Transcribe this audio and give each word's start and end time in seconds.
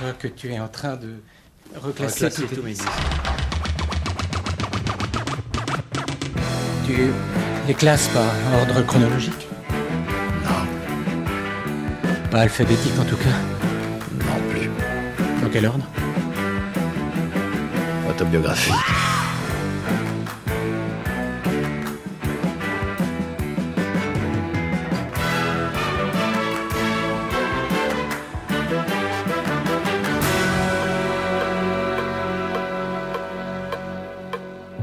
crois 0.00 0.12
que 0.14 0.28
tu 0.28 0.50
es 0.50 0.58
en 0.58 0.68
train 0.68 0.96
de 0.96 1.16
reclasser, 1.78 2.24
Reclasser 2.26 2.46
tous 2.46 2.56
mes 2.56 2.62
mes 2.62 2.70
disques. 2.70 2.88
Tu 6.86 6.96
les 7.68 7.74
classes 7.74 8.08
par 8.08 8.24
ordre 8.60 8.80
chronologique 8.86 9.46
Non, 10.44 10.64
Pas 12.30 12.40
alphabétique 12.40 12.98
en 12.98 13.04
tout 13.04 13.16
cas. 13.16 13.36
non 14.24 14.50
plus. 14.50 14.70
Dans 15.42 15.50
quel 15.50 15.66
ordre? 15.66 15.84
Autobiographie. 18.08 18.72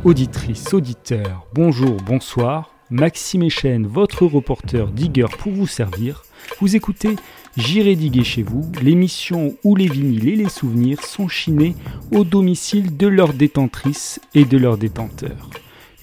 Auditrices, 0.08 0.74
auditeurs, 0.74 1.46
bonjour, 1.54 1.98
bonsoir. 1.98 2.70
Maxime 2.90 3.44
Echen, 3.44 3.86
votre 3.86 4.26
reporter 4.26 4.88
digger 4.88 5.26
pour 5.38 5.52
vous 5.52 5.68
servir. 5.68 6.24
Vous 6.62 6.78
écoutez 6.78 7.18
J'irai 7.58 7.98
diguer 7.98 8.24
chez 8.24 8.42
vous, 8.42 8.72
l'émission 8.82 9.58
où 9.66 9.76
les 9.76 9.90
vinyles 9.90 10.30
et 10.30 10.36
les 10.38 10.48
souvenirs 10.48 11.04
sont 11.04 11.28
chinés 11.28 11.76
au 12.14 12.24
domicile 12.24 12.96
de 12.96 13.08
leurs 13.08 13.34
détentrices 13.34 14.22
et 14.34 14.46
de 14.46 14.58
leurs 14.58 14.78
détenteurs. 14.78 15.50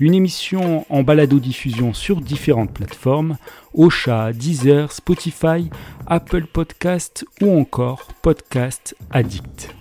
Une 0.00 0.12
émission 0.12 0.84
en 0.90 1.02
balado-diffusion 1.02 1.94
sur 1.94 2.20
différentes 2.20 2.74
plateformes, 2.74 3.38
Ocha, 3.72 4.34
Deezer, 4.34 4.92
Spotify, 4.92 5.70
Apple 6.06 6.44
Podcast 6.44 7.24
ou 7.40 7.58
encore 7.58 8.08
Podcast 8.20 8.94
Addict. 9.10 9.74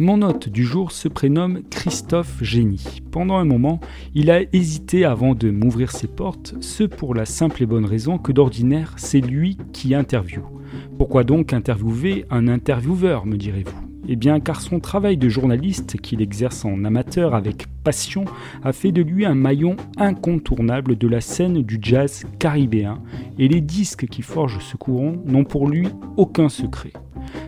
Mon 0.00 0.22
hôte 0.22 0.48
du 0.48 0.64
jour 0.64 0.92
se 0.92 1.08
prénomme 1.08 1.60
Christophe 1.68 2.42
Génie. 2.42 3.02
Pendant 3.10 3.36
un 3.36 3.44
moment, 3.44 3.80
il 4.14 4.30
a 4.30 4.40
hésité 4.54 5.04
avant 5.04 5.34
de 5.34 5.50
m'ouvrir 5.50 5.90
ses 5.90 6.06
portes, 6.06 6.54
ce 6.62 6.84
pour 6.84 7.14
la 7.14 7.26
simple 7.26 7.62
et 7.62 7.66
bonne 7.66 7.84
raison 7.84 8.16
que 8.16 8.32
d'ordinaire, 8.32 8.94
c'est 8.96 9.20
lui 9.20 9.58
qui 9.74 9.94
interviewe. 9.94 10.40
Pourquoi 10.96 11.22
donc 11.22 11.52
interviewer 11.52 12.24
un 12.30 12.48
intervieweur, 12.48 13.26
me 13.26 13.36
direz-vous? 13.36 13.89
Eh 14.08 14.16
bien 14.16 14.40
car 14.40 14.60
son 14.60 14.80
travail 14.80 15.16
de 15.16 15.28
journaliste, 15.28 16.00
qu'il 16.00 16.22
exerce 16.22 16.64
en 16.64 16.84
amateur 16.84 17.34
avec 17.34 17.66
passion, 17.84 18.24
a 18.64 18.72
fait 18.72 18.92
de 18.92 19.02
lui 19.02 19.24
un 19.24 19.34
maillon 19.34 19.76
incontournable 19.96 20.96
de 20.96 21.08
la 21.08 21.20
scène 21.20 21.62
du 21.62 21.78
jazz 21.80 22.24
caribéen, 22.38 23.00
et 23.38 23.48
les 23.48 23.60
disques 23.60 24.06
qui 24.06 24.22
forgent 24.22 24.60
ce 24.60 24.76
courant 24.76 25.14
n'ont 25.26 25.44
pour 25.44 25.68
lui 25.68 25.88
aucun 26.16 26.48
secret. 26.48 26.92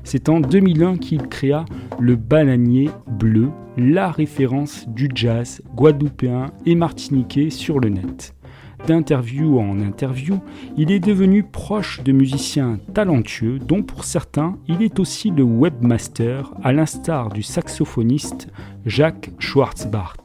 C'est 0.05 0.29
en 0.29 0.41
2001 0.41 0.99
qu'il 0.99 1.23
créa 1.29 1.65
le 1.99 2.17
Bananier 2.17 2.91
Bleu, 3.07 3.51
la 3.77 4.11
référence 4.11 4.87
du 4.89 5.09
jazz 5.15 5.63
guadeloupéen 5.75 6.53
et 6.67 6.75
martiniquais 6.75 7.51
sur 7.51 7.81
le 7.81 7.89
net. 7.89 8.35
D'interview 8.87 9.61
en 9.61 9.79
interview, 9.81 10.41
il 10.77 10.91
est 10.91 10.99
devenu 10.99 11.45
proche 11.45 12.03
de 12.03 12.11
musiciens 12.11 12.81
talentueux 12.95 13.61
dont 13.61 13.85
pour 13.85 14.05
certains 14.05 14.57
il 14.67 14.83
est 14.83 14.99
aussi 14.99 15.31
le 15.31 15.45
webmaster 15.45 16.53
à 16.65 16.73
l'instar 16.73 17.29
du 17.29 17.45
saxophoniste 17.45 18.49
Jacques 18.85 19.31
Schwartzbart. 19.39 20.17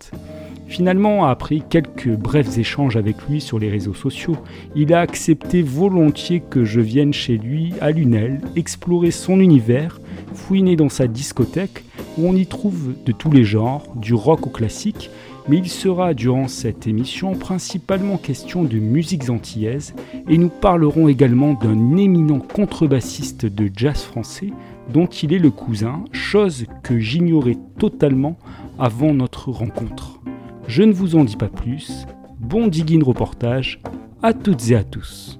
Finalement, 0.67 1.25
après 1.25 1.59
quelques 1.59 2.09
brefs 2.09 2.58
échanges 2.58 2.97
avec 2.97 3.16
lui 3.30 3.41
sur 3.41 3.59
les 3.59 3.69
réseaux 3.69 3.94
sociaux, 3.94 4.38
il 4.75 4.94
a 4.94 5.00
accepté 5.00 5.61
volontiers 5.61 6.41
que 6.41 6.66
je 6.66 6.81
vienne 6.81 7.13
chez 7.13 7.38
lui 7.38 7.73
à 7.80 7.91
Lunel, 7.91 8.41
explorer 8.55 9.11
son 9.11 9.39
univers, 9.39 10.02
fouiner 10.33 10.75
dans 10.75 10.89
sa 10.89 11.08
discothèque 11.08 11.85
où 12.17 12.28
on 12.28 12.35
y 12.35 12.47
trouve 12.47 12.95
de 13.05 13.11
tous 13.11 13.31
les 13.31 13.45
genres, 13.45 13.83
du 13.95 14.13
rock 14.13 14.47
au 14.47 14.50
classique, 14.50 15.09
mais 15.50 15.58
il 15.58 15.70
sera 15.70 16.13
durant 16.13 16.47
cette 16.47 16.88
émission 16.88 17.34
principalement 17.34 18.18
question 18.18 18.63
de 18.63 18.78
musiques 18.78 19.30
antillaises 19.30 19.94
et 20.28 20.38
nous 20.38 20.50
parlerons 20.50 21.08
également 21.08 21.53
d'un 21.53 21.97
éminent 21.97 22.40
contrebassiste 22.40 23.46
de 23.46 23.69
jazz 23.75 24.03
français 24.03 24.52
dont 24.94 25.07
il 25.07 25.34
est 25.34 25.40
le 25.40 25.52
cousin, 25.52 26.03
chose 26.12 26.66
que 26.84 27.00
j'ignorais 27.00 27.57
totalement 27.78 28.38
avant 28.80 29.13
notre 29.13 29.52
rencontre. 29.52 30.19
Je 30.68 30.84
ne 30.84 30.94
vous 30.94 31.16
en 31.16 31.24
dis 31.24 31.38
pas 31.38 31.50
plus. 31.50 32.06
Bon 32.40 32.68
digging 32.68 33.03
reportage 33.03 33.81
à 34.22 34.34
toutes 34.34 34.69
et 34.69 34.75
à 34.75 34.84
tous. 34.84 35.40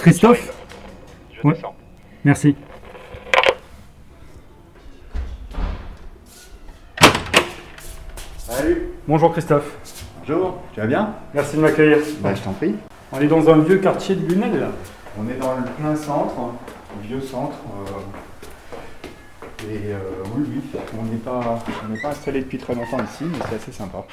Christophe 0.00 0.52
Je 1.32 1.46
Ouais. 1.46 1.54
descends. 1.54 1.74
Merci. 2.24 2.56
Salut, 8.38 8.88
Bonjour 9.06 9.32
Christophe. 9.32 9.72
bonjour, 10.20 10.58
tu 10.74 10.80
vas 10.80 10.86
bien? 10.86 11.14
Merci 11.34 11.56
de 11.56 11.60
m'accueillir. 11.62 11.98
Bah 12.20 12.34
je 12.34 12.40
t'en 12.42 12.52
prie. 12.52 12.74
On 13.12 13.20
est 13.20 13.26
dans 13.26 13.48
un 13.50 13.58
vieux 13.58 13.78
quartier 13.78 14.14
de 14.14 14.26
Lunel. 14.26 14.68
On 15.18 15.28
est 15.28 15.34
dans 15.38 15.54
le 15.56 15.64
plein 15.78 15.96
centre, 15.96 16.34
le 17.02 17.08
vieux 17.08 17.20
centre. 17.20 17.56
euh, 17.88 18.00
et 19.68 19.92
euh, 19.92 19.98
oui, 20.36 20.44
oui, 20.48 20.62
on 20.98 21.02
n'est 21.04 21.16
pas, 21.18 21.58
on 21.84 21.88
n'est 21.92 22.00
pas 22.00 22.08
installé 22.08 22.40
depuis 22.40 22.56
très 22.58 22.74
longtemps 22.74 22.96
ici, 23.04 23.24
mais 23.24 23.38
c'est 23.50 23.56
assez 23.56 23.72
sympa. 23.72 24.04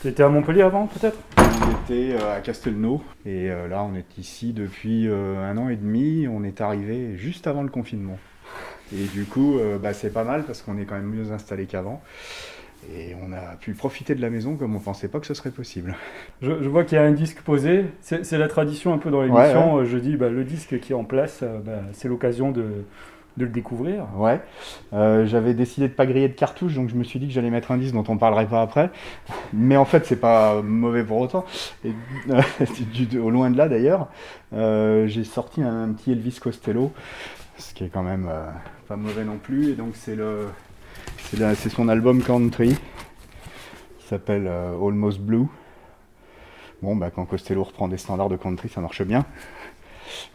Tu 0.00 0.08
étais 0.08 0.22
à 0.22 0.28
Montpellier 0.28 0.62
avant 0.62 0.86
peut-être? 0.86 1.16
On 1.64 1.70
était 1.70 2.12
euh, 2.12 2.36
à 2.36 2.40
Castelnau 2.40 3.02
et 3.24 3.50
euh, 3.50 3.68
là 3.68 3.82
on 3.84 3.94
est 3.94 4.18
ici 4.18 4.52
depuis 4.52 5.08
euh, 5.08 5.50
un 5.50 5.56
an 5.56 5.70
et 5.70 5.76
demi. 5.76 6.28
On 6.28 6.44
est 6.44 6.60
arrivé 6.60 7.16
juste 7.16 7.46
avant 7.46 7.62
le 7.62 7.70
confinement. 7.70 8.18
Et 8.94 9.06
du 9.06 9.24
coup, 9.24 9.58
bah, 9.82 9.94
c'est 9.94 10.12
pas 10.12 10.24
mal 10.24 10.44
parce 10.44 10.60
qu'on 10.60 10.76
est 10.78 10.84
quand 10.84 10.94
même 10.94 11.08
mieux 11.08 11.32
installé 11.32 11.64
qu'avant. 11.64 12.02
Et 12.94 13.16
on 13.26 13.32
a 13.32 13.56
pu 13.56 13.72
profiter 13.72 14.14
de 14.14 14.20
la 14.20 14.28
maison 14.28 14.56
comme 14.56 14.76
on 14.76 14.78
pensait 14.78 15.08
pas 15.08 15.18
que 15.20 15.26
ce 15.26 15.32
serait 15.32 15.50
possible. 15.50 15.96
je, 16.42 16.62
je 16.62 16.68
vois 16.68 16.84
qu'il 16.84 16.96
y 16.96 17.00
a 17.00 17.04
un 17.04 17.12
disque 17.12 17.40
posé. 17.40 17.86
C'est 18.02 18.38
la 18.38 18.46
tradition 18.46 18.92
un 18.92 18.98
peu 18.98 19.10
dans 19.10 19.22
l'émission. 19.22 19.84
Je 19.84 19.96
dis 19.96 20.16
bah, 20.16 20.28
le 20.28 20.44
disque 20.44 20.78
qui 20.80 20.92
est 20.92 20.94
en 20.94 21.04
place, 21.04 21.42
bah, 21.64 21.80
c'est 21.92 22.08
l'occasion 22.08 22.52
de, 22.52 22.84
de 23.36 23.44
le 23.44 23.50
découvrir. 23.50 24.06
Ouais, 24.16 24.40
Euh, 24.92 25.26
j'avais 25.26 25.54
décidé 25.54 25.88
de 25.88 25.92
pas 25.92 26.06
griller 26.06 26.28
de 26.28 26.34
cartouches, 26.34 26.74
donc 26.74 26.88
je 26.88 26.94
me 26.94 27.02
suis 27.04 27.18
dit 27.18 27.26
que 27.26 27.32
j'allais 27.32 27.50
mettre 27.50 27.72
un 27.72 27.76
disque 27.78 27.94
dont 27.94 28.04
on 28.08 28.16
parlerait 28.16 28.46
pas 28.46 28.62
après. 28.62 28.90
Mais 29.52 29.76
en 29.76 29.84
fait, 29.84 30.06
c'est 30.06 30.20
pas 30.20 30.62
mauvais 30.62 31.04
pour 31.04 31.18
autant. 31.18 31.44
Et, 31.84 31.92
euh, 32.30 32.40
du- 32.92 33.18
au 33.18 33.30
loin 33.30 33.50
de 33.50 33.56
là 33.56 33.68
d'ailleurs, 33.68 34.08
euh, 34.52 35.06
j'ai 35.08 35.24
sorti 35.24 35.62
un, 35.62 35.88
petit 35.92 36.12
Elvis 36.12 36.38
Costello, 36.40 36.92
ce 37.58 37.74
qui 37.74 37.84
est 37.84 37.88
quand 37.88 38.02
même 38.04 38.30
pas 38.88 38.96
mauvais 38.96 39.24
non 39.24 39.38
plus. 39.38 39.70
Et 39.70 39.74
donc 39.74 39.94
c'est 39.96 40.14
le, 40.16 40.48
c'est 41.18 41.70
son 41.70 41.88
album 41.88 42.22
Country, 42.22 42.76
qui 43.98 44.06
s'appelle 44.06 44.46
Almost 44.48 45.20
Blue. 45.20 45.46
Bon, 46.82 46.96
bah 46.96 47.10
quand 47.10 47.24
Costello 47.24 47.64
reprend 47.64 47.88
des 47.88 47.96
standards 47.96 48.28
de 48.28 48.36
country, 48.36 48.68
ça 48.68 48.80
marche 48.82 49.02
bien. 49.02 49.24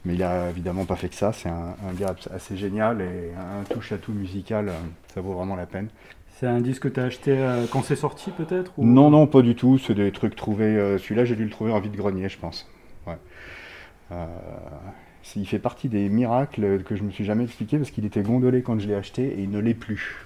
Mais 0.06 0.16
il 0.16 0.24
a 0.24 0.50
évidemment 0.50 0.86
pas 0.86 0.96
fait 0.96 1.10
que 1.10 1.16
ça. 1.16 1.32
C'est 1.34 1.50
un, 1.50 1.76
un 1.88 1.94
gars 2.00 2.16
assez 2.34 2.58
génial 2.58 3.02
et 3.02 3.32
un 3.38 3.64
touche 3.74 3.92
à 3.92 3.98
tout 3.98 4.12
musical. 4.14 4.70
euh, 4.70 4.74
Ça 5.14 5.22
vaut 5.22 5.34
vraiment 5.34 5.56
la 5.56 5.66
peine. 5.66 5.90
C'est 6.40 6.48
un 6.48 6.62
disque 6.62 6.84
que 6.84 6.88
tu 6.88 7.00
as 7.02 7.04
acheté 7.04 7.38
euh, 7.38 7.66
quand 7.72 7.84
c'est 7.84 7.98
sorti 7.98 8.32
peut-être 8.32 8.72
ou- 8.78 8.86
Non, 8.86 9.10
non, 9.10 9.28
pas 9.28 9.42
du 9.42 9.56
tout. 9.56 9.78
C'est 9.78 9.94
des 9.96 10.12
trucs 10.12 10.36
trouvés. 10.36 10.64
euh, 10.78 10.98
Celui-là, 10.98 11.26
j'ai 11.26 11.36
dû 11.36 11.44
le 11.44 11.50
trouver 11.50 11.72
en 11.74 11.80
vide-grenier, 11.80 12.30
je 12.30 12.38
pense. 12.40 12.68
Ouais. 13.08 13.18
Euh, 14.12 14.26
il 15.36 15.46
fait 15.46 15.60
partie 15.60 15.90
des 15.90 16.10
miracles 16.10 16.82
que 16.84 16.96
je 16.96 17.04
me 17.04 17.12
suis 17.12 17.26
jamais 17.26 17.44
expliqué 17.44 17.78
parce 17.78 17.92
qu'il 17.92 18.06
était 18.06 18.22
gondolé 18.24 18.62
quand 18.64 18.80
je 18.80 18.88
l'ai 18.88 18.96
acheté 18.96 19.24
et 19.38 19.42
il 19.44 19.52
ne 19.52 19.60
l'est 19.60 19.74
plus. 19.74 20.26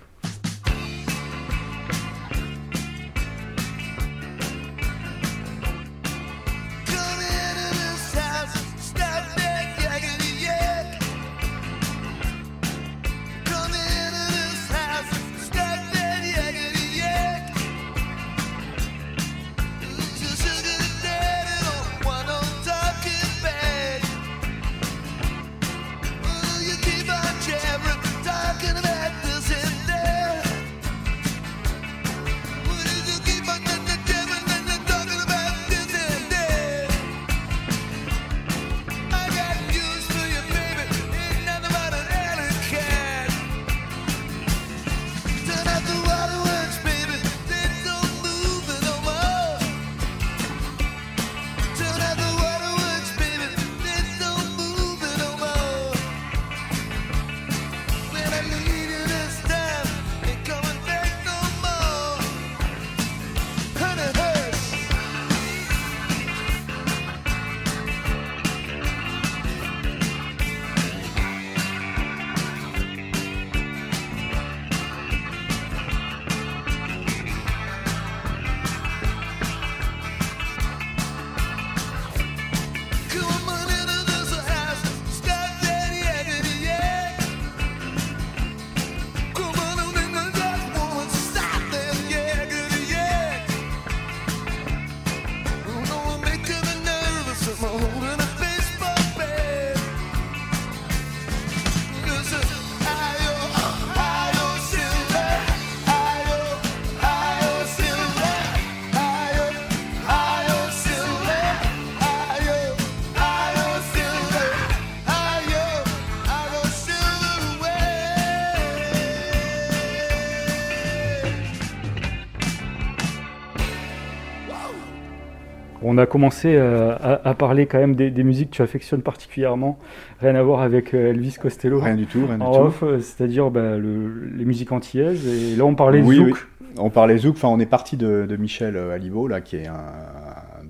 On 125.94 125.98
a 126.00 126.08
commencé 126.08 126.56
euh, 126.56 126.96
à, 127.02 127.30
à 127.30 127.34
parler 127.36 127.68
quand 127.68 127.78
même 127.78 127.94
des, 127.96 128.10
des 128.10 128.24
musiques 128.24 128.50
que 128.50 128.56
tu 128.56 128.62
affectionnes 128.64 129.04
particulièrement, 129.04 129.78
rien 130.22 130.34
à 130.34 130.42
voir 130.42 130.62
avec 130.62 130.96
euh, 130.96 131.12
Elvis 131.12 131.36
Costello. 131.40 131.80
Rien 131.80 131.94
du 131.96 132.08
tout, 132.08 132.26
rien 132.26 132.38
du 132.38 132.44
en 132.44 132.70
tout. 132.72 132.86
euh, 132.86 133.00
c'est-à-dire 133.00 133.52
bah, 133.52 133.78
le- 133.78 134.28
les 134.36 134.46
musiques 134.46 134.72
antillaises. 134.72 135.28
Et 135.28 135.56
là, 135.56 135.66
on 135.66 135.76
parlait 135.76 136.02
Oui, 136.02 136.16
zouk. 136.16 136.26
oui. 136.28 136.34
On 136.80 136.90
parlait 136.90 137.18
zouk, 137.20 137.36
enfin 137.36 137.50
on 137.50 137.60
est 137.60 137.68
parti 137.68 137.96
de, 137.98 138.26
de 138.28 138.36
Michel 138.38 138.76
Alibo, 138.76 139.28
là, 139.28 139.42
qui 139.42 139.58
est 139.58 139.68
un 139.68 139.76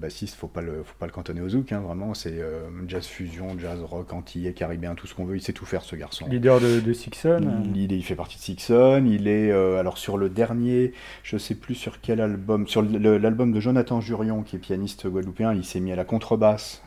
bassiste, 0.04 0.36
faut 0.36 0.48
pas 0.48 0.62
le, 0.62 0.84
faut 0.84 0.96
pas 1.00 1.06
le 1.06 1.12
cantonner 1.14 1.42
au 1.42 1.48
zouk, 1.48 1.72
hein, 1.72 1.80
vraiment, 1.80 2.14
c'est 2.14 2.34
euh, 2.40 2.68
jazz 2.88 3.08
fusion, 3.08 3.58
jazz 3.58 3.82
rock, 3.82 4.12
antillais, 4.14 4.54
caribéen, 4.54 4.96
tout 4.96 5.08
ce 5.08 5.16
qu'on 5.16 5.26
veut, 5.26 5.38
il 5.38 5.42
sait 5.42 5.54
tout 5.54 5.66
faire 5.66 5.82
ce 5.82 5.96
garçon. 5.96 6.28
Leader 6.30 6.60
de, 6.60 6.82
de 6.82 6.94
Sixon. 6.94 7.64
Il, 7.74 7.82
il 7.82 7.92
il 7.94 8.04
fait 8.04 8.16
partie 8.16 8.38
de 8.38 8.42
Sixon, 8.42 9.06
il 9.10 9.28
est 9.28 9.52
euh, 9.52 9.80
alors 9.80 9.98
sur 9.98 10.18
le 10.18 10.30
dernier, 10.30 10.94
je 11.24 11.38
sais 11.38 11.56
plus 11.56 11.74
sur 11.74 12.02
quel 12.02 12.20
album, 12.22 12.68
sur 12.68 12.82
l'album 12.82 13.52
de 13.54 13.60
Jonathan 13.60 14.02
Jurion, 14.02 14.44
qui 14.44 14.58
est 14.58 14.60
pianiste 14.60 15.08
guadeloupéen, 15.08 15.54
il 15.54 15.64
s'est 15.64 15.80
mis 15.80 15.92
à 15.92 15.96
la 15.96 16.04
contrebasse, 16.06 16.83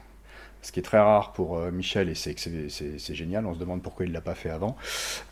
ce 0.67 0.73
qui 0.73 0.81
est 0.81 0.83
très 0.83 0.99
rare 0.99 1.33
pour 1.33 1.59
euh, 1.59 1.71
Michel 1.71 2.09
et 2.09 2.17
c'est 2.17 3.15
génial, 3.15 3.47
on 3.47 3.55
se 3.55 3.59
demande 3.61 3.83
pourquoi 3.83 4.05
il 4.05 4.11
l'a 4.11 4.21
pas 4.21 4.35
fait 4.35 4.51
avant. 4.51 4.77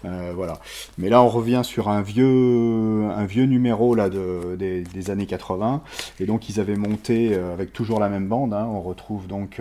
Euh, 0.05 0.33
voilà. 0.33 0.61
Mais 0.97 1.09
là 1.09 1.21
on 1.23 1.29
revient 1.29 1.63
sur 1.65 1.89
un 1.89 2.03
vieux, 2.03 3.11
un 3.11 3.25
vieux 3.25 3.47
numéro 3.47 3.97
là 3.97 4.11
de, 4.11 4.55
des, 4.57 5.11
années 5.11 5.27
80 5.27 5.83
et 6.21 6.27
donc 6.27 6.49
ils 6.49 6.61
avaient 6.61 6.77
monté 6.77 7.35
euh, 7.35 7.53
avec 7.53 7.73
toujours 7.73 7.99
la 7.99 8.09
même 8.09 8.29
bande. 8.29 8.55
hein. 8.55 8.69
on 8.71 8.81
retrouve 8.81 9.27
donc 9.27 9.61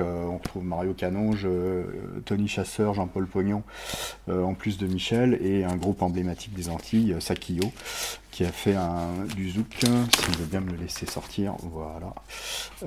Mario 0.62 0.94
Canonge, 0.94 1.48
Tony 2.26 2.48
Chasseur, 2.48 2.94
Jean-Paul 2.94 3.26
Pognon 3.26 3.64
en 4.30 4.54
plus 4.54 4.78
de 4.78 4.86
Michel, 4.86 5.40
et 5.42 5.64
un 5.64 5.76
groupe 5.76 6.04
emblématique 6.04 6.54
des 6.54 6.69
Antilles, 6.69 7.16
Sakio, 7.19 7.72
qui 8.33 8.44
a 8.44 8.51
fait 8.51 8.74
un, 8.74 9.25
du 9.35 9.51
zouk, 9.51 9.75
s'il 9.80 10.38
veut 10.39 10.45
bien 10.50 10.59
me 10.59 10.71
le 10.71 10.77
laisser 10.77 11.06
sortir, 11.06 11.53
voilà, 11.62 12.15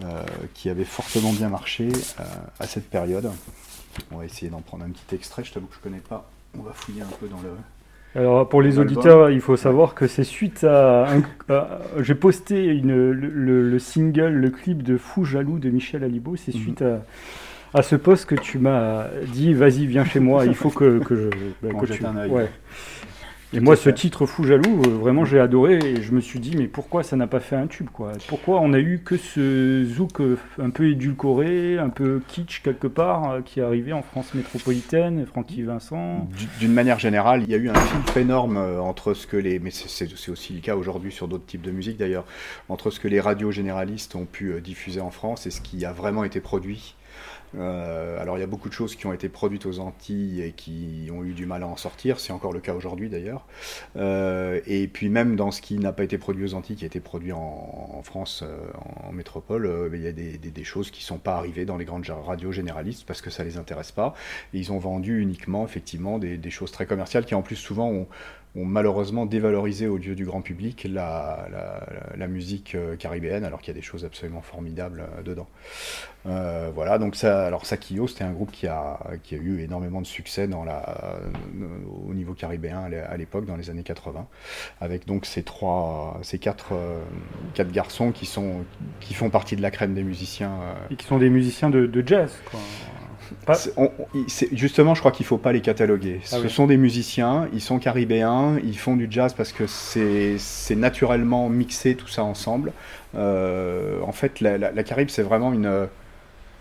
euh, 0.02 0.22
qui 0.54 0.68
avait 0.68 0.84
fortement 0.84 1.32
bien 1.32 1.48
marché 1.48 1.88
euh, 2.18 2.22
à 2.58 2.66
cette 2.66 2.90
période. 2.90 3.30
On 4.10 4.16
va 4.18 4.24
essayer 4.24 4.50
d'en 4.50 4.60
prendre 4.60 4.84
un 4.84 4.88
petit 4.90 5.14
extrait, 5.14 5.44
je 5.44 5.52
t'avoue 5.52 5.66
que 5.68 5.76
je 5.76 5.80
connais 5.80 6.00
pas, 6.06 6.28
on 6.58 6.62
va 6.62 6.72
fouiller 6.72 7.02
un 7.02 7.16
peu 7.20 7.28
dans 7.28 7.40
le... 7.40 7.50
Alors 8.20 8.48
pour 8.48 8.60
les 8.60 8.78
auditeurs, 8.80 9.30
il 9.30 9.40
faut 9.40 9.56
savoir 9.56 9.94
que 9.94 10.08
c'est 10.08 10.24
suite 10.24 10.64
à... 10.64 11.06
J'ai 12.00 12.14
posté 12.16 12.64
une, 12.64 12.88
le, 13.12 13.12
le- 13.12 13.70
le 13.70 13.78
single, 13.78 14.32
le 14.32 14.50
clip 14.50 14.82
de 14.82 14.96
Fou 14.96 15.24
Jaloux 15.24 15.58
de 15.60 15.70
Michel 15.70 16.02
Alibo. 16.02 16.34
C'est 16.34 16.54
Mhm. 16.54 16.60
suite 16.60 16.82
à, 16.82 17.02
à 17.74 17.82
ce 17.82 17.94
post 17.94 18.24
que 18.24 18.34
tu 18.34 18.58
m'as 18.58 19.04
dit, 19.32 19.52
vas-y, 19.54 19.86
viens 19.86 20.04
chez 20.04 20.18
moi, 20.20 20.44
il 20.46 20.54
faut 20.54 20.70
que, 20.70 20.98
que 20.98 21.14
je... 21.14 21.28
bah, 21.62 21.78
que 21.78 21.86
tu- 21.86 22.04
un 22.04 22.16
œil. 22.16 22.30
ouais. 22.30 22.50
Et 23.52 23.60
moi, 23.60 23.76
ce 23.76 23.88
titre 23.90 24.26
Fou 24.26 24.42
Jaloux, 24.44 24.82
euh, 24.86 24.90
vraiment, 24.90 25.24
j'ai 25.24 25.38
adoré 25.38 25.78
et 25.78 26.02
je 26.02 26.12
me 26.12 26.20
suis 26.20 26.40
dit, 26.40 26.56
mais 26.56 26.66
pourquoi 26.66 27.04
ça 27.04 27.16
n'a 27.16 27.28
pas 27.28 27.38
fait 27.40 27.54
un 27.54 27.68
tube 27.68 27.88
quoi? 27.90 28.12
Pourquoi 28.26 28.60
on 28.60 28.72
a 28.72 28.78
eu 28.80 29.00
que 29.04 29.16
ce 29.16 29.84
zouk 29.84 30.20
euh, 30.20 30.36
un 30.60 30.70
peu 30.70 30.88
édulcoré, 30.90 31.78
un 31.78 31.88
peu 31.88 32.20
kitsch 32.26 32.60
quelque 32.62 32.88
part, 32.88 33.30
euh, 33.30 33.40
qui 33.42 33.60
est 33.60 33.62
arrivé 33.62 33.92
en 33.92 34.02
France 34.02 34.34
métropolitaine, 34.34 35.24
Francky 35.26 35.62
Vincent? 35.62 36.28
Du- 36.36 36.48
D'une 36.58 36.72
manière 36.74 36.98
générale, 36.98 37.44
il 37.44 37.50
y 37.50 37.54
a 37.54 37.58
eu 37.58 37.68
un 37.68 37.74
filtre 37.74 38.16
énorme 38.18 38.56
entre 38.80 39.14
ce 39.14 39.26
que 39.28 39.36
les, 39.36 39.58
mais 39.60 39.70
c'est- 39.70 40.28
aussi 40.28 40.52
le 40.52 40.60
cas 40.60 40.74
aujourd'hui 40.74 41.12
sur 41.12 41.28
d'autres 41.28 41.46
types 41.46 41.62
de 41.62 41.70
musique 41.70 41.98
d'ailleurs, 41.98 42.24
entre 42.68 42.90
ce 42.90 42.98
que 42.98 43.06
les 43.08 43.20
radios 43.20 43.52
généralistes 43.52 44.16
ont 44.16 44.26
pu 44.26 44.60
diffuser 44.60 45.00
en 45.00 45.10
France 45.10 45.46
et 45.46 45.50
ce 45.50 45.60
qui 45.60 45.84
a 45.84 45.92
vraiment 45.92 46.24
été 46.24 46.40
produit. 46.40 46.94
Euh, 47.54 48.20
alors 48.20 48.36
il 48.36 48.40
y 48.40 48.44
a 48.44 48.46
beaucoup 48.46 48.68
de 48.68 48.74
choses 48.74 48.96
qui 48.96 49.06
ont 49.06 49.12
été 49.12 49.28
produites 49.28 49.66
aux 49.66 49.78
Antilles 49.78 50.42
et 50.42 50.52
qui 50.52 51.08
ont 51.12 51.24
eu 51.24 51.32
du 51.32 51.46
mal 51.46 51.62
à 51.62 51.66
en 51.66 51.76
sortir, 51.76 52.20
c'est 52.20 52.32
encore 52.32 52.52
le 52.52 52.60
cas 52.60 52.74
aujourd'hui 52.74 53.08
d'ailleurs. 53.08 53.46
Euh, 53.96 54.60
et 54.66 54.88
puis 54.88 55.08
même 55.08 55.36
dans 55.36 55.50
ce 55.50 55.60
qui 55.60 55.78
n'a 55.78 55.92
pas 55.92 56.04
été 56.04 56.18
produit 56.18 56.44
aux 56.44 56.54
Antilles, 56.54 56.76
qui 56.76 56.84
a 56.84 56.86
été 56.86 57.00
produit 57.00 57.32
en, 57.32 58.00
France, 58.02 58.42
euh, 58.44 58.58
en, 59.04 59.12
métropole, 59.12 59.90
il 59.94 60.02
y 60.02 60.06
a 60.06 60.12
des, 60.12 60.64
choses 60.64 60.90
qui 60.90 61.02
ne 61.02 61.06
sont 61.06 61.18
pas 61.18 61.36
arrivées 61.36 61.64
dans 61.64 61.76
les 61.76 61.84
grandes 61.84 62.06
radios 62.08 62.50
généralistes 62.50 63.04
parce 63.06 63.22
que 63.22 63.30
ça 63.30 63.44
les 63.44 63.56
intéresse 63.56 63.92
pas. 63.92 64.14
Ils 64.52 64.72
ont 64.72 64.78
vendu 64.78 65.20
uniquement 65.20 65.64
effectivement 65.64 66.18
des, 66.18 66.38
des 66.38 66.50
choses 66.50 66.72
très 66.72 66.86
commerciales 66.86 67.24
qui 67.24 67.34
en 67.34 67.42
plus 67.42 67.56
souvent 67.56 67.88
ont, 67.88 68.08
ont 68.56 68.64
malheureusement 68.64 69.26
dévalorisé 69.26 69.86
aux 69.86 69.98
yeux 69.98 70.14
du 70.14 70.24
grand 70.24 70.40
public 70.40 70.86
la, 70.90 71.46
la- 72.16 72.26
musique 72.26 72.74
euh, 72.74 72.96
caribéenne 72.96 73.44
alors 73.44 73.60
qu'il 73.60 73.68
y 73.68 73.76
a 73.76 73.80
des 73.80 73.84
choses 73.86 74.04
absolument 74.04 74.40
formidables 74.40 75.00
euh, 75.18 75.22
dedans. 75.22 75.46
Euh, 76.26 76.70
voilà, 76.74 76.98
donc 76.98 77.14
ça, 77.16 77.46
alors 77.46 77.66
Sakio, 77.66 78.08
c'était 78.08 78.24
un 78.24 78.32
groupe 78.32 78.50
qui 78.50 78.66
a, 78.66 78.98
qui 79.22 79.34
a 79.34 79.38
eu 79.38 79.60
énormément 79.60 80.00
de 80.00 80.06
succès 80.06 80.48
dans 80.48 80.64
la, 80.64 81.20
au 82.08 82.12
niveau 82.14 82.34
caribéen 82.34 82.80
à 82.80 82.88
l'é- 82.88 82.98
à 82.98 83.16
l'époque, 83.16 83.46
dans 83.46 83.56
les 83.56 83.70
années 83.70 83.84
80, 83.84 84.26
avec 84.80 85.06
donc 85.06 85.24
ces 85.26 85.42
trois, 85.44 86.18
ces 86.22 86.38
quatre, 86.38 86.74
quatre 87.54 87.70
garçons 87.70 88.10
qui 88.10 88.26
sont, 88.26 88.64
qui 89.00 89.14
font 89.14 89.30
partie 89.30 89.54
de 89.56 89.62
la 89.62 89.70
crème 89.70 89.94
des 89.94 90.02
musiciens. 90.02 90.52
et 90.90 90.96
qui 90.96 91.06
sont 91.06 91.18
des 91.18 91.30
musiciens 91.30 91.70
de, 91.70 91.86
de 91.86 92.06
jazz. 92.06 92.32
Quoi. 92.50 92.58
On- 93.76 93.90
justement, 94.52 94.94
je 94.94 95.00
crois 95.00 95.12
qu'il 95.12 95.26
faut 95.26 95.38
pas 95.38 95.52
les 95.52 95.60
cataloguer. 95.60 96.20
Ah 96.24 96.26
Ce 96.36 96.42
oui. 96.42 96.50
sont 96.50 96.66
des 96.66 96.76
musiciens, 96.76 97.48
ils 97.52 97.60
sont 97.60 97.78
caribéens, 97.78 98.58
ils 98.64 98.78
font 98.78 98.96
du 98.96 99.06
jazz 99.10 99.34
parce 99.34 99.52
que 99.52 99.66
c'est 99.66 100.76
naturellement 100.76 101.48
mixé 101.48 101.94
tout 101.94 102.08
ça 102.08 102.22
ensemble. 102.24 102.72
Euh, 103.14 104.00
en 104.02 104.12
fait, 104.12 104.40
la, 104.40 104.58
la- 104.58 104.72
c'est 105.08 105.22
vraiment 105.22 105.52
une, 105.52 105.88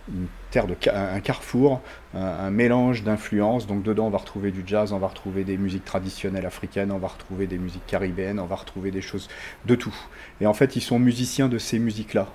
une 0.10 0.28
terre 0.52 0.68
de 0.68 0.76
un 0.94 1.20
carrefour, 1.20 1.82
un, 2.14 2.22
un 2.22 2.50
mélange 2.52 3.04
d'influences. 3.04 3.68
Donc 3.68 3.84
dedans, 3.84 4.08
on 4.08 4.10
va 4.12 4.20
retrouver 4.20 4.52
du 4.52 4.64
jazz, 4.66 4.94
on 4.94 5.00
va 5.00 5.08
retrouver 5.08 5.44
des 5.44 5.58
musiques 5.58 5.86
traditionnelles 5.86 6.46
africaines, 6.46 6.92
on 6.92 6.98
va 7.00 7.08
retrouver 7.08 7.48
des 7.48 7.58
musiques 7.58 7.86
caribéennes, 7.88 8.40
on 8.40 8.46
va 8.46 8.56
retrouver 8.56 8.92
des 8.92 9.02
choses 9.02 9.28
de 9.66 9.76
tout. 9.76 9.96
Et 10.42 10.46
en 10.48 10.54
fait, 10.54 10.76
ils 10.76 10.82
sont 10.82 11.00
musiciens 11.00 11.48
de 11.50 11.58
ces 11.58 11.80
musiques-là, 11.80 12.28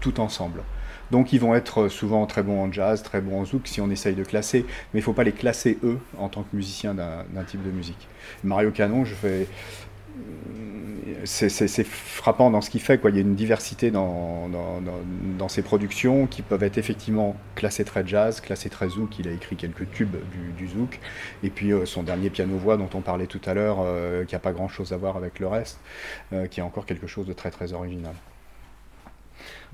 tout 0.00 0.20
ensemble. 0.20 0.62
Donc 1.10 1.32
ils 1.32 1.40
vont 1.40 1.54
être 1.54 1.88
souvent 1.88 2.26
très 2.26 2.42
bons 2.42 2.60
en 2.60 2.72
jazz, 2.72 3.02
très 3.02 3.20
bons 3.20 3.40
en 3.40 3.44
zouk 3.44 3.66
si 3.66 3.80
on 3.80 3.90
essaye 3.90 4.14
de 4.14 4.24
classer, 4.24 4.64
mais 4.92 4.98
il 4.98 5.02
ne 5.02 5.04
faut 5.04 5.12
pas 5.12 5.24
les 5.24 5.32
classer 5.32 5.78
eux 5.84 5.98
en 6.18 6.28
tant 6.28 6.42
que 6.42 6.54
musiciens 6.54 6.94
d'un 6.94 7.44
type 7.46 7.62
de 7.62 7.70
musique. 7.70 8.08
Mario 8.44 8.70
Canon, 8.70 9.04
je 9.04 9.14
fais... 9.14 9.46
C'est 11.24 11.48
c'est- 11.48 11.84
frappant 11.84 12.50
dans 12.50 12.60
ce 12.60 12.70
qu'il 12.70 12.80
fait, 12.80 12.98
quoi. 12.98 13.10
il 13.10 13.16
y 13.16 13.18
a 13.18 13.22
une 13.22 13.34
diversité 13.34 13.90
dans, 13.90 14.48
ses 15.48 15.62
productions 15.62 16.26
qui 16.26 16.42
peuvent 16.42 16.62
être 16.62 16.78
effectivement 16.78 17.36
classées 17.54 17.84
très 17.84 18.06
jazz, 18.06 18.40
classées 18.40 18.70
très 18.70 18.88
zouk, 18.88 19.18
il 19.18 19.28
a 19.28 19.32
écrit 19.32 19.56
quelques 19.56 19.90
tubes 19.90 20.16
du, 20.56 20.68
zouk, 20.68 21.00
et 21.42 21.50
puis 21.50 21.72
euh, 21.72 21.86
son 21.86 22.02
dernier 22.02 22.30
piano-voix 22.30 22.76
dont 22.76 22.88
on 22.94 23.00
parlait 23.00 23.26
tout 23.26 23.40
à 23.46 23.54
l'heure, 23.54 23.78
euh, 23.80 24.24
qui 24.24 24.34
n'a 24.34 24.38
pas 24.40 24.52
grand-chose 24.52 24.92
à 24.92 24.96
voir 24.96 25.16
avec 25.16 25.38
le 25.38 25.48
reste, 25.48 25.78
euh, 26.32 26.46
qui 26.46 26.60
est 26.60 26.62
encore 26.62 26.86
quelque 26.86 27.06
chose 27.06 27.26
de 27.26 27.32
très 27.32 27.50
très 27.50 27.72
original. 27.72 28.14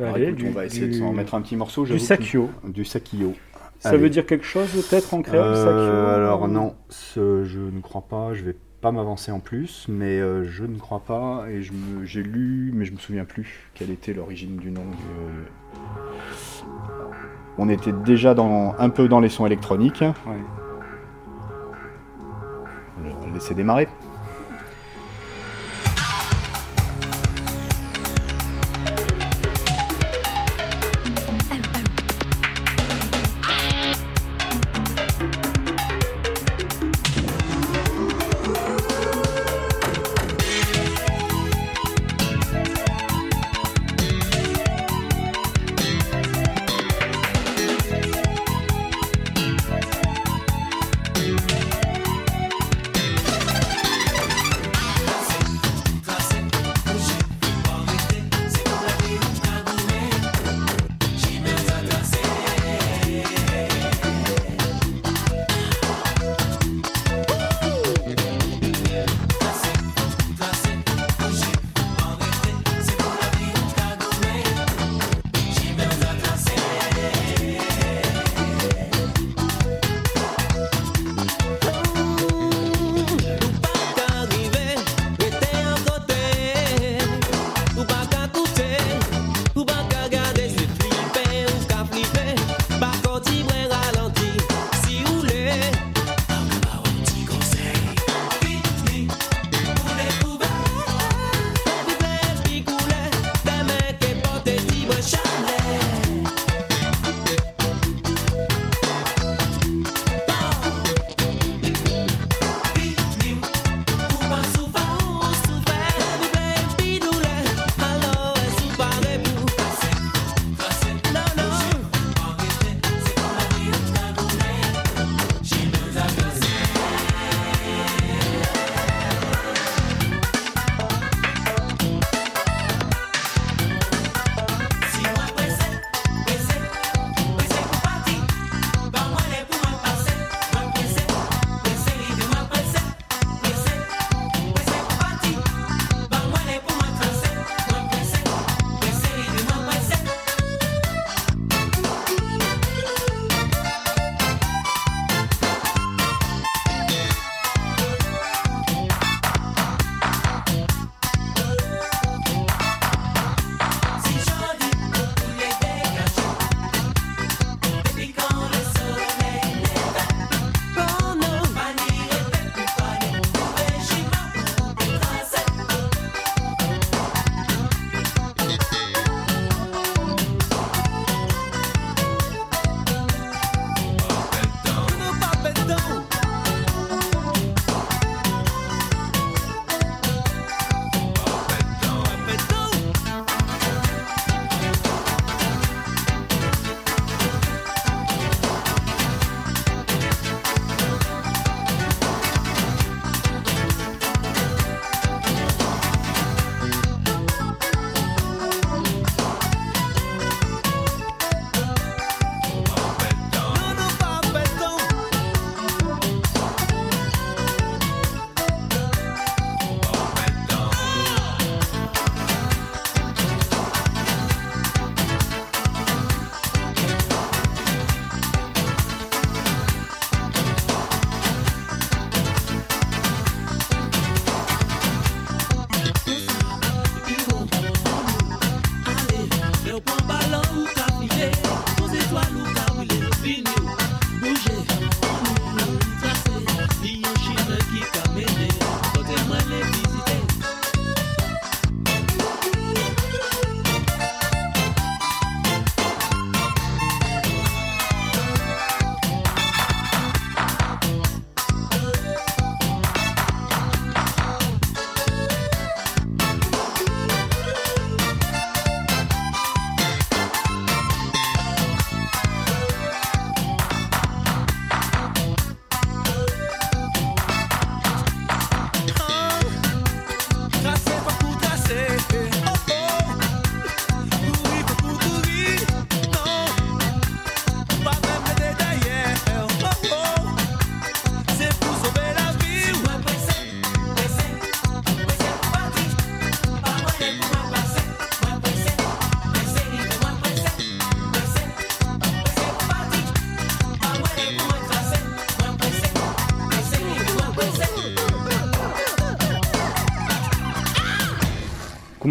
Alors, 0.01 0.15
Allez, 0.15 0.25
écoute, 0.27 0.37
du- 0.37 0.49
on 0.49 0.53
va 0.53 0.65
essayer 0.67 0.87
du- 0.87 0.93
de 0.93 0.99
s'en 0.99 1.13
mettre 1.13 1.35
un 1.35 1.43
petit 1.43 1.57
morceau. 1.57 1.85
du 1.85 1.93
que- 1.93 1.99
sakio. 1.99 2.51
Du 2.65 2.85
sakio. 2.85 3.35
Ça 3.79 3.91
Allez. 3.91 3.99
veut 3.99 4.11
dire 4.11 4.25
quelque 4.27 4.45
chose 4.45 4.71
peut-être 4.89 5.13
en 5.13 5.23
créole, 5.23 5.45
Euh, 5.45 5.55
sakio 5.55 6.15
alors 6.15 6.47
non, 6.49 6.75
ce- 6.89 7.45
je 7.45 7.59
ne 7.59 7.81
crois 7.81 8.03
pas, 8.03 8.33
je 8.33 8.43
vais 8.45 8.57
pas 8.81 8.93
m'avancer 8.93 9.31
en 9.33 9.41
plus, 9.41 9.87
mais 9.89 10.19
euh, 10.21 10.45
je 10.45 10.65
ne 10.65 10.79
crois 10.79 11.01
pas, 11.01 11.45
et 11.51 11.63
je 11.63 11.73
me- 11.73 12.05
j'ai 12.05 12.23
lu, 12.23 12.71
mais 12.75 12.85
je 12.85 12.93
me 12.93 12.99
souviens 12.99 13.25
plus 13.25 13.69
quelle 13.75 13.91
était 13.91 14.13
l'origine 14.15 14.57
du 14.57 14.71
nom. 14.71 14.83
du- 14.83 16.67
On 17.59 17.69
était 17.69 17.93
déjà 17.93 18.35
dans, 18.35 18.75
un 18.79 18.89
peu 18.89 19.09
dans 19.09 19.21
les 19.21 19.29
sons 19.29 19.47
électroniques. 19.47 20.01
Ouais. 20.01 20.37
On 23.05 23.27
va 23.27 23.35
laisser 23.35 23.55
démarrer. 23.55 23.89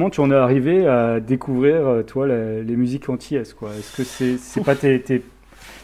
Comment 0.01 0.09
tu 0.09 0.19
en 0.21 0.31
es 0.31 0.35
arrivé 0.35 0.87
à 0.87 1.19
découvrir, 1.19 1.75
euh, 1.87 2.01
toi, 2.01 2.25
la- 2.25 2.61
les 2.61 2.75
musiques 2.75 3.07
antillaises, 3.09 3.53
quoi 3.53 3.69
Est-ce 3.77 3.95
que 3.97 4.03
c'est 4.03 4.37
c'est 4.39 4.63
pas 4.63 4.73
tes, 4.75 4.99
tes 4.99 5.21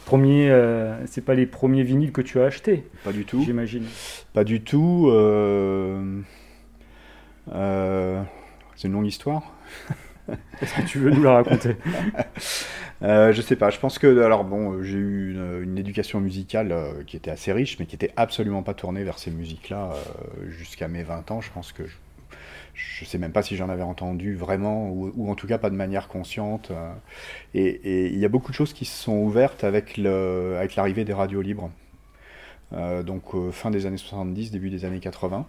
premiers, 0.06 0.50
euh, 0.50 0.96
c'est 1.06 1.24
pas 1.24 1.36
les 1.36 1.46
premiers 1.46 1.84
vinyles 1.84 2.12
que 2.12 2.22
tu 2.22 2.40
as 2.42 2.46
achetés, 2.46 2.84
Pas 3.04 3.12
du 3.12 3.26
tout. 3.26 3.40
j'imagine 3.46 3.84
Pas 4.34 4.44
du 4.44 4.62
tout. 4.62 5.08
euh, 5.12 6.20
euh, 7.54 8.24
C'est 8.76 8.88
une 8.88 8.94
longue 8.96 9.06
histoire. 9.06 9.54
Est-ce 10.62 10.74
que 10.74 10.82
tu 10.88 10.98
veux 10.98 11.12
nous 11.12 11.22
la 11.24 11.34
raconter? 11.34 11.76
Euh, 13.04 13.32
je 13.32 13.44
sais 13.44 13.56
pas, 13.56 13.70
je 13.70 13.78
pense 13.78 14.00
que 14.00 14.22
alors 14.24 14.44
bon, 14.44 14.82
j'ai 14.82 14.98
eu 14.98 15.30
une, 15.34 15.62
une 15.62 15.78
éducation 15.78 16.20
musicale 16.20 16.72
euh, 16.72 17.04
qui 17.06 17.16
était 17.16 17.30
assez 17.30 17.54
riche, 17.54 17.78
mais 17.78 17.86
qui 17.86 17.94
était 17.94 18.10
absolument 18.16 18.64
pas 18.64 18.74
tournée 18.74 19.04
vers 19.04 19.20
ces 19.20 19.30
musiques-là 19.30 19.92
euh, 19.94 20.50
jusqu'à 20.50 20.88
mes 20.88 21.04
20 21.04 21.30
ans. 21.30 21.40
Je 21.40 21.52
pense 21.52 21.72
que 21.72 21.86
je, 21.86 21.94
je 22.77 23.05
sais 23.05 23.17
même 23.17 23.31
pas 23.31 23.41
si 23.41 23.55
j'en 23.55 23.69
avais 23.69 23.84
entendu 23.84 24.36
vraiment, 24.36 24.89
ou, 24.91 25.29
en 25.29 25.36
tout 25.36 25.48
cas 25.48 25.57
pas 25.57 25.69
de 25.69 25.75
manière 25.75 26.07
consciente. 26.07 26.72
euh. 26.72 26.93
et 27.53 28.07
il 28.07 28.19
y 28.19 28.25
a 28.25 28.29
beaucoup 28.29 28.51
de 28.51 28.55
choses 28.55 28.74
qui 28.74 28.86
se 28.86 28.96
sont 29.03 29.17
ouvertes 29.17 29.63
avec 29.63 29.98
l'arrivée 29.98 31.03
des 31.03 31.13
radios 31.13 31.41
libres. 31.41 31.72
Euh, 32.74 33.01
donc 33.01 33.34
euh, 33.34 33.51
fin 33.51 33.72
des 33.72 33.86
années 33.86 33.98
70, 33.98 34.51
début 34.51 34.69
des 34.69 34.86
années 34.86 35.00
80. 35.00 35.46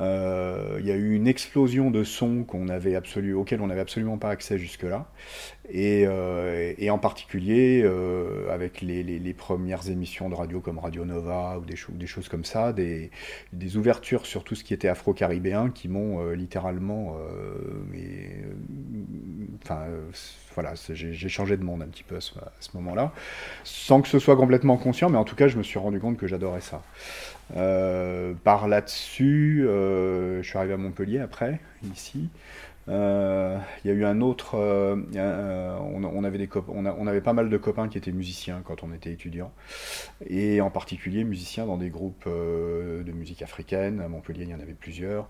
Euh, 0.00 0.78
Il 0.80 0.86
y 0.86 0.90
a 0.90 0.96
eu 0.96 1.14
une 1.14 1.26
explosion 1.28 1.90
de 1.90 2.02
sons 2.04 2.44
qu'on 2.44 2.68
avait 2.68 2.94
absolu, 2.96 3.34
auxquels 3.34 3.60
on 3.60 3.66
n'avait 3.66 3.80
absolument 3.80 4.18
pas 4.18 4.30
accès 4.30 4.58
jusque-là. 4.58 5.06
Et, 5.70 6.04
euh, 6.06 6.74
et 6.78 6.90
en 6.90 6.98
particulier 6.98 7.82
euh, 7.84 8.50
avec 8.52 8.80
les, 8.82 9.02
les- 9.02 9.18
les 9.18 9.34
premières 9.34 9.88
émissions 9.90 10.28
de 10.30 10.34
radio 10.34 10.60
comme 10.60 10.78
Radio 10.78 11.04
Nova 11.04 11.58
ou 11.60 11.64
des, 11.64 11.76
cho- 11.76 11.92
des 11.92 12.06
choses 12.06 12.28
comme 12.28 12.44
ça, 12.44 12.72
des, 12.72 13.10
des 13.52 13.76
ouvertures 13.76 14.26
sur 14.26 14.44
tout 14.44 14.54
ce 14.54 14.64
qui 14.64 14.74
était 14.74 14.88
afro-caribéen 14.88 15.70
qui 15.70 15.88
m'ont 15.88 16.20
euh, 16.20 16.34
littéralement... 16.34 17.16
euh, 17.20 17.54
euh, 17.94 18.54
enfin, 19.62 19.86
voilà, 20.54 20.74
j'ai 20.90 21.28
changé 21.28 21.56
de 21.56 21.64
monde 21.64 21.82
un 21.82 21.86
petit 21.88 22.02
peu 22.02 22.16
à 22.16 22.20
ce, 22.20 22.32
ce 22.60 22.70
moment-là, 22.76 23.12
sans 23.64 24.02
que 24.02 24.08
ce 24.08 24.18
soit 24.18 24.36
complètement 24.36 24.76
conscient, 24.76 25.08
mais 25.08 25.16
en 25.18 25.24
tout 25.24 25.36
cas, 25.36 25.48
je 25.48 25.56
me 25.56 25.62
suis 25.62 25.78
rendu 25.78 25.98
compte 26.00 26.18
que 26.18 26.26
j'adorais 26.26 26.60
ça. 26.60 26.82
Euh, 27.56 28.34
par 28.44 28.68
là-dessus, 28.68 29.64
euh, 29.66 30.42
je 30.42 30.48
suis 30.48 30.58
arrivé 30.58 30.74
à 30.74 30.76
Montpellier 30.76 31.20
après, 31.20 31.60
ici. 31.92 32.28
Euh, 32.88 33.58
Il 33.84 33.88
y 33.88 33.90
a 33.94 33.96
eu 33.96 34.04
un 34.04 34.20
autre. 34.20 34.56
on, 34.56 36.24
avait 37.06 37.20
pas 37.20 37.32
mal 37.32 37.48
de 37.48 37.56
copains 37.56 37.88
qui 37.88 37.98
étaient 37.98 38.12
musiciens 38.12 38.62
quand 38.64 38.82
on 38.82 38.92
était 38.92 39.12
étudiant, 39.12 39.52
et 40.26 40.60
en 40.60 40.70
particulier 40.70 41.24
musiciens 41.24 41.66
dans 41.66 41.76
des 41.76 41.90
groupes 41.90 42.28
de 42.28 43.12
musique 43.12 43.42
africaine. 43.42 44.00
À 44.00 44.08
Montpellier, 44.08 44.44
il 44.44 44.50
y 44.50 44.54
en 44.54 44.60
avait 44.60 44.72
plusieurs. 44.74 45.28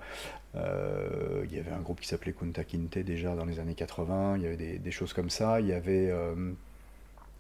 Il 0.55 1.53
y 1.53 1.59
avait 1.59 1.73
un 1.73 1.81
groupe 1.83 2.01
qui 2.01 2.09
s'appelait 2.09 2.33
Kunta 2.33 2.65
Kinte 2.65 2.99
déjà 2.99 3.35
dans 3.35 3.45
les 3.45 3.59
années 3.59 3.75
80. 3.75 4.37
Il 4.37 4.43
y 4.43 4.47
avait 4.47 4.57
des, 4.57 4.79
des 4.79 4.91
choses 4.91 5.13
comme 5.13 5.31
ça. 5.31 5.61
Il 5.61 5.67
y 5.67 5.73
avait. 5.73 6.13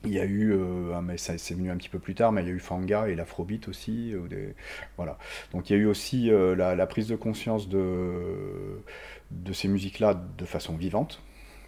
Euh, 0.04 0.08
il 0.08 0.12
y 0.14 0.20
a 0.20 0.24
eu, 0.24 0.52
euh, 0.52 1.00
mais 1.02 1.16
ça 1.18 1.38
c'est 1.38 1.54
venu 1.54 1.70
un 1.70 1.76
petit 1.76 1.88
peu 1.88 1.98
plus 1.98 2.14
tard, 2.14 2.32
mais 2.32 2.42
il 2.42 2.48
y 2.48 2.50
a 2.50 2.54
eu 2.54 2.58
Fanga 2.58 3.08
et 3.08 3.14
l'Afrobeat 3.14 3.68
aussi. 3.68 4.14
ou 4.16 4.28
des- 4.28 4.54
voilà. 4.96 5.18
Donc 5.52 5.70
il 5.70 5.74
y 5.74 5.76
a 5.76 5.78
eu 5.82 5.86
aussi 5.86 6.30
euh, 6.30 6.54
la, 6.56 6.74
la 6.76 6.86
prise 6.86 7.08
de 7.08 7.16
conscience 7.16 7.68
de, 7.68 8.82
de 9.30 9.52
ces 9.52 9.68
musiques-là 9.68 10.20
de 10.38 10.44
façon 10.44 10.76
vivante. 10.76 11.22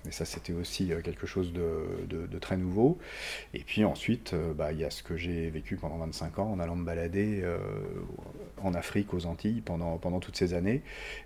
Et 0.06 0.12
ça, 0.12 0.26
c'était 0.26 0.52
aussi 0.52 0.92
euh, 0.92 1.00
quelque 1.00 1.26
chose 1.26 1.52
de, 1.54 2.06
de- 2.08 2.26
de 2.26 2.38
très 2.38 2.58
nouveau. 2.58 2.98
Et 3.54 3.60
puis 3.60 3.84
ensuite, 3.84 4.34
euh, 4.34 4.54
bah, 4.54 4.72
il 4.72 4.78
y 4.80 4.84
a 4.84 4.90
ce 4.90 5.02
que 5.02 5.16
j'ai 5.16 5.50
vécu 5.50 5.76
pendant 5.76 5.98
25 5.98 6.38
ans 6.40 6.52
en 6.52 6.60
allant 6.60 6.76
me 6.76 6.84
balader 6.84 7.40
euh, 7.42 7.58
en 8.62 8.74
Afrique, 8.74 9.12
aux 9.14 9.26
Antilles, 9.26 9.60
pendant, 9.64 9.98
pendant 9.98 10.20
toutes 10.20 10.36
ces 10.36 10.54
années. 10.54 10.82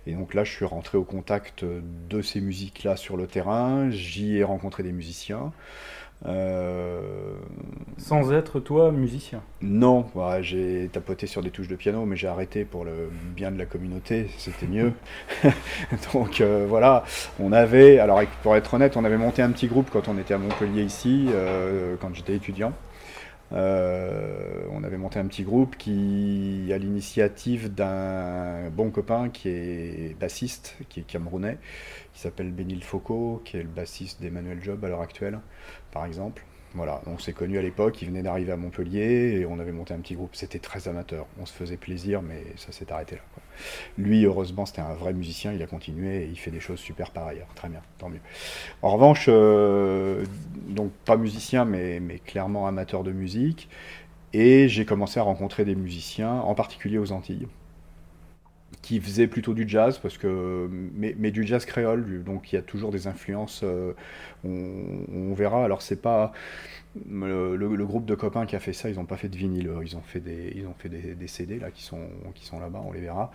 Et 0.07 0.13
donc 0.13 0.33
là, 0.33 0.43
je 0.43 0.51
suis 0.51 0.65
rentré 0.65 0.97
au 0.97 1.03
contact 1.03 1.63
de 1.65 2.21
ces 2.21 2.41
musiques-là 2.41 2.95
sur 2.95 3.17
le 3.17 3.27
terrain. 3.27 3.89
J'y 3.89 4.37
ai 4.37 4.43
rencontré 4.43 4.83
des 4.83 4.91
musiciens. 4.91 5.53
Euh, 6.25 7.35
Sans 7.97 8.33
être 8.33 8.59
toi 8.59 8.91
musicien. 8.91 9.41
non, 9.61 10.05
ouais, 10.15 10.43
j'ai 10.43 10.89
tapoté 10.91 11.27
sur 11.27 11.41
des 11.41 11.49
touches 11.49 11.69
de 11.69 11.75
piano, 11.75 12.05
mais 12.05 12.17
j'ai 12.17 12.27
arrêté 12.27 12.65
pour 12.65 12.83
le 12.83 13.09
bien 13.35 13.51
de 13.51 13.57
la 13.57 13.65
communauté, 13.65 14.29
c'était 14.37 14.67
mieux. 14.67 14.93
Donc 16.13 16.41
euh, 16.41 16.65
voilà, 16.67 17.03
on 17.39 17.51
avait, 17.53 17.99
alors 17.99 18.21
pour 18.43 18.55
être 18.57 18.73
honnête, 18.73 18.97
on 18.97 19.05
avait 19.05 19.17
monté 19.17 19.41
un 19.41 19.51
petit 19.51 19.67
groupe 19.67 19.89
quand 19.91 20.07
on 20.09 20.17
était 20.17 20.33
à 20.33 20.37
Montpellier 20.37 20.83
ici, 20.83 21.27
euh, 21.29 21.95
quand 22.01 22.13
j'étais 22.13 22.35
étudiant. 22.35 22.73
On 23.51 24.83
avait 24.83 24.97
monté 24.97 25.19
un 25.19 25.25
petit 25.25 25.43
groupe 25.43 25.75
qui, 25.77 26.69
à 26.73 26.77
l'initiative 26.77 27.73
d'un 27.73 28.69
bon 28.69 28.91
copain 28.91 29.29
qui 29.29 29.49
est 29.49 30.15
bassiste, 30.19 30.77
qui 30.87 30.99
est 31.01 31.03
camerounais, 31.03 31.57
qui 32.13 32.21
s'appelle 32.21 32.51
Benil 32.51 32.83
Foko, 32.83 33.41
qui 33.43 33.57
est 33.57 33.63
le 33.63 33.69
bassiste 33.69 34.21
d'Emmanuel 34.21 34.61
Job 34.63 34.83
à 34.85 34.87
l'heure 34.89 35.01
actuelle, 35.01 35.39
par 35.91 36.05
exemple. 36.05 36.43
Voilà, 36.75 37.01
on 37.07 37.17
s'est 37.17 37.33
connus 37.33 37.57
à 37.57 37.63
l'époque, 37.63 37.99
il 38.03 38.09
venait 38.09 38.21
d'arriver 38.21 38.51
à 38.51 38.57
Montpellier 38.57 39.39
et 39.39 39.45
on 39.47 39.57
avait 39.57 39.71
monté 39.71 39.95
un 39.95 39.97
petit 39.97 40.13
groupe. 40.13 40.35
C'était 40.35 40.59
très 40.59 40.87
amateur, 40.87 41.25
on 41.41 41.47
se 41.47 41.53
faisait 41.53 41.77
plaisir, 41.77 42.21
mais 42.21 42.43
ça 42.57 42.71
s'est 42.71 42.91
arrêté 42.91 43.15
là. 43.15 43.21
Lui, 43.97 44.23
heureusement, 44.23 44.67
c'était 44.67 44.81
un 44.81 44.93
vrai 44.93 45.13
musicien, 45.13 45.51
il 45.51 45.63
a 45.63 45.65
continué 45.65 46.23
et 46.23 46.25
il 46.27 46.37
fait 46.37 46.51
des 46.51 46.59
choses 46.59 46.79
super 46.79 47.09
par 47.09 47.25
ailleurs. 47.25 47.47
Très 47.55 47.69
bien, 47.69 47.81
tant 47.97 48.09
mieux. 48.09 48.21
En 48.83 48.91
revanche, 48.91 49.25
euh, 49.29 50.23
donc 50.67 50.91
pas 51.05 51.17
musicien, 51.17 51.65
mais 51.65 51.99
clairement 52.23 52.67
amateur 52.67 53.03
de 53.03 53.11
musique. 53.11 53.67
Et 54.33 54.67
j'ai 54.69 54.85
commencé 54.85 55.19
à 55.19 55.23
rencontrer 55.23 55.65
des 55.65 55.75
musiciens, 55.75 56.33
en 56.33 56.53
particulier 56.53 56.99
aux 56.99 57.11
Antilles, 57.11 57.47
qui 58.81 58.99
faisaient 59.01 59.27
plutôt 59.27 59.53
du 59.53 59.67
jazz, 59.67 59.97
parce 59.97 60.17
que, 60.17 60.69
mais, 60.93 61.15
mais 61.17 61.31
du 61.31 61.45
jazz 61.45 61.65
créole, 61.65 62.23
donc 62.23 62.51
il 62.51 62.55
y 62.55 62.59
a 62.59 62.61
toujours 62.61 62.91
des 62.91 63.07
influences, 63.07 63.61
euh, 63.63 63.93
on, 64.43 65.33
verra. 65.33 65.63
Alors 65.65 65.81
c'est 65.81 66.01
pas 66.01 66.31
le, 67.07 67.85
groupe 67.85 68.05
de 68.05 68.15
copains 68.15 68.45
qui 68.45 68.55
a 68.55 68.59
fait 68.59 68.73
ça, 68.73 68.89
ils 68.89 68.95
n'ont 68.95 69.05
pas 69.05 69.17
fait 69.17 69.29
de 69.29 69.37
vinyle, 69.37 69.69
ils 69.83 69.97
ont 69.97 70.01
fait 70.01 70.19
des, 70.19 70.53
ils 70.55 70.65
ont 70.65 70.73
fait 70.77 70.89
des, 70.89 71.13
des 71.15 71.27
CD 71.27 71.59
là 71.59 71.71
qui 71.71 71.83
sont, 71.83 72.07
qui 72.35 72.45
sont 72.45 72.59
là-bas, 72.59 72.81
on 72.85 72.91
les 72.91 73.01
verra. 73.01 73.31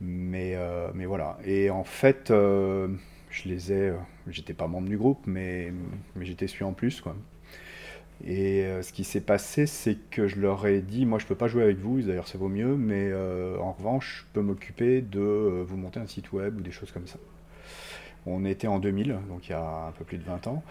Mais, 0.00 0.54
euh, 0.56 0.88
mais 0.94 1.06
voilà. 1.06 1.38
Et 1.44 1.70
en 1.70 1.84
fait, 1.84 2.30
euh, 2.30 2.88
je 3.30 3.48
les 3.48 3.72
ai, 3.72 3.92
j'étais 4.28 4.54
pas 4.54 4.66
membre 4.66 4.88
du 4.88 4.98
groupe, 4.98 5.20
mais, 5.26 5.72
mais 6.16 6.24
j'étais 6.24 6.48
celui 6.48 6.64
en 6.64 6.72
plus, 6.72 7.00
quoi. 7.00 7.14
Et 8.24 8.64
euh, 8.64 8.82
ce 8.82 8.92
qui 8.92 9.04
s'est 9.04 9.20
passé, 9.20 9.66
c'est 9.66 9.96
que 10.10 10.26
je 10.26 10.40
leur 10.40 10.66
ai 10.66 10.80
dit, 10.80 11.06
moi 11.06 11.18
je 11.18 11.26
peux 11.26 11.36
pas 11.36 11.46
jouer 11.46 11.62
avec 11.62 11.78
vous, 11.78 12.00
d'ailleurs 12.02 12.26
ça 12.26 12.36
vaut 12.36 12.48
mieux, 12.48 12.76
mais 12.76 13.10
euh, 13.12 13.56
en 13.58 13.72
revanche, 13.72 14.24
je 14.26 14.32
peux 14.32 14.42
m'occuper 14.42 15.02
de 15.02 15.20
euh, 15.20 15.64
vous 15.66 15.76
monter 15.76 16.00
un 16.00 16.06
site 16.06 16.32
web 16.32 16.58
ou 16.58 16.60
des 16.60 16.72
choses 16.72 16.90
comme 16.90 17.06
ça. 17.06 17.18
On 18.26 18.44
était 18.44 18.66
en 18.66 18.80
2000, 18.80 19.16
donc 19.28 19.48
il 19.48 19.52
y 19.52 19.54
a 19.54 19.86
un 19.88 19.92
peu 19.92 20.04
plus 20.04 20.18
de 20.18 20.24
20 20.24 20.48
ans. 20.48 20.62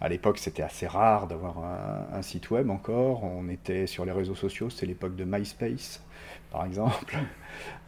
À 0.00 0.08
l'époque, 0.08 0.38
c'était 0.38 0.62
assez 0.62 0.86
rare 0.86 1.26
d'avoir 1.28 1.58
un, 1.58 2.06
un 2.12 2.22
site 2.22 2.50
web 2.50 2.70
encore. 2.70 3.22
On 3.22 3.48
était 3.48 3.86
sur 3.86 4.04
les 4.06 4.12
réseaux 4.12 4.34
sociaux, 4.34 4.70
c'était 4.70 4.86
l'époque 4.86 5.14
de 5.14 5.24
MySpace, 5.24 6.02
par 6.50 6.64
exemple, 6.64 7.16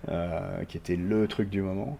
qui 0.68 0.76
était 0.76 0.96
le 0.96 1.26
truc 1.26 1.48
du 1.48 1.62
moment. 1.62 1.98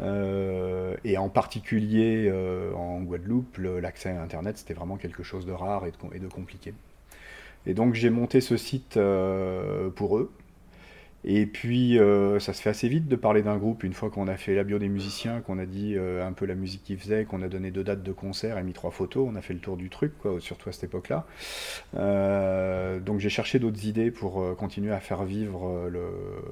Euh, 0.00 0.96
et 1.04 1.18
en 1.18 1.28
particulier 1.28 2.28
euh, 2.28 2.72
en 2.74 3.00
Guadeloupe, 3.02 3.58
l'accès 3.58 4.10
à 4.10 4.22
Internet, 4.22 4.58
c'était 4.58 4.74
vraiment 4.74 4.96
quelque 4.96 5.22
chose 5.22 5.46
de 5.46 5.52
rare 5.52 5.84
et 5.86 6.18
de, 6.18 6.28
compliqué. 6.28 6.74
Et 7.66 7.74
donc 7.74 7.94
j'ai 7.94 8.10
monté 8.10 8.40
ce 8.40 8.56
site 8.56 8.96
euh, 8.96 9.90
pour 9.90 10.18
eux. 10.18 10.32
Et 11.26 11.46
puis 11.46 11.98
ça 12.38 12.52
se 12.52 12.60
fait 12.60 12.68
assez 12.68 12.86
vite 12.86 13.08
de 13.08 13.16
parler 13.16 13.40
d'un 13.40 13.56
groupe 13.56 13.82
une 13.82 13.94
fois 13.94 14.10
qu'on 14.10 14.28
a 14.28 14.36
fait 14.36 14.54
la 14.54 14.62
bio 14.62 14.78
des 14.78 14.90
musiciens, 14.90 15.40
qu'on 15.40 15.58
a 15.58 15.64
dit 15.64 15.96
un 15.96 16.32
peu 16.32 16.44
la 16.44 16.54
musique 16.54 16.84
qu'ils 16.84 16.98
faisaient, 16.98 17.24
qu'on 17.24 17.40
a 17.40 17.48
donné 17.48 17.70
deux 17.70 17.82
dates 17.82 18.02
de 18.02 18.12
concert 18.12 18.58
et 18.58 18.62
mis 18.62 18.74
trois 18.74 18.90
photos, 18.90 19.26
on 19.32 19.34
a 19.34 19.40
fait 19.40 19.54
le 19.54 19.60
tour 19.60 19.78
du 19.78 19.88
truc, 19.88 20.12
surtout 20.40 20.68
à 20.68 20.72
cette 20.72 20.84
époque-là. 20.84 21.24
Donc 23.00 23.20
j'ai 23.20 23.30
cherché 23.30 23.58
d'autres 23.58 23.86
idées 23.86 24.10
pour 24.10 24.54
continuer 24.56 24.92
à 24.92 25.00
faire 25.00 25.24
vivre 25.24 25.88
le, 25.88 26.10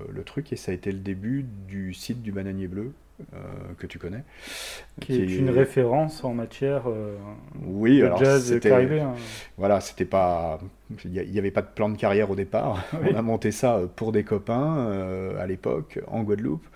le 0.09 0.25
truc 0.25 0.55
et 0.55 0.57
ça 0.57 0.73
a 0.73 0.75
été 0.75 0.91
le 0.91 1.01
début 1.01 1.45
du 1.69 1.93
site 1.93 2.23
du 2.23 2.33
Bananier 2.33 2.67
Bleu 2.67 2.95
que 3.79 3.87
tu 3.87 3.99
connais. 3.99 4.23
Qui 5.01 5.15
est 5.23 5.37
une 5.37 5.51
référence 5.51 6.23
en 6.25 6.35
matière 6.35 6.83
euh, 6.87 7.17
Oui, 7.65 7.99
de 8.01 8.07
alors 8.07 8.19
jazz 8.19 8.59
caribéen. 8.61 9.15
voilà, 9.57 9.81
c'était 9.81 10.05
pas, 10.05 10.59
il 11.05 11.11
n'y 11.11 11.39
avait 11.39 11.51
pas 11.51 11.63
de 11.63 11.69
plan 11.75 11.89
de 11.89 11.97
carrière 11.97 12.31
au 12.31 12.37
départ. 12.37 12.85
Oui. 12.95 13.09
On 13.13 13.17
a 13.17 13.23
monté 13.23 13.51
ça 13.53 13.77
euh, 13.77 13.87
pour 13.87 14.13
des 14.13 14.25
copains 14.25 14.77
euh, 14.79 15.43
à 15.43 15.47
l'époque 15.47 16.01
en 16.09 16.23
Guadeloupe. 16.23 16.67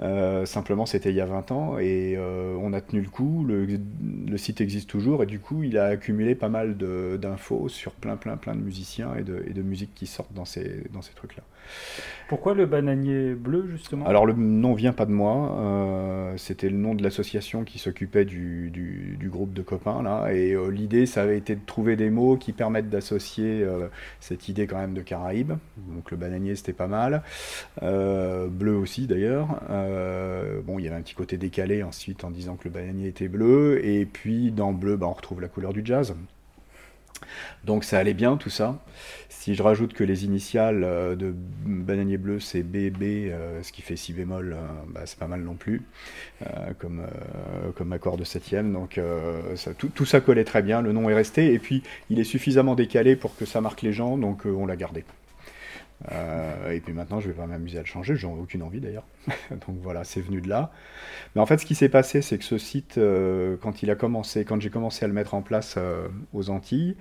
Euh, 0.00 0.46
simplement, 0.46 0.86
c'était 0.86 1.10
il 1.10 1.16
y 1.16 1.20
a 1.20 1.26
20 1.26 1.50
ans 1.50 1.78
et 1.78 2.14
euh, 2.16 2.54
on 2.60 2.72
a 2.72 2.80
tenu 2.80 3.02
le 3.02 3.08
coup. 3.08 3.44
Le, 3.46 3.66
le 3.66 4.38
site 4.38 4.60
existe 4.60 4.88
toujours 4.88 5.22
et 5.22 5.26
du 5.26 5.40
coup, 5.40 5.62
il 5.64 5.76
a 5.76 5.86
accumulé 5.86 6.34
pas 6.36 6.48
mal 6.48 6.76
d'infos 6.76 7.68
sur 7.68 7.92
plein, 7.92 8.16
plein, 8.16 8.36
plein 8.36 8.54
de 8.54 8.60
musiciens 8.60 9.14
et 9.16 9.22
de, 9.22 9.42
et 9.48 9.52
de 9.52 9.62
musique 9.62 9.94
qui 9.94 10.06
sortent 10.06 10.32
dans 10.34 10.44
ces, 10.44 10.84
dans 10.92 11.02
ces 11.02 11.14
trucs-là. 11.14 11.42
Pourquoi 12.28 12.52
le 12.52 12.66
bananier 12.66 13.34
bleu, 13.34 13.66
justement? 13.70 14.04
Alors 14.04 14.26
le 14.26 14.34
nom 14.34 14.74
vient 14.74 14.92
pas 14.92 15.06
de 15.06 15.12
moi, 15.12 15.56
euh, 15.60 16.34
c'était 16.36 16.68
le 16.68 16.76
nom 16.76 16.94
de 16.94 17.02
l'association 17.02 17.64
qui 17.64 17.78
s'occupait 17.78 18.26
du, 18.26 18.70
du- 18.70 19.28
groupe 19.30 19.52
de 19.52 19.62
copains 19.62 20.02
là, 20.02 20.28
et 20.32 20.52
euh, 20.52 20.68
l'idée 20.68 21.04
ça 21.06 21.22
avait 21.22 21.36
été 21.36 21.54
de 21.54 21.60
trouver 21.64 21.96
des 21.96 22.08
mots 22.10 22.36
qui 22.36 22.52
permettent 22.52 22.88
d'associer 22.88 23.62
euh, 23.62 23.88
cette 24.20 24.48
idée 24.48 24.66
quand 24.66 24.78
même 24.78 24.94
de 24.94 25.02
Caraïbes. 25.02 25.52
Donc 25.76 26.10
le 26.10 26.16
bananier 26.16 26.54
c'était 26.54 26.72
pas 26.72 26.86
mal. 26.86 27.22
Bleu 27.80 28.74
aussi 28.76 29.06
d'ailleurs. 29.06 29.60
Bon, 30.66 30.78
il 30.78 30.84
y 30.84 30.88
avait 30.88 30.96
un 30.96 31.02
petit 31.02 31.14
côté 31.14 31.36
décalé 31.36 31.82
ensuite 31.82 32.24
en 32.24 32.30
disant 32.30 32.56
que 32.56 32.64
le 32.64 32.70
bananier 32.70 33.08
était 33.08 33.28
bleu. 33.28 33.84
Et 33.84 34.06
puis 34.06 34.50
dans 34.50 34.72
bleu, 34.72 34.96
bah, 34.96 35.06
on 35.08 35.12
retrouve 35.12 35.40
la 35.40 35.48
couleur 35.48 35.72
du 35.72 35.82
jazz. 35.84 36.14
Donc 37.64 37.84
ça 37.84 37.98
allait 37.98 38.14
bien 38.14 38.36
tout 38.36 38.50
ça. 38.50 38.78
Si 39.28 39.54
je 39.54 39.62
rajoute 39.62 39.92
que 39.92 40.04
les 40.04 40.24
initiales 40.24 40.84
euh, 40.84 41.14
de 41.14 41.34
bananier 41.64 42.18
bleu 42.18 42.40
c'est 42.40 42.62
BB, 42.62 43.02
euh, 43.02 43.62
ce 43.62 43.72
qui 43.72 43.82
fait 43.82 43.96
si 43.96 44.12
bémol, 44.12 44.52
euh, 44.52 44.66
bah, 44.88 45.02
c'est 45.04 45.18
pas 45.18 45.26
mal 45.26 45.42
non 45.42 45.54
plus, 45.54 45.82
comme, 46.78 47.06
comme 47.76 47.92
accord 47.92 48.16
de 48.16 48.24
septième. 48.24 48.72
Donc 48.72 49.00
tout, 49.78 49.88
tout 49.88 50.04
ça 50.04 50.20
collait 50.20 50.44
très 50.44 50.62
bien, 50.62 50.82
le 50.82 50.92
nom 50.92 51.08
est 51.08 51.14
resté, 51.14 51.52
et 51.52 51.58
puis 51.58 51.82
il 52.10 52.18
est 52.20 52.24
suffisamment 52.24 52.74
décalé 52.74 53.16
pour 53.16 53.36
que 53.36 53.44
ça 53.44 53.60
marque 53.60 53.82
les 53.82 53.92
gens, 53.92 54.16
donc 54.18 54.42
on 54.44 54.66
l'a 54.66 54.76
gardé. 54.76 55.04
Euh, 56.12 56.70
et 56.70 56.80
puis 56.80 56.92
maintenant, 56.92 57.20
je 57.20 57.28
vais 57.28 57.34
pas 57.34 57.46
m'amuser 57.46 57.78
à 57.78 57.80
le 57.80 57.86
changer, 57.86 58.16
j'en 58.16 58.36
ai 58.36 58.40
aucune 58.40 58.62
envie 58.62 58.80
d'ailleurs. 58.80 59.06
Donc 59.50 59.76
voilà, 59.82 60.04
c'est 60.04 60.20
venu 60.20 60.40
de 60.40 60.48
là. 60.48 60.72
Mais 61.34 61.40
en 61.40 61.46
fait, 61.46 61.58
ce 61.58 61.66
qui 61.66 61.74
s'est 61.74 61.88
passé, 61.88 62.22
c'est 62.22 62.38
que 62.38 62.44
ce 62.44 62.58
site, 62.58 62.98
euh, 62.98 63.56
quand 63.60 63.82
il 63.82 63.90
a 63.90 63.94
commencé, 63.94 64.44
quand 64.44 64.60
j'ai 64.60 64.70
commencé 64.70 65.04
à 65.04 65.08
le 65.08 65.14
mettre 65.14 65.34
en 65.34 65.42
place 65.42 65.74
euh, 65.76 66.08
aux 66.32 66.50
Antilles, 66.50 66.96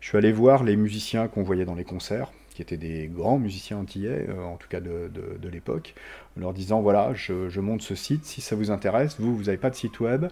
je 0.00 0.08
suis 0.08 0.18
allé 0.18 0.32
voir 0.32 0.64
les 0.64 0.76
musiciens 0.76 1.28
qu'on 1.28 1.42
voyait 1.42 1.64
dans 1.64 1.74
les 1.74 1.84
concerts, 1.84 2.32
qui 2.54 2.62
étaient 2.62 2.76
des 2.76 3.06
grands 3.06 3.38
musiciens 3.38 3.78
antillais, 3.78 4.26
en 4.30 4.56
tout 4.56 4.68
cas 4.68 4.80
de, 4.80 5.10
l'époque, 5.50 5.94
en 6.36 6.40
leur 6.40 6.52
disant 6.52 6.80
voilà, 6.80 7.12
je, 7.14 7.48
je 7.48 7.60
monte 7.60 7.82
ce 7.82 7.94
site, 7.94 8.24
si 8.24 8.40
ça 8.40 8.56
vous 8.56 8.70
intéresse, 8.70 9.16
vous, 9.18 9.36
vous 9.36 9.44
n'avez 9.44 9.58
pas 9.58 9.70
de 9.70 9.74
site 9.74 10.00
web, 10.00 10.26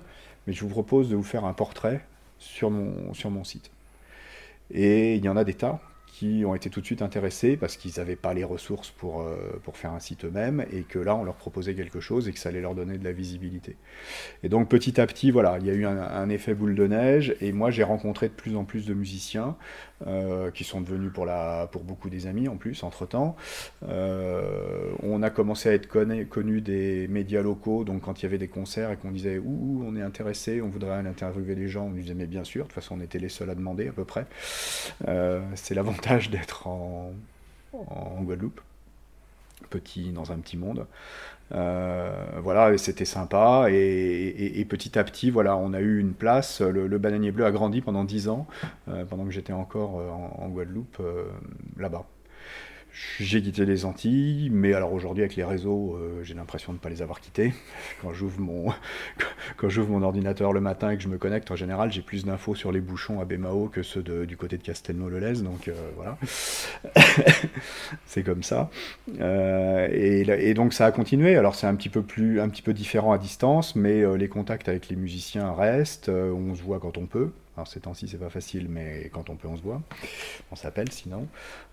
mais 0.46 0.52
je 0.52 0.62
vous 0.62 0.70
propose 0.70 1.10
de 1.10 1.16
vous 1.16 1.22
faire 1.22 1.44
un 1.44 1.52
portrait 1.52 2.00
sur 2.38 2.70
mon 2.70 3.44
site. 3.44 3.70
Et 4.70 5.16
il 5.16 5.24
y 5.24 5.28
en 5.28 5.36
a 5.36 5.44
des 5.44 5.54
tas 5.54 5.80
ont 6.44 6.54
été 6.54 6.70
tout 6.70 6.80
de 6.80 6.86
suite 6.86 7.02
intéressés 7.02 7.56
parce 7.56 7.76
qu'ils 7.76 7.92
n'avaient 7.98 8.16
pas 8.16 8.34
les 8.34 8.44
ressources 8.44 8.90
pour, 8.90 9.22
euh, 9.22 9.36
pour 9.62 9.76
faire 9.76 9.92
un 9.92 10.00
site 10.00 10.24
eux-mêmes 10.24 10.64
et 10.72 10.82
que 10.82 10.98
là 10.98 11.14
on 11.14 11.24
leur 11.24 11.34
proposait 11.34 11.74
quelque 11.74 12.00
chose 12.00 12.28
et 12.28 12.32
que 12.32 12.38
ça 12.38 12.48
allait 12.48 12.60
leur 12.60 12.74
donner 12.74 12.98
de 12.98 13.04
la 13.04 13.12
visibilité. 13.12 13.76
Et 14.42 14.48
donc 14.48 14.68
petit 14.68 15.00
à 15.00 15.06
petit, 15.06 15.30
voilà, 15.30 15.58
il 15.60 15.66
y 15.66 15.70
a 15.70 15.74
eu 15.74 15.86
un, 15.86 16.28
effet 16.28 16.54
boule 16.54 16.74
de 16.74 16.86
neige 16.86 17.34
et 17.40 17.52
moi 17.52 17.70
j'ai 17.70 17.82
rencontré 17.82 18.28
de 18.28 18.34
plus 18.34 18.56
en 18.56 18.64
plus 18.64 18.84
de 18.84 18.94
musiciens 18.94 19.56
euh, 20.06 20.50
qui 20.50 20.64
sont 20.64 20.80
devenus 20.80 21.10
pour, 21.12 21.24
la, 21.24 21.68
pour 21.72 21.84
beaucoup 21.84 22.10
des 22.10 22.26
amis 22.26 22.48
en 22.48 22.56
plus 22.56 22.82
entre-temps. 22.82 23.36
Euh, 23.88 24.92
on 25.02 25.22
a 25.22 25.30
commencé 25.30 25.68
à 25.68 25.72
être 25.72 25.88
connu, 25.88 26.26
connu 26.26 26.60
des 26.60 27.08
médias 27.08 27.42
locaux, 27.42 27.84
donc 27.84 28.02
quand 28.02 28.20
il 28.20 28.24
y 28.24 28.26
avait 28.26 28.38
des 28.38 28.48
concerts 28.48 28.90
et 28.90 28.96
qu'on 28.96 29.10
disait 29.10 29.38
ouh, 29.38 29.84
on 29.86 29.96
est 29.96 30.02
intéressé, 30.02 30.60
on 30.60 30.68
voudrait 30.68 30.98
interviewer 30.98 31.54
les 31.54 31.68
gens, 31.68 31.86
on 31.86 31.90
nous 31.90 32.02
disait 32.02 32.14
mais 32.14 32.26
bien 32.26 32.44
sûr, 32.44 32.64
de 32.64 32.68
toute 32.68 32.74
façon 32.74 32.96
on 32.98 33.00
était 33.00 33.18
les 33.18 33.28
seuls 33.28 33.50
à 33.50 33.54
demander 33.54 33.88
à 33.88 33.92
peu 33.92 34.04
près. 34.04 34.26
C'est 35.54 35.74
l'avantage 35.74 36.07
d'être 36.30 36.66
en, 36.66 37.12
Guadeloupe, 38.22 38.60
petit 39.70 40.12
dans 40.12 40.32
un 40.32 40.36
petit 40.38 40.56
monde. 40.56 40.86
Euh, 41.52 42.12
voilà, 42.42 42.76
c'était 42.78 43.04
sympa. 43.04 43.66
Et, 43.70 43.74
et- 43.76 44.60
et 44.60 44.64
petit 44.64 44.98
à 44.98 45.04
petit, 45.04 45.30
voilà, 45.30 45.56
on 45.56 45.72
a 45.74 45.80
eu 45.80 45.98
une 46.00 46.14
place. 46.14 46.60
Le, 46.60 46.98
bananier 46.98 47.32
bleu 47.32 47.44
a 47.46 47.50
grandi 47.52 47.80
pendant 47.80 48.04
10 48.04 48.28
ans, 48.28 48.46
euh, 48.88 49.04
pendant 49.04 49.24
que 49.24 49.30
j'étais 49.30 49.52
encore 49.54 50.00
euh, 50.00 50.10
en, 50.10 50.48
Guadeloupe, 50.48 51.02
là-bas. 51.78 52.06
J'ai 53.20 53.42
quitté 53.42 53.64
les 53.64 53.84
Antilles, 53.84 54.48
mais 54.52 54.72
alors 54.74 54.92
aujourd'hui 54.92 55.22
avec 55.22 55.36
les 55.36 55.44
réseaux, 55.44 55.96
euh, 55.96 56.22
j'ai 56.24 56.34
l'impression 56.34 56.72
de 56.72 56.78
ne 56.78 56.80
pas 56.80 56.88
les 56.88 57.02
avoir 57.02 57.20
quittés. 57.20 57.52
Quand 58.02 58.12
j'ouvre 58.12 58.40
mon, 58.40 58.72
quand 59.56 59.68
j'ouvre 59.68 59.90
mon 59.90 60.02
ordinateur 60.02 60.52
le 60.52 60.60
matin 60.60 60.90
et 60.90 60.96
que 60.96 61.02
je 61.02 61.08
me 61.08 61.18
connecte, 61.18 61.50
en 61.50 61.56
général, 61.56 61.92
j'ai 61.92 62.02
plus 62.02 62.24
d'infos 62.24 62.54
sur 62.54 62.72
les 62.72 62.80
bouchons 62.80 63.20
à 63.20 63.24
Bémao 63.24 63.68
que 63.68 63.82
ceux 63.82 64.02
du 64.02 64.36
côté 64.36 64.56
de 64.56 64.62
Castelnau-le-Lez, 64.62 65.42
donc 65.42 65.68
euh, 65.68 65.72
voilà. 65.96 66.16
c'est 68.06 68.22
comme 68.22 68.42
ça. 68.42 68.70
Euh, 69.20 69.88
et, 69.90 70.20
et 70.48 70.54
donc 70.54 70.72
ça 70.72 70.86
a 70.86 70.92
continué. 70.92 71.36
Alors 71.36 71.54
c'est 71.54 71.66
un 71.66 71.74
petit 71.74 71.88
peu 71.88 72.02
plus, 72.02 72.40
un 72.40 72.48
petit 72.48 72.62
peu 72.62 72.72
différent 72.72 73.12
à 73.12 73.18
distance, 73.18 73.74
mais 73.76 74.04
les 74.16 74.28
contacts 74.28 74.68
avec 74.68 74.88
les 74.88 74.96
musiciens 74.96 75.52
restent. 75.52 76.08
on 76.08 76.54
se 76.54 76.62
voit 76.62 76.78
quand 76.78 76.98
on 76.98 77.06
peut. 77.06 77.30
Alors 77.58 77.66
ces 77.66 77.80
temps-ci 77.80 78.06
c'est 78.06 78.18
pas 78.18 78.30
facile, 78.30 78.68
mais 78.68 79.10
quand 79.12 79.30
on 79.30 79.34
peut 79.34 79.48
on 79.48 79.56
se 79.56 79.62
voit. 79.62 79.82
On 80.52 80.54
s'appelle 80.54 80.92
sinon. 80.92 81.26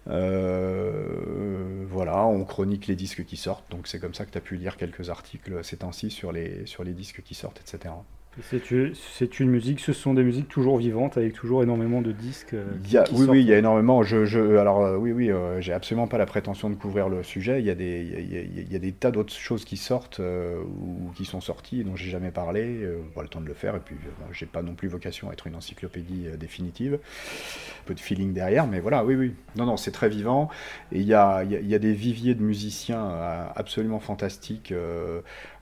Euh, 0.08 1.86
voilà, 1.88 2.26
on 2.26 2.43
chronique 2.43 2.88
les 2.88 2.95
disques 2.95 3.24
qui 3.24 3.38
sortent. 3.38 3.69
Donc 3.69 3.88
c'est 3.88 4.00
comme 4.00 4.15
ça 4.15 4.26
que 4.26 4.32
tu 4.32 4.38
as 4.39 4.41
pu 4.41 4.56
lire 4.58 4.78
quelques 4.78 5.12
articles 5.12 5.63
ces 5.63 5.78
temps-ci 5.78 6.10
sur 6.10 6.32
les 6.32 6.65
disques 6.95 7.21
qui 7.21 7.36
sortent, 7.36 7.62
etc. 7.62 7.93
C'est 8.41 9.39
une- 9.39 9.50
musique, 9.50 9.80
ce 9.80 9.93
sont 9.93 10.13
des 10.13 10.24
musiques 10.24 10.50
toujours 10.50 10.78
vivantes 10.78 11.15
avec 11.17 11.34
toujours 11.34 11.63
énormément 11.63 12.02
de 12.02 12.12
disques. 12.12 12.54
euh, 12.54 12.65
Il 12.84 12.91
y 12.91 12.98
a- 12.98 13.04
qui 13.04 13.13
oui, 13.15 13.26
oui, 13.30 13.41
il 13.41 13.48
y 13.48 13.54
a 13.54 13.58
énormément. 13.58 14.04
Je, 14.04 14.26
je- 14.26 14.58
alors, 14.58 14.82
euh, 14.84 14.98
oui, 14.98 15.13
oui, 15.13 15.32
euh, 15.32 15.62
j'ai 15.62 15.71
absolument 15.71 16.08
pas 16.08 16.17
la 16.17 16.26
prétention 16.26 16.69
de 16.69 16.76
couvrir 16.76 17.08
le 17.08 17.24
sujet. 17.24 17.60
Il 17.62 17.65
y 17.65 17.69
a 17.69 17.76
des, 17.76 18.02
il 18.02 18.34
y 18.34 18.38
a- 18.38 18.41
il 18.41 18.74
y 18.74 18.80
des 18.80 18.91
tas 18.91 19.12
d'autres 19.12 19.34
choses 19.34 19.63
qui 19.63 19.78
sortent 19.78 20.19
ou 20.19 21.12
qui 21.15 21.24
sont 21.24 21.39
sorties 21.39 21.84
dont 21.86 21.95
j'ai 21.95 22.10
jamais 22.10 22.32
parlé. 22.32 22.86
Pas 23.13 23.21
le 23.21 23.30
temps 23.30 23.39
de 23.41 23.48
le 23.48 23.54
faire. 23.54 23.76
Et 23.78 23.80
puis, 23.80 23.95
j'ai 24.34 24.45
pas 24.45 24.62
non 24.62 24.74
plus 24.74 24.89
vocation 24.89 25.30
à 25.30 25.34
être 25.34 25.48
une 25.48 25.56
encyclopédie 25.56 26.26
définitive. 26.38 26.95
Un 26.95 27.86
peu 27.86 27.93
de 27.93 28.00
feeling 28.02 28.34
derrière, 28.34 28.67
mais 28.67 28.80
voilà, 28.82 29.06
oui, 29.06 29.15
oui. 29.15 29.34
Non, 29.56 29.65
non, 29.65 29.78
c'est 29.78 29.91
très 29.91 30.10
vivant. 30.10 30.50
Et 30.91 31.00
il 31.00 31.08
y 31.08 31.13
a, 31.13 31.43
il 31.43 31.52
y 31.67 31.76
a- 31.76 31.80
des 31.80 31.93
viviers 31.93 32.36
de 32.36 32.43
musiciens 32.43 33.08
absolument 33.56 34.00
fantastiques, 34.00 34.74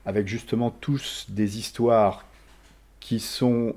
avec 0.06 0.26
justement 0.26 0.70
tous 0.70 1.26
des 1.28 1.58
histoires 1.58 2.24
qui 3.04 3.20
sont 3.20 3.74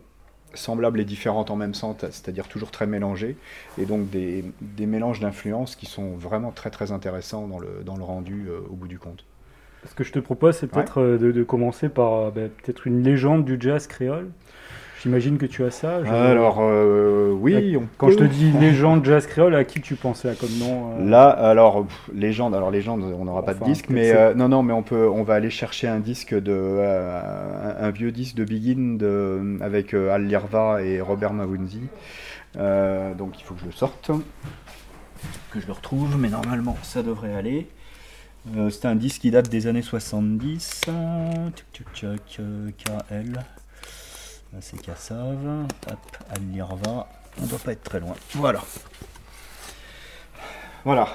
semblables 0.53 1.01
et 1.01 1.05
différentes 1.05 1.51
en 1.51 1.57
même 1.57 1.73
temps, 1.73 1.95
c'est-à-dire 1.99 2.47
toujours 2.47 2.71
très 2.71 2.87
mélangées, 2.87 3.35
et 3.77 3.85
donc 3.85 4.09
des, 4.09 4.45
des 4.61 4.85
mélanges 4.85 5.19
d'influences 5.19 5.75
qui 5.75 5.85
sont 5.85 6.11
vraiment 6.15 6.51
très 6.51 6.69
très 6.69 6.93
intéressants 6.93 7.45
dans 7.45 7.59
le, 7.59 7.81
dans 7.85 7.97
le 7.97 8.03
rendu 8.03 8.47
euh, 8.47 8.61
au 8.69 8.75
bout 8.75 8.87
du 8.87 8.97
compte. 8.97 9.25
Ce 9.85 9.93
que 9.93 10.05
je 10.05 10.13
te 10.13 10.19
propose, 10.19 10.55
c'est 10.55 10.67
peut-être 10.67 11.01
euh, 11.01 11.17
de, 11.17 11.33
de 11.33 11.43
commencer 11.43 11.89
par 11.89 12.13
euh, 12.13 12.31
ben, 12.31 12.49
peut-être 12.49 12.87
une 12.87 13.03
légende 13.03 13.43
du 13.43 13.57
jazz 13.59 13.85
créole. 13.85 14.29
J'imagine 15.07 15.37
que 15.37 15.45
tu 15.45 15.63
as 15.63 15.71
ça. 15.71 16.03
je- 16.03 16.09
Alors 16.11 16.57
euh, 16.59 17.31
oui, 17.31 17.77
on 17.77 17.87
quand 17.97 18.09
je 18.09 18.17
te 18.17 18.23
dis 18.25 18.51
légende 18.59 19.05
jazz 19.05 19.25
créole, 19.25 19.55
à 19.55 19.63
qui 19.63 19.79
tu 19.79 19.95
pensais 19.95 20.27
là, 20.27 20.33
comme 20.35 20.49
nom 20.59 20.91
euh, 20.99 21.09
Là, 21.09 21.29
alors, 21.29 21.85
pff, 21.85 22.09
légende, 22.13 22.53
alors 22.53 22.71
légende, 22.71 23.03
on 23.17 23.23
n'aura 23.23 23.45
pas 23.45 23.53
de 23.53 23.63
disque, 23.63 23.85
mais 23.89 24.11
euh, 24.11 24.33
non, 24.33 24.49
non, 24.49 24.63
mais 24.63 24.73
on 24.73 24.83
peut, 24.83 25.07
on 25.07 25.23
va 25.23 25.35
aller 25.35 25.49
chercher 25.49 25.87
un 25.87 25.99
disque 26.01 26.33
de, 26.35 26.51
euh, 26.51 27.75
un, 27.79 27.85
un 27.85 27.89
vieux 27.91 28.11
disque 28.11 28.35
de 28.35 28.43
Begin 28.43 28.97
de, 28.97 29.57
avec 29.61 29.93
euh, 29.93 30.11
Al 30.13 30.25
Lirva 30.25 30.81
et 30.83 30.99
Robert 30.99 31.31
Mawunzi. 31.31 31.83
Euh, 32.57 33.13
donc 33.13 33.39
il 33.39 33.43
faut 33.45 33.53
que 33.53 33.61
je 33.61 33.65
le 33.67 33.71
sorte, 33.71 34.11
que 35.51 35.59
je 35.61 35.67
le 35.67 35.73
retrouve, 35.73 36.17
mais 36.19 36.27
normalement 36.29 36.75
ça 36.83 37.01
devrait 37.01 37.33
aller. 37.33 37.67
Euh, 38.57 38.69
c'est 38.69 38.85
un 38.87 38.95
disque 38.95 39.21
qui 39.21 39.31
date 39.31 39.47
des 39.49 39.67
années 39.67 39.81
70. 39.81 40.81
euh, 40.89 41.31
Tchouk, 41.73 41.87
tchouk, 41.93 42.17
tchouk, 42.27 42.39
euh, 42.41 42.69
KL. 43.09 43.39
Là, 44.53 44.59
c'est 44.61 44.81
Kassav. 44.81 45.65
Hop, 45.91 46.17
Al 46.29 46.41
Lirva. 46.51 47.07
On 47.41 47.45
doit 47.45 47.59
pas 47.59 47.73
être 47.73 47.83
très 47.83 47.99
loin. 47.99 48.15
Voilà. 48.33 48.61
Voilà. 50.83 51.09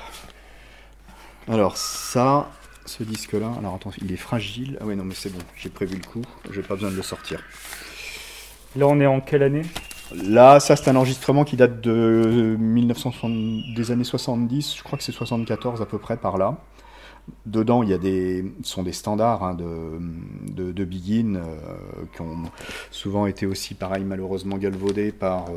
Alors 1.49 1.77
ça, 1.77 2.51
ce 2.87 3.03
disque-là, 3.03 3.51
alors 3.59 3.75
attends, 3.75 3.91
il 4.01 4.13
est 4.13 4.17
fragile. 4.17 4.79
Ah 4.81 4.85
ouais 4.85 4.95
non 4.95 5.05
mais 5.05 5.15
c'est 5.15 5.31
bon, 5.31 5.41
j'ai 5.57 5.71
prévu 5.71 5.97
le 5.97 6.05
coup, 6.05 6.23
j'ai 6.53 6.63
pas 6.63 6.75
besoin 6.75 6.91
de 6.91 6.97
le 6.97 7.03
sortir. 7.03 7.43
Là, 8.77 8.87
on 8.87 9.01
est 9.01 9.07
en 9.07 9.21
quelle 9.21 9.43
année? 9.43 9.63
Là, 10.15 10.61
ça 10.61 10.77
c'est 10.77 10.89
un 10.91 10.97
enregistrement 10.97 11.45
qui 11.45 11.57
date 11.57 11.81
de 11.81 12.57
1960, 12.61 13.33
des 13.75 13.91
années 13.91 14.05
70, 14.05 14.77
je 14.77 14.83
crois 14.83 14.99
que 14.99 15.05
c'est 15.05 15.11
74 15.11 15.83
à 15.83 15.87
peu 15.87 15.99
près 15.99 16.17
par 16.17 16.39
là. 16.39 16.59
Dedans, 17.47 17.83
il 17.83 17.89
y 17.89 17.93
a 17.93 17.99
des, 17.99 18.45
sont 18.65 18.83
des 18.83 18.93
standards 18.93 19.45
hein, 19.45 19.55
de, 19.55 19.99
de, 20.53 20.73
de 20.73 20.85
Begin 20.85 21.37
euh, 21.37 21.57
qui 22.15 22.21
ont 22.21 22.43
souvent 22.91 23.27
été 23.27 23.47
aussi, 23.47 23.75
pareil, 23.75 24.05
malheureusement 24.05 24.57
galvaudés 24.59 25.13
par 25.13 25.49
euh, 25.49 25.53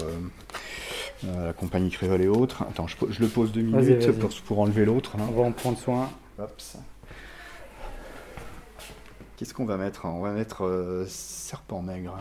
euh, 1.25 1.47
la 1.47 1.53
compagnie 1.53 1.89
créole 1.89 2.21
et 2.21 2.27
autres. 2.27 2.63
Attends, 2.63 2.87
je, 2.87 2.95
je 3.09 3.19
le 3.19 3.27
pose 3.27 3.51
deux 3.51 3.61
minutes 3.61 4.11
pour, 4.19 4.29
pour 4.45 4.59
enlever 4.59 4.85
l'autre. 4.85 5.17
là. 5.17 5.23
On 5.29 5.33
va 5.33 5.41
en 5.43 5.51
prendre 5.51 5.77
soin. 5.77 6.09
Qu'est-ce 9.37 9.53
qu'on 9.53 9.65
va 9.65 9.77
mettre 9.77 10.05
On 10.05 10.21
va 10.21 10.31
mettre 10.31 11.05
Serpent 11.07 11.81
Maigre. 11.81 12.15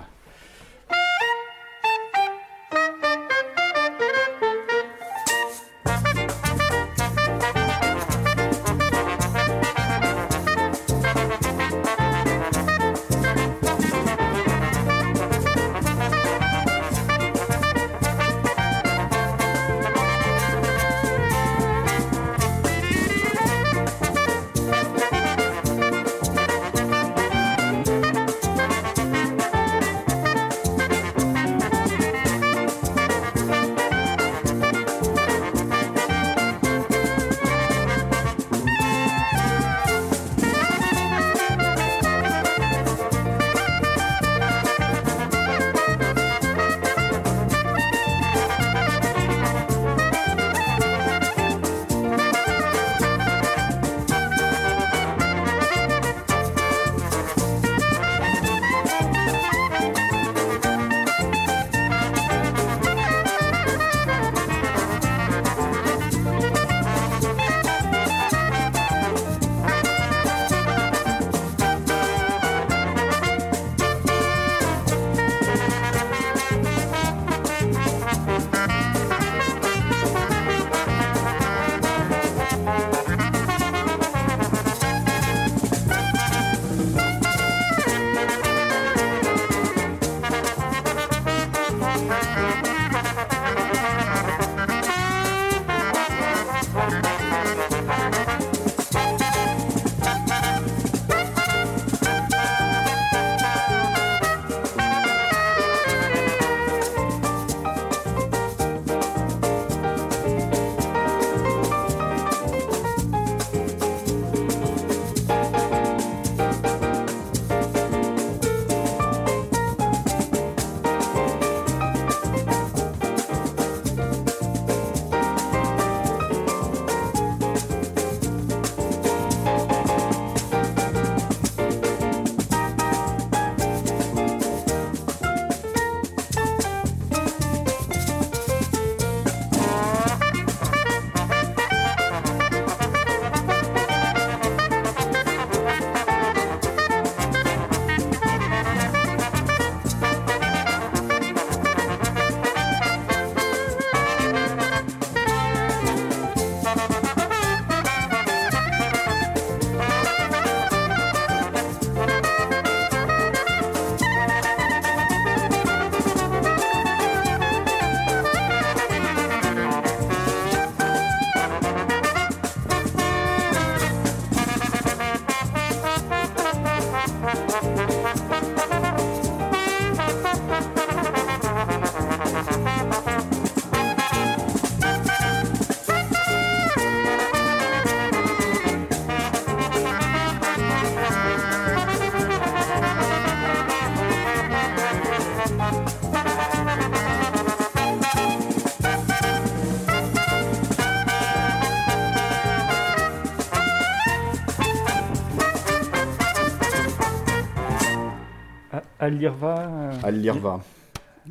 Al 209.05 209.19
Lirva. 209.19 209.59
euh, 209.59 209.93
Al 210.03 210.21
Lirva, 210.21 210.61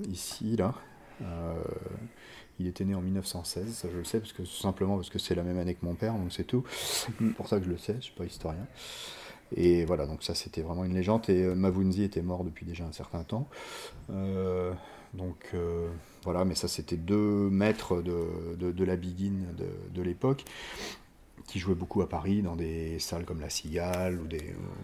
ici, 0.09 0.55
là. 0.55 0.73
Euh, 1.21 1.53
il 2.59 2.67
était 2.67 2.85
né 2.85 2.93
en 2.93 3.01
1916, 3.01 3.73
ça 3.73 3.87
je 3.91 3.97
le 3.97 4.03
sais, 4.03 4.19
parce 4.19 4.31
que, 4.33 4.43
tout 4.43 4.47
simplement 4.47 4.95
parce 4.95 5.09
que 5.09 5.17
c'est 5.19 5.35
la 5.35 5.43
même 5.43 5.57
année 5.57 5.73
que 5.73 5.83
mon 5.85 5.95
père, 5.95 6.13
donc 6.13 6.31
c'est 6.31 6.43
tout. 6.43 6.63
C'est 6.79 7.11
pour 7.35 7.47
ça 7.47 7.57
que 7.59 7.65
je 7.65 7.69
le 7.69 7.77
sais, 7.77 7.95
je 7.95 8.01
suis 8.05 8.13
pas 8.13 8.25
historien. 8.25 8.65
Et 9.55 9.85
voilà, 9.85 10.05
donc 10.07 10.23
ça 10.23 10.33
c'était 10.35 10.61
vraiment 10.61 10.83
une 10.85 10.93
légende. 10.93 11.29
Et 11.29 11.43
euh, 11.43 11.55
Mavunzi 11.55 12.03
était 12.03 12.21
mort 12.21 12.43
depuis 12.43 12.65
déjà 12.65 12.85
un 12.85 12.91
certain 12.91 13.23
temps. 13.23 13.47
Euh, 14.11 14.73
donc 15.13 15.49
euh, 15.53 15.89
voilà, 16.23 16.45
mais 16.45 16.55
ça 16.55 16.67
c'était 16.67 16.97
deux 16.97 17.49
maîtres 17.49 18.01
de, 18.01 18.55
de, 18.57 18.71
de 18.71 18.83
la 18.83 18.95
biguine 18.95 19.47
de, 19.57 19.67
de 19.93 20.01
l'époque 20.01 20.43
qui 21.47 21.59
jouaient 21.59 21.75
beaucoup 21.75 22.01
à 22.01 22.09
Paris 22.09 22.41
dans 22.41 22.55
des 22.55 22.97
salles 22.99 23.25
comme 23.25 23.41
la 23.41 23.49
Cigale 23.49 24.19
ou 24.19 24.27
des, 24.27 24.39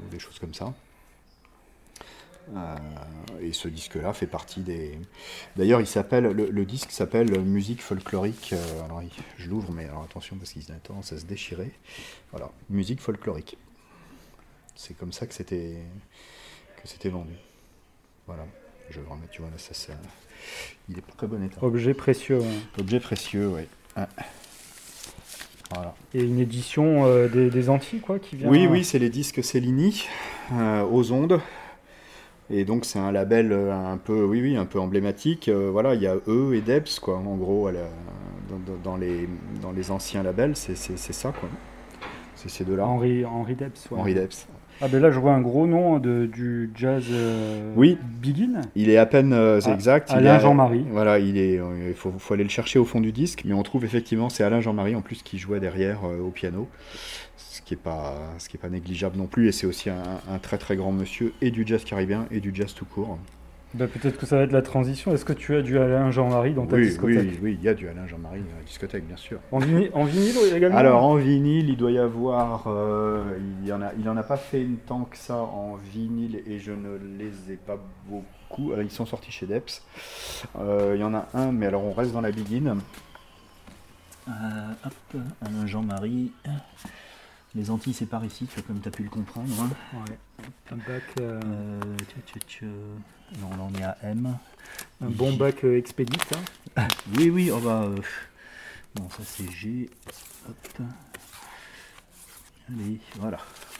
ou 0.05 0.09
des 0.11 0.19
choses 0.19 0.39
comme 0.39 0.53
ça. 0.53 0.73
Euh, 2.55 2.75
et 3.41 3.53
ce 3.53 3.67
disque-là 3.67 4.11
fait 4.13 4.25
partie 4.27 4.61
des. 4.61 4.97
D'ailleurs, 5.55 5.81
il 5.81 5.87
s'appelle 5.87 6.23
le, 6.25 6.49
le 6.49 6.65
disque 6.65 6.91
s'appelle 6.91 7.39
Musique 7.41 7.81
folklorique. 7.81 8.51
euh, 8.53 8.83
alors, 8.85 9.01
je 9.37 9.49
l'ouvre, 9.49 9.71
mais 9.71 9.85
alors 9.85 10.03
attention 10.03 10.35
parce 10.37 10.53
qu'il 10.53 10.63
a 10.71 10.75
tendance 10.75 11.13
à 11.13 11.19
se 11.19 11.25
déchirer. 11.25 11.71
Voilà, 12.31 12.49
musique 12.69 13.01
folklorique. 13.01 13.57
C'est 14.75 14.97
comme 14.97 15.11
ça 15.13 15.27
que 15.27 15.33
c'était 15.33 15.75
que 16.81 16.87
c'était 16.87 17.09
vendu. 17.09 17.33
Voilà. 18.25 18.45
Je 18.89 18.95
vais 18.99 19.05
le 19.05 19.11
remettre. 19.11 19.29
Tu 19.31 19.41
vois 19.41 19.51
là, 19.51 19.57
ça, 19.57 19.73
ça- 19.75 19.93
il 20.89 20.97
est 20.97 21.01
pas 21.01 21.13
très 21.15 21.27
bon 21.27 21.43
état. 21.43 21.61
Objet 21.61 21.93
précieux. 21.93 22.39
ouais. 22.39 22.59
Objet 22.79 22.99
précieux, 22.99 23.47
oui. 23.49 23.61
Voilà. 25.71 25.93
Et 26.15 26.23
une 26.23 26.39
édition 26.39 27.05
euh, 27.05 27.27
des, 27.27 27.51
des 27.51 27.69
Antilles, 27.69 27.99
quoi, 27.99 28.17
qui 28.17 28.37
vient. 28.37 28.49
Oui, 28.49 28.65
oui, 28.67 28.83
c'est 28.83 28.97
les 28.97 29.09
disques 29.09 29.43
Cellini 29.43 30.05
euh, 30.53 30.81
aux 30.83 31.11
ondes. 31.11 31.39
Et 32.51 32.65
donc 32.65 32.85
c'est 32.85 32.99
un 32.99 33.11
label 33.11 33.51
euh, 33.51 33.73
un 33.73 33.97
peu, 33.97 34.23
oui, 34.23 34.41
oui, 34.41 34.57
un 34.57 34.65
peu 34.65 34.79
emblématique. 34.79 35.47
Euh, 35.49 35.69
voilà, 35.71 35.93
il 35.95 36.01
y 36.01 36.07
a 36.07 36.15
eux 36.27 36.55
et 36.55 36.61
Debs, 36.61 36.99
quoi, 37.01 37.17
en 37.17 37.35
gros, 37.35 37.67
à 37.67 37.71
la- 37.71 37.89
dans, 38.83 38.97
les, 38.97 39.29
dans 39.61 39.71
les 39.71 39.91
anciens 39.91 40.23
labels, 40.23 40.55
c'est 40.55 40.75
ça, 40.75 41.31
quoi. 41.31 41.49
C'est 42.35 42.49
ces 42.49 42.63
deux-là. 42.63 42.87
Henri, 42.87 43.25
Henri 43.25 43.55
Debs. 43.55 43.73
ouais. 43.91 43.99
Henri 43.99 44.13
Debs. 44.15 44.47
Ah, 44.81 44.87
ben 44.87 45.01
là, 45.01 45.11
je 45.11 45.19
vois 45.19 45.33
un 45.33 45.41
gros 45.41 45.67
nom 45.67 45.99
de, 45.99 46.25
du 46.25 46.71
jazz. 46.75 47.03
euh, 47.11 47.73
Oui. 47.75 47.97
Begin. 48.21 48.61
Il 48.75 48.89
est 48.89 48.95
à 48.97 49.05
peine, 49.05 49.33
euh, 49.33 49.59
c'est 49.59 49.71
Ah, 49.71 49.73
exact. 49.73 50.09
Alain 50.11 50.39
Jean-Marie. 50.39 50.85
Voilà, 50.91 51.19
il 51.19 51.37
est, 51.37 51.59
euh, 51.59 51.89
il 51.89 51.93
faut, 51.93 52.13
faut 52.17 52.33
aller 52.33 52.43
le 52.43 52.49
chercher 52.49 52.79
au 52.79 52.85
fond 52.85 53.01
du 53.01 53.11
disque, 53.11 53.41
mais 53.45 53.53
on 53.53 53.63
trouve 53.63 53.83
effectivement, 53.83 54.29
c'est 54.29 54.43
Alain 54.43 54.61
Jean-Marie 54.61 54.95
en 54.95 55.01
plus 55.01 55.21
qui 55.21 55.37
jouait 55.37 55.59
derrière 55.59 55.99
euh, 56.05 56.19
au 56.21 56.29
piano, 56.29 56.69
ce 57.35 57.61
qui 57.61 57.73
est 57.73 57.77
pas, 57.77 58.15
ce 58.37 58.47
qui 58.47 58.55
est 58.55 58.59
pas 58.59 58.69
négligeable 58.69 59.17
non 59.17 59.27
plus, 59.27 59.47
et 59.49 59.51
c'est 59.51 59.67
aussi 59.67 59.89
un, 59.89 60.01
un 60.31 60.37
très 60.39 60.57
très 60.57 60.75
grand 60.77 60.91
monsieur 60.93 61.33
et 61.41 61.51
du 61.51 61.63
jazz 61.67 61.83
caribéen 61.83 62.25
et 62.31 62.39
du 62.39 62.51
jazz 62.53 62.73
tout 62.73 62.85
court. 62.85 63.17
Ben, 63.75 63.87
Peut-être 63.87 64.17
que 64.17 64.25
ça 64.25 64.35
va 64.35 64.43
être 64.43 64.51
la 64.51 64.63
transition. 64.63 65.13
Est-ce 65.13 65.25
que 65.25 65.33
tu 65.33 65.55
as 65.55 65.61
du 65.61 65.77
Alain 65.77 66.09
Jean-Marie 66.09 66.53
dans 66.53 66.65
ta 66.65 66.75
Oui, 66.75 66.87
discothèque 66.87 67.29
oui, 67.33 67.39
oui, 67.41 67.57
il 67.59 67.63
y 67.63 67.69
a 67.69 67.75
du 67.75 67.87
Alain 67.87 68.07
Jean-Marie 68.07 68.39
dans 68.39 68.57
la 68.57 68.63
discothèque, 68.63 69.05
bien 69.05 69.15
sûr. 69.15 69.39
En, 69.51 69.59
vinyle, 69.59 69.91
en 69.93 70.05
vinyle 70.05 70.35
également 70.55 70.77
Alors 70.77 71.03
en 71.03 71.15
vinyle, 71.15 71.69
il 71.69 71.77
doit 71.77 71.91
y 71.91 71.99
avoir, 71.99 72.63
euh, 72.65 73.37
il 73.61 73.67
y 73.67 73.71
en 73.71 73.81
a, 73.83 73.91
il 73.99 74.09
en 74.09 74.17
a 74.17 74.23
pas 74.23 74.37
fait 74.37 74.61
une 74.61 74.77
tant 74.77 75.03
que 75.03 75.17
ça 75.17 75.35
en 75.35 75.75
vinyle 75.75 76.41
et 76.47 76.57
je 76.57 76.71
ne 76.71 76.97
les 77.19 77.53
ai 77.53 77.57
pas 77.57 77.77
beaucoup. 78.07 78.71
Alors, 78.71 78.81
ils 78.81 78.89
sont 78.89 79.05
sortis 79.05 79.31
chez 79.31 79.45
Depps. 79.45 79.83
Euh, 80.57 80.93
il 80.95 81.01
y 81.01 81.03
en 81.03 81.13
a 81.13 81.27
un, 81.35 81.51
mais 81.51 81.67
alors 81.67 81.83
on 81.83 81.93
reste 81.93 82.11
dans 82.11 82.21
la 82.21 82.31
begin. 82.31 82.77
Euh, 84.27 84.31
hop, 84.83 85.21
Alain 85.45 85.67
Jean-Marie. 85.67 86.31
Les 87.55 87.71
Antilles, 87.71 87.93
c'est 87.93 88.05
par 88.05 88.23
ici, 88.23 88.45
tu- 88.45 88.61
comme 88.61 88.79
tu 88.79 88.87
as 88.87 88.91
pu 88.91 89.03
le 89.03 89.09
comprendre. 89.09 89.49
hein. 89.61 89.69
Ouais. 89.97 90.17
Un 90.71 90.75
bac, 90.77 91.03
euh, 91.19 91.39
Euh. 92.63 92.95
Non, 93.41 93.49
là 93.51 93.57
on 93.61 93.73
est 93.79 93.83
à 93.83 93.97
M. 94.03 94.37
un 95.01 95.09
bon 95.09 95.33
bac 95.35 95.63
euh, 95.63 95.77
expédite. 95.77 96.25
hein. 96.77 96.87
Oui, 97.17 97.29
oui, 97.29 97.51
oh 97.51 97.59
bah. 97.59 97.83
euh, 97.83 97.95
Bon, 98.95 99.07
ça 99.09 99.23
c'est 99.25 99.49
G. 99.51 99.89
Hop. 100.47 100.55
Allez, 102.69 102.99
voilà. 103.19 103.37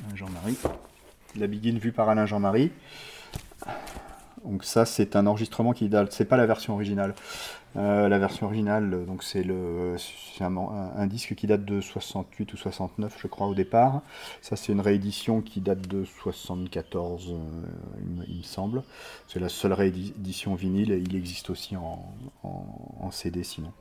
Alain 0.08 0.16
Jean-Marie. 0.16 0.58
La 1.36 1.48
begin 1.48 1.78
vue 1.78 1.92
par 1.92 2.10
Alain 2.10 2.26
Jean-Marie. 2.26 2.72
Donc 4.44 4.64
ça, 4.64 4.86
c'est 4.86 5.16
un 5.16 5.28
enregistrement 5.28 5.74
qui 5.74 5.90
date. 5.90 6.12
C'est 6.14 6.26
pas 6.26 6.38
la 6.38 6.46
version 6.46 6.74
originale. 6.74 7.14
Euh, 7.76 8.10
la 8.10 8.18
version 8.18 8.48
originale, 8.48 9.06
donc 9.06 9.22
c'est 9.24 9.44
le, 9.44 9.96
un, 10.42 10.58
un- 10.58 11.08
disque 11.08 11.36
qui 11.36 11.46
date 11.46 11.66
de 11.66 11.82
68 11.82 12.52
ou 12.54 12.58
69, 12.58 13.16
je 13.22 13.28
crois 13.28 13.48
au 13.48 13.54
départ. 13.54 14.02
Ça, 14.42 14.56
c'est 14.56 14.72
une 14.74 14.82
réédition 14.82 15.42
qui 15.42 15.62
date 15.62 15.88
de 15.88 16.04
74, 16.04 17.30
euh, 17.32 17.36
il, 18.28 18.38
me, 18.38 18.44
semble. 18.44 18.84
C'est 19.28 19.40
la 19.40 19.50
seule 19.50 19.74
réédition 19.74 20.56
vinyle. 20.56 20.92
Et 20.92 20.98
il 20.98 21.16
existe 21.16 21.52
aussi 21.52 21.76
en, 21.76 22.04
en- 22.44 22.66
en 23.02 23.12
CD 23.12 23.44
sinon. 23.44 23.72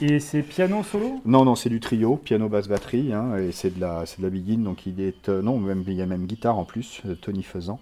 Et 0.00 0.18
c'est 0.18 0.42
piano 0.42 0.82
solo? 0.82 1.20
Non, 1.26 1.44
non, 1.44 1.54
c'est 1.54 1.68
du 1.68 1.78
trio, 1.78 2.16
piano, 2.16 2.48
basse, 2.48 2.68
batterie, 2.68 3.12
hein, 3.12 3.36
et 3.36 3.52
c'est 3.52 3.74
de 3.74 3.80
la, 3.80 4.06
c'est 4.06 4.18
de 4.18 4.22
la 4.22 4.30
begin, 4.30 4.58
donc 4.58 4.86
il 4.86 4.98
est, 5.00 5.28
euh, 5.28 5.42
non, 5.42 5.58
même, 5.58 5.84
il 5.86 5.92
y 5.92 6.00
a 6.00 6.06
même 6.06 6.24
guitare 6.26 6.56
en 6.58 6.64
plus, 6.64 7.02
Tony 7.20 7.42
Faisan 7.42 7.78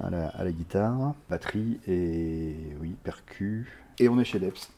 à 0.00 0.10
la, 0.10 0.28
à 0.28 0.44
la 0.44 0.52
guitare, 0.52 1.14
batterie 1.28 1.78
et 1.88 2.54
oui, 2.80 2.94
percu, 3.02 3.82
et 4.00 4.08
on 4.08 4.18
est 4.18 4.24
chez 4.24 4.38
Debs. 4.38 4.70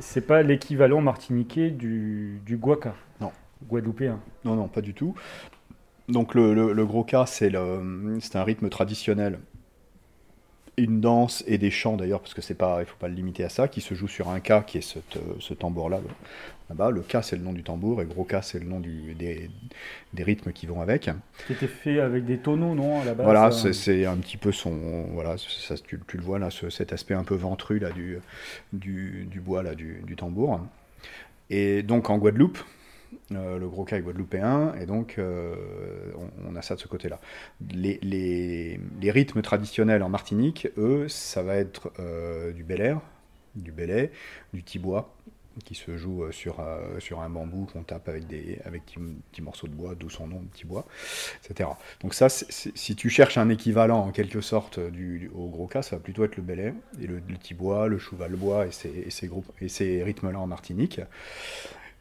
C'est 0.00 0.26
pas 0.26 0.42
l'équivalent 0.42 1.00
martiniquais 1.00 1.70
du, 1.70 2.40
du 2.44 2.56
guaca 2.56 2.94
Non. 3.20 3.32
Guadeloupéen. 3.68 4.18
Non, 4.44 4.56
non, 4.56 4.68
pas 4.68 4.80
du 4.80 4.94
tout. 4.94 5.14
Donc 6.08 6.34
le, 6.34 6.54
le- 6.54 6.72
le 6.72 6.86
gros 6.86 7.04
cas, 7.04 7.26
c'est 7.26 7.54
un 7.54 8.44
rythme 8.44 8.68
traditionnel. 8.68 9.38
Une 10.82 11.00
danse 11.00 11.44
et 11.46 11.58
des 11.58 11.70
chants 11.70 11.96
d'ailleurs, 11.96 12.20
parce 12.20 12.34
que 12.34 12.42
c'est 12.42 12.54
pas, 12.54 12.78
il 12.80 12.86
faut 12.86 12.96
pas 12.98 13.08
le 13.08 13.14
limiter 13.14 13.44
à 13.44 13.48
ça, 13.48 13.68
qui 13.68 13.80
se 13.80 13.94
joue 13.94 14.08
sur 14.08 14.28
un 14.28 14.40
cas 14.40 14.62
qui 14.62 14.78
est 14.78 14.80
ce, 14.80 14.98
ce 15.38 15.54
tambour-là, 15.54 15.98
le- 15.98 16.08
là-bas. 16.70 16.90
Le 16.90 17.00
cas, 17.02 17.22
c'est 17.22 17.36
le 17.36 17.42
nom 17.42 17.52
du 17.52 17.62
tambour, 17.62 18.00
et 18.00 18.06
gros 18.06 18.24
cas, 18.24 18.42
c'est 18.42 18.58
le 18.58 18.64
nom 18.66 18.80
du- 18.80 19.14
des, 19.14 19.50
des 20.14 20.22
rythmes 20.22 20.52
qui 20.52 20.66
vont 20.66 20.80
avec. 20.80 21.10
Qui 21.46 21.52
était 21.52 21.66
fait 21.66 22.00
avec 22.00 22.24
des 22.24 22.38
tonneaux, 22.38 22.74
non, 22.74 23.00
à 23.00 23.04
la 23.04 23.14
base 23.14 23.24
Voilà, 23.26 23.46
euh, 23.46 23.50
c'est 23.50 23.72
c'est 23.72 24.06
un 24.06 24.16
petit 24.16 24.36
peu 24.36 24.52
son. 24.52 25.04
Voilà, 25.12 25.36
ça, 25.38 25.74
tu, 25.76 26.00
tu 26.06 26.16
le 26.16 26.22
vois 26.22 26.38
là, 26.38 26.50
ce- 26.50 26.70
cet 26.70 26.92
aspect 26.92 27.14
un 27.14 27.24
peu 27.24 27.34
ventru 27.34 27.78
là, 27.78 27.90
du, 27.90 28.18
du, 28.72 29.26
du 29.30 29.40
bois 29.40 29.62
là, 29.62 29.74
du, 29.74 30.02
du 30.06 30.16
tambour. 30.16 30.60
Et 31.50 31.82
donc 31.82 32.10
en 32.10 32.18
Guadeloupe, 32.18 32.58
euh, 33.32 33.58
le 33.58 33.68
gros 33.68 33.84
cas 33.84 33.96
est 33.96 34.02
guadeloupéen, 34.02 34.74
et 34.80 34.86
donc 34.86 35.16
euh, 35.18 35.54
on, 36.48 36.56
a 36.56 36.62
ça 36.62 36.74
de 36.74 36.80
ce 36.80 36.88
côté-là. 36.88 37.20
Les, 37.70 38.80
rythmes 39.02 39.42
traditionnels 39.42 40.02
en 40.02 40.08
Martinique, 40.08 40.68
eux, 40.76 41.08
ça 41.08 41.42
va 41.42 41.56
être 41.56 41.92
euh, 41.98 42.52
du 42.52 42.64
bel 42.64 42.80
air, 42.80 43.00
du 43.54 43.72
belay, 43.72 44.10
du 44.52 44.62
tibois 44.62 45.14
qui 45.64 45.74
se 45.74 45.96
joue 45.96 46.30
sur, 46.30 46.60
un 46.60 47.28
bambou 47.28 47.66
qu'on 47.66 47.82
tape 47.82 48.08
avec 48.08 48.26
des 48.28 48.60
avec 48.64 48.82
petits, 48.86 49.42
morceaux 49.42 49.66
de 49.66 49.74
bois, 49.74 49.94
d'où 49.94 50.08
son 50.08 50.28
nom, 50.28 50.38
petit 50.52 50.64
bois, 50.64 50.86
etc. 51.44 51.70
Donc 52.00 52.14
ça, 52.14 52.28
si 52.28 52.96
tu 52.96 53.10
cherches 53.10 53.36
un 53.36 53.48
équivalent 53.48 53.98
en 53.98 54.10
quelque 54.10 54.40
sorte 54.40 54.78
du, 54.78 55.30
au 55.34 55.48
gros 55.48 55.66
cas, 55.66 55.82
ça 55.82 55.96
va 55.96 56.02
plutôt 56.02 56.24
être 56.24 56.36
le 56.36 56.42
belay 56.42 56.72
et 57.02 57.06
le, 57.06 57.20
le 57.28 57.36
tibois, 57.36 57.88
le 57.88 57.98
cheval-bois 57.98 58.68
et 58.68 58.70
ces, 58.70 58.88
et 58.88 59.10
ces 59.10 59.26
groupes 59.26 59.50
et 59.60 59.68
ces 59.68 60.02
rythmes-là 60.02 60.38
en 60.38 60.46
Martinique. 60.46 61.00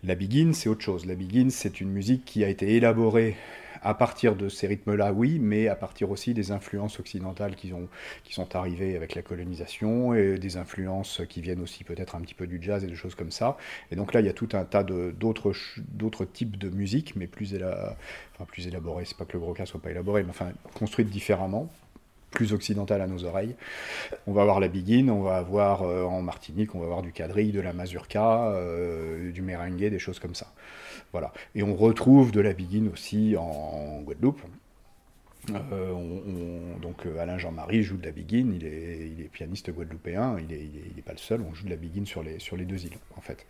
La 0.04 0.16
biguine, 0.16 0.54
c'est 0.54 0.70
autre 0.70 0.82
chose. 0.82 1.06
La 1.06 1.16
biguine, 1.16 1.52
c'est 1.52 1.82
une 1.82 1.90
musique 1.90 2.24
qui 2.26 2.44
a 2.44 2.50
été 2.50 2.76
élaborée 2.76 3.36
à 3.82 3.94
partir 3.94 4.36
de 4.36 4.50
ces 4.50 4.68
rythmes-là, 4.68 5.14
oui, 5.14 5.40
mais 5.40 5.70
à 5.70 5.76
partir 5.76 6.10
aussi 6.12 6.34
des 6.34 6.52
influences 6.52 7.00
occidentales 7.00 7.56
qui, 7.56 7.72
ont, 7.72 7.88
qui 8.26 8.34
sont 8.34 8.56
arrivées 8.56 8.96
avec 8.98 9.16
la 9.16 9.22
colonisation 9.22 10.14
et 10.14 10.38
des 10.38 10.58
influences 10.58 11.22
qui 11.30 11.40
viennent 11.42 11.62
aussi 11.62 11.86
peut-être 11.86 12.16
un 12.16 12.22
petit 12.22 12.34
peu 12.34 12.46
du 12.48 12.62
jazz 12.62 12.84
et 12.84 12.88
des 12.88 12.96
choses 12.96 13.16
comme 13.16 13.32
ça. 13.32 13.58
Et 13.92 13.96
donc 13.96 14.14
là, 14.14 14.20
il 14.20 14.26
y 14.26 14.30
a 14.30 14.34
tout 14.34 14.50
un 14.54 14.66
tas 14.66 14.84
d'autres 14.84 16.26
types 16.26 16.58
de 16.58 16.70
musique, 16.70 17.16
mais 17.16 17.28
plus, 17.28 17.54
éla- 17.54 17.96
enfin, 18.36 18.46
plus 18.46 18.68
élaborées. 18.68 19.06
C'est 19.06 19.18
pas 19.18 19.26
que 19.26 19.34
le 19.34 19.40
gros 19.40 19.54
cas 19.54 19.66
soit 19.66 19.82
pas 19.82 19.92
élaboré, 19.92 20.24
mais 20.24 20.30
enfin 20.30 20.52
construites 20.74 21.10
différemment 21.10 21.70
plus 22.32 22.54
occidentale 22.54 23.02
à 23.02 23.08
nos 23.08 23.24
oreilles. 23.26 23.56
On 24.28 24.34
va 24.34 24.42
avoir 24.42 24.60
la 24.60 24.68
biguine, 24.68 25.10
on 25.10 25.22
va 25.22 25.38
avoir 25.38 25.84
euh, 25.84 26.04
en 26.04 26.22
Martinique, 26.22 26.76
on 26.76 26.80
va 26.80 26.86
avoir 26.86 27.02
du 27.02 27.12
quadrille, 27.12 27.52
de 27.52 27.62
la 27.62 27.74
mazurka, 27.74 28.50
euh, 28.52 29.32
du 29.32 29.42
merengue, 29.42 29.78
des 29.90 30.00
choses 30.00 30.20
comme 30.20 30.36
ça. 30.36 30.54
Voilà. 31.12 31.34
Et 31.56 31.64
on 31.64 31.76
retrouve 31.76 32.32
de 32.32 32.40
la 32.42 32.54
biguine 32.54 32.90
aussi 32.94 33.36
en, 33.38 34.02
Guadeloupe. 34.02 34.42
Euh, 35.50 35.92
on- 35.92 36.76
on- 36.76 36.80
donc 36.80 37.08
Alain 37.20 37.38
Jean-Marie 37.40 37.82
joue 37.82 37.98
de 37.98 38.06
la 38.06 38.12
biguine, 38.12 38.54
il 38.54 38.66
est, 38.66 39.30
pianiste 39.32 39.72
guadeloupéen, 39.72 40.38
il 40.38 40.96
n'est 40.96 41.02
pas 41.02 41.14
le 41.14 41.18
seul, 41.18 41.42
on 41.42 41.54
joue 41.56 41.66
de 41.66 41.70
la 41.72 41.76
biguine 41.78 42.06
sur 42.06 42.22
les, 42.22 42.38
sur 42.40 42.56
les 42.58 42.66
deux 42.66 42.86
îles 42.86 42.98
en 43.18 43.22
fait. 43.22 43.48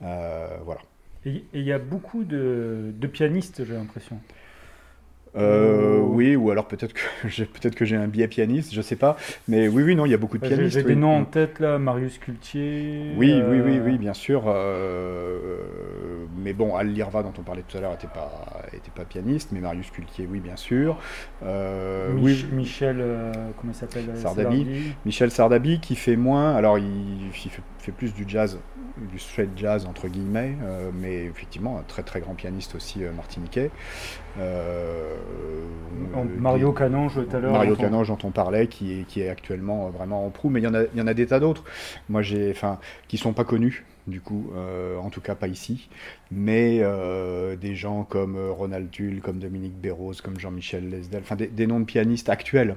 Voilà. 0.00 0.80
Et 1.24 1.42
il 1.52 1.62
y 1.62 1.72
a 1.72 1.78
beaucoup 1.78 2.22
de, 2.24 2.92
de 2.96 3.06
pianistes, 3.08 3.64
j'ai 3.64 3.74
l'impression. 3.74 4.20
Euh, 5.38 5.98
Oh. 6.00 6.12
Oui, 6.14 6.34
ou 6.36 6.50
alors 6.50 6.66
peut-être 6.66 6.92
que 6.94 7.00
j'ai 7.28 7.44
peut-être 7.44 7.74
que 7.74 7.84
j'ai 7.84 7.96
un 7.96 8.08
biais 8.08 8.28
pianiste, 8.28 8.74
je 8.74 8.80
sais 8.82 8.96
pas, 8.96 9.16
mais 9.46 9.68
oui, 9.68 9.82
oui, 9.84 9.94
non, 9.94 10.04
il 10.06 10.10
y 10.10 10.14
a 10.14 10.18
beaucoup 10.18 10.38
de 10.38 10.46
pianistes. 10.46 10.74
j'ai 10.74 10.80
oui. 10.80 10.86
des 10.86 10.96
noms 10.96 11.16
en 11.16 11.24
tête 11.24 11.60
là, 11.60 11.78
Marius 11.78 12.18
Cultier. 12.18 13.12
Oui, 13.16 13.30
euh, 13.32 13.48
oui, 13.50 13.60
oui, 13.64 13.80
oui, 13.84 13.98
bien 13.98 14.14
sûr. 14.14 14.44
euh, 14.46 15.58
mais 16.38 16.52
bon, 16.52 16.74
Al 16.76 16.88
Lirva, 16.88 17.22
dont 17.22 17.32
on 17.38 17.42
parlait 17.42 17.62
tout 17.66 17.76
à 17.76 17.80
l'heure, 17.80 17.90
n'était 17.92 18.06
pas, 18.08 18.30
était 18.72 18.90
pas 18.94 19.04
pianiste, 19.04 19.50
mais 19.52 19.60
Marius 19.60 19.90
Cultier, 19.90 20.28
oui, 20.30 20.40
bien 20.40 20.56
sûr. 20.56 20.98
Euh, 21.44 22.12
Mich- 22.14 22.22
oui, 22.22 22.46
Michel, 22.52 22.96
euh, 23.00 23.32
comment 23.60 23.72
il 23.72 23.76
s'appelle 23.76 24.04
euh, 24.10 24.16
Sardabi. 24.16 24.56
Sardabi. 24.64 24.92
Michel 25.04 25.30
Sardabi, 25.30 25.80
qui 25.80 25.94
fait 25.96 26.16
moins, 26.16 26.54
alors 26.56 26.78
il, 26.78 27.26
il 27.26 27.32
fait, 27.32 27.62
fait 27.78 27.92
plus 27.92 28.14
du 28.14 28.24
jazz, 28.26 28.58
du 29.10 29.18
straight 29.18 29.50
jazz, 29.56 29.86
entre 29.86 30.08
guillemets, 30.08 30.54
euh, 30.62 30.90
mais 30.94 31.24
effectivement, 31.24 31.78
un 31.78 31.82
très 31.82 32.02
très 32.02 32.20
grand 32.20 32.34
pianiste 32.34 32.74
aussi 32.74 33.04
euh, 33.04 33.12
martiniquais. 33.12 33.70
Euh, 34.38 35.14
euh, 36.14 36.24
Mario 36.38 36.72
Canonge 36.72 37.14
tout 37.14 37.36
à 37.36 37.40
l'heure. 37.40 37.52
Mario 37.52 37.76
Canonge 37.76 38.08
dont 38.08 38.18
on 38.24 38.30
parlait, 38.30 38.66
qui 38.66 39.00
est, 39.00 39.04
qui 39.04 39.20
est 39.20 39.28
actuellement 39.28 39.88
vraiment 39.90 40.26
en 40.26 40.30
proue, 40.30 40.48
mais 40.50 40.60
il 40.60 40.64
y 40.64 40.68
en 40.68 40.74
a, 40.74 40.82
il 40.84 40.98
y 40.98 41.02
en 41.02 41.06
a 41.06 41.14
des 41.14 41.26
tas 41.26 41.40
d'autres. 41.40 41.64
Moi, 42.08 42.22
j'ai, 42.22 42.50
enfin, 42.50 42.78
qui 43.08 43.18
sont 43.18 43.32
pas 43.32 43.44
connus, 43.44 43.84
du 44.06 44.20
coup, 44.20 44.50
euh, 44.56 44.96
en 44.98 45.10
tout 45.10 45.20
cas 45.20 45.34
pas 45.34 45.48
ici, 45.48 45.88
mais 46.30 46.78
euh, 46.82 47.56
des 47.56 47.74
gens 47.74 48.04
comme 48.04 48.36
Ronald 48.50 48.90
Tull, 48.90 49.20
comme 49.20 49.38
Dominique 49.38 49.74
Béros, 49.78 50.14
comme 50.22 50.38
Jean-Michel 50.38 50.88
Lesdal, 50.88 51.22
enfin 51.22 51.36
des, 51.36 51.48
des 51.48 51.66
noms 51.66 51.80
de 51.80 51.84
pianistes 51.84 52.28
actuels. 52.28 52.76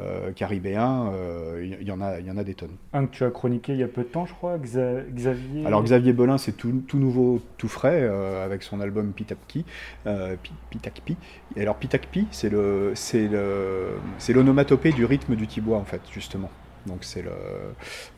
Euh, 0.00 0.32
caribéens, 0.32 1.10
euh, 1.12 1.60
il 1.64 1.82
y, 1.82 1.86
y 1.86 1.90
en 1.92 2.00
a, 2.00 2.18
il 2.20 2.26
y 2.26 2.30
en 2.30 2.36
a 2.36 2.44
des 2.44 2.54
tonnes. 2.54 2.76
Un 2.92 3.06
que 3.06 3.12
tu 3.12 3.24
as 3.24 3.30
chroniqué 3.30 3.72
il 3.72 3.78
y 3.78 3.82
a 3.82 3.88
peu 3.88 4.02
de 4.02 4.08
temps, 4.08 4.26
je 4.26 4.34
crois, 4.34 4.58
Xa- 4.58 5.04
Xavier. 5.14 5.64
Alors 5.66 5.82
Xavier 5.82 6.12
Belin, 6.12 6.38
c'est 6.38 6.52
tout, 6.56 6.82
tout 6.88 6.98
nouveau, 6.98 7.40
tout 7.58 7.68
frais, 7.68 8.00
euh, 8.02 8.44
avec 8.44 8.62
son 8.62 8.80
album 8.80 9.12
Pitapki, 9.12 9.64
euh, 10.06 10.36
Pi- 10.42 10.52
Pitakpi. 10.70 11.16
Et 11.56 11.62
alors 11.62 11.76
Pitakpi, 11.76 12.26
c'est 12.32 12.48
le, 12.50 12.92
c'est 12.94 13.28
le, 13.28 13.88
c'est 14.18 14.32
l'onomatopée 14.32 14.92
du 14.92 15.04
rythme 15.04 15.36
du 15.36 15.46
tibois 15.46 15.78
en 15.78 15.84
fait, 15.84 16.00
justement. 16.12 16.50
Donc 16.86 16.98
c'est 17.02 17.22
le, 17.22 17.30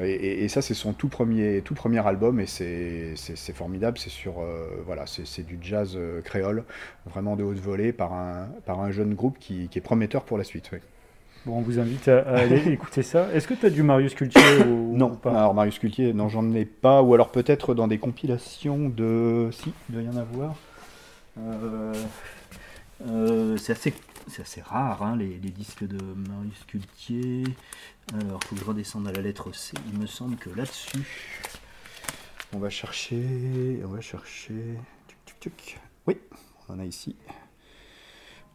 et, 0.01 0.11
et- 0.11 0.45
et 0.45 0.49
ça 0.49 0.61
c'est 0.63 0.75
son 0.75 0.93
tout 0.93 1.09
premier, 1.09 1.63
tout 1.65 1.75
premier 1.75 2.05
album 2.05 2.41
et 2.41 2.47
c'est, 2.47 3.13
c'est, 3.15 3.37
formidable. 3.53 3.97
C'est 3.99 4.11
sur, 4.11 4.41
euh, 4.41 4.67
voilà, 4.85 5.07
c'est, 5.07 5.25
du 5.47 5.59
jazz 5.61 5.93
euh, 5.97 6.21
créole, 6.21 6.65
vraiment 7.07 7.37
de 7.37 7.45
haute 7.45 7.59
volée 7.61 7.93
par 7.93 8.13
un, 8.13 8.49
par 8.65 8.81
un 8.81 8.91
jeune 8.91 9.15
groupe 9.15 9.39
qui, 9.39 9.69
qui 9.69 9.79
est 9.79 9.83
prometteur 9.83 10.25
pour 10.25 10.37
la 10.39 10.45
suite. 10.45 10.71
oui. 10.73 10.79
Bon, 11.47 11.59
on 11.59 11.61
vous 11.61 11.79
invite 11.79 12.09
à, 12.09 12.23
à 12.23 12.39
aller 12.41 12.69
écouter 12.73 13.05
ça. 13.05 13.33
Est-ce 13.33 13.47
que 13.47 13.55
tu 13.55 13.67
as 13.67 13.71
du 13.71 13.85
Marius 13.85 14.17
Cultier 14.17 14.43
ou, 14.65 14.91
ou 14.93 14.97
Non, 14.97 15.15
pas 15.15 15.31
alors 15.31 15.55
Marius 15.55 15.79
Cultier, 15.79 16.13
non, 16.13 16.29
j'en 16.29 16.53
ai 16.53 16.65
pas, 16.65 17.03
ou 17.03 17.15
alors 17.15 17.31
peut-être 17.31 17.73
dans 17.73 17.87
des 17.87 17.99
compilations 17.99 18.89
de. 18.89 19.49
Si, 19.53 19.73
il 19.89 19.95
doit 19.95 20.03
y 20.03 20.09
en 20.09 20.17
avoir. 20.17 20.57
Euh, 21.39 21.95
euh, 23.07 23.57
c'est 23.59 23.73
assez, 23.73 23.93
rare, 24.61 25.05
hein, 25.05 25.15
les, 25.17 25.39
les 25.39 25.51
disques 25.51 25.87
de 25.87 25.99
Marius 26.29 26.65
Cultier. 26.67 27.45
Alors, 28.13 28.43
faut 28.43 28.57
que 28.57 28.61
je 28.61 28.67
redescende 28.67 29.07
à 29.07 29.13
la 29.13 29.21
lettre 29.21 29.55
C. 29.55 29.75
Il 29.93 30.01
me 30.01 30.07
semble 30.07 30.35
que 30.39 30.51
là-dessus, 30.51 31.07
On 32.53 32.59
va 32.59 32.71
chercher, 32.71 33.81
on 33.85 33.89
va 33.89 34.01
chercher. 34.01 34.81
Tuc, 35.07 35.19
tuc, 35.39 35.57
tuc. 35.57 35.81
Oui, 36.09 36.17
on 36.69 36.75
en 36.75 36.81
a 36.81 36.85
ici. 36.85 37.15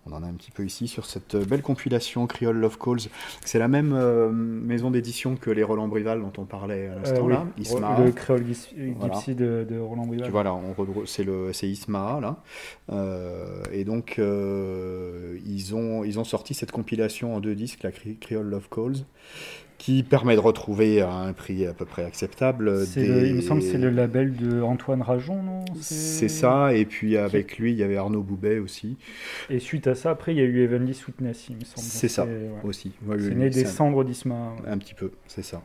On 0.07 0.13
en 0.13 0.23
a 0.23 0.25
un 0.25 0.33
petit 0.33 0.49
peu 0.49 0.65
ici 0.65 0.87
sur 0.87 1.05
cette 1.05 1.35
belle 1.35 1.61
compilation 1.61 2.25
Creole 2.25 2.57
Love 2.57 2.77
Calls. 2.79 3.01
C'est 3.45 3.59
la 3.59 3.67
même 3.67 3.93
euh, 3.93 4.31
maison 4.31 4.89
d'édition 4.89 5.35
que 5.35 5.51
les 5.51 5.61
Roland 5.63 5.87
Brival 5.87 6.21
dont 6.21 6.33
on 6.39 6.45
parlait 6.45 6.87
à 6.87 6.91
Euh, 6.93 6.95
l'instant 6.99 7.21
oui, 7.25 7.33
là. 7.33 7.45
Isma. 7.57 7.99
Le 8.03 8.11
créole 8.11 8.43
Gis- 8.43 8.69
Voilà. 8.97 9.13
Gypsy 9.13 9.35
de, 9.35 9.65
de 9.69 9.77
Roland 9.79 10.07
Brival. 10.07 10.25
Tu 10.25 10.31
vois 10.31 10.43
là, 10.43 10.55
c'est 11.05 11.23
le, 11.23 11.53
c'est 11.53 11.67
Isma 11.69 12.19
là, 12.19 12.37
Euh, 12.91 13.63
et 13.71 13.83
donc 13.83 14.15
euh, 14.17 15.37
ils 15.45 15.75
ont 15.75 16.03
ils 16.03 16.17
ont 16.19 16.23
sorti 16.23 16.53
cette 16.55 16.71
compilation 16.71 17.35
en 17.35 17.39
deux 17.39 17.53
disques, 17.55 17.83
la 17.83 17.91
Cre- 17.91 18.17
Creole 18.19 18.47
Love 18.49 18.69
Calls, 18.69 19.05
qui 19.81 20.03
permet 20.03 20.35
de 20.35 20.39
retrouver 20.39 21.01
à 21.01 21.11
un 21.11 21.33
prix 21.33 21.65
à 21.65 21.73
peu 21.73 21.85
près 21.85 22.05
acceptable. 22.05 22.85
C'est 22.85 23.01
des- 23.01 23.07
le- 23.07 23.27
il 23.29 23.33
me 23.33 23.41
semble 23.41 23.61
que 23.61 23.67
c'est 23.67 23.79
le 23.79 23.89
label 23.89 24.35
de 24.35 24.61
Antoine 24.61 25.01
Rajon, 25.01 25.41
non? 25.41 25.65
C'est 25.81 26.27
ça, 26.29 26.71
et 26.75 26.85
puis 26.85 27.17
avec 27.17 27.57
lui 27.57 27.71
il 27.71 27.79
y 27.79 27.83
avait 27.83 27.97
Arnaud 27.97 28.21
Boubet 28.21 28.59
aussi, 28.59 28.97
Et 29.49 29.57
suite 29.57 29.87
à 29.87 29.95
ça, 29.95 30.11
après, 30.11 30.33
il 30.33 30.37
y 30.37 30.41
a 30.41 30.43
eu 30.43 30.63
Heavenly 30.63 30.93
Sweetness, 30.93 31.47
il 31.49 31.55
me 31.55 31.61
semble. 31.65 31.79
C'est 31.79 32.07
ça. 32.09 32.25
ouais. 32.25 32.51
aussi. 32.63 32.91
Ouais, 33.07 33.17
C'est 33.17 33.33
né 33.33 33.49
des 33.49 33.65
cendres 33.65 34.03
d'Isma. 34.03 34.55
un 34.67 34.77
petit 34.77 34.93
peu, 34.93 35.09
c'est 35.27 35.43
ça. 35.43 35.63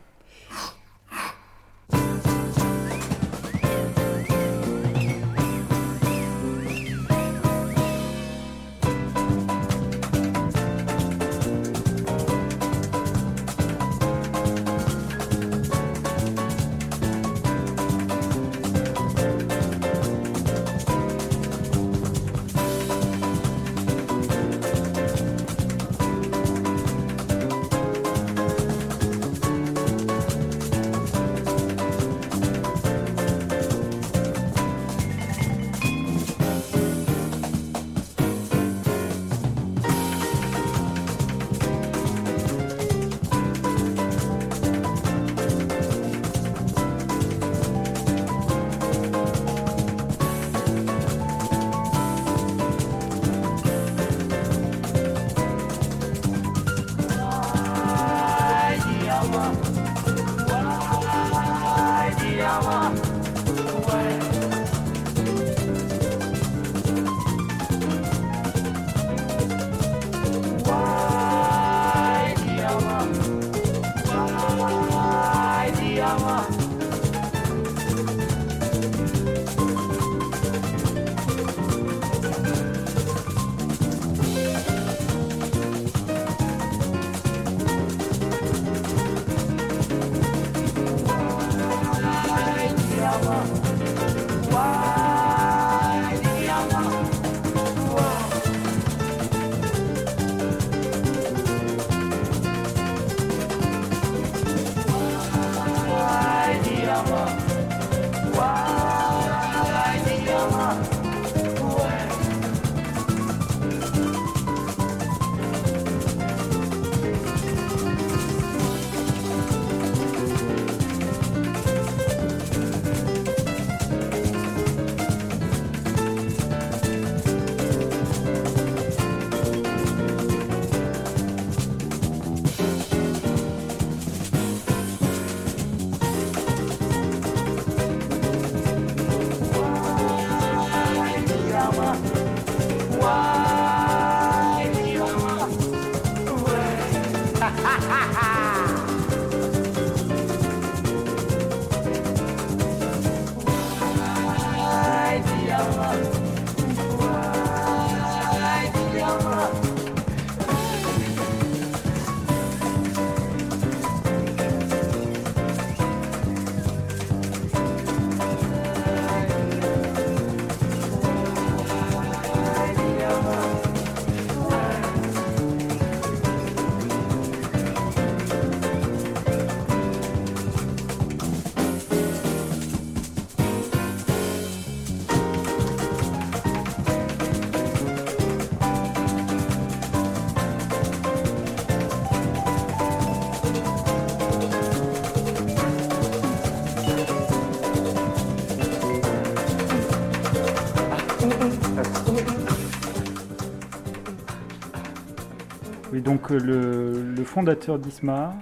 Oui, 205.97 206.01
donc 206.03 206.31
euh, 206.31 206.37
le, 206.39 207.15
le 207.15 207.23
fondateur 207.23 207.79
d'ISMA 207.79 208.35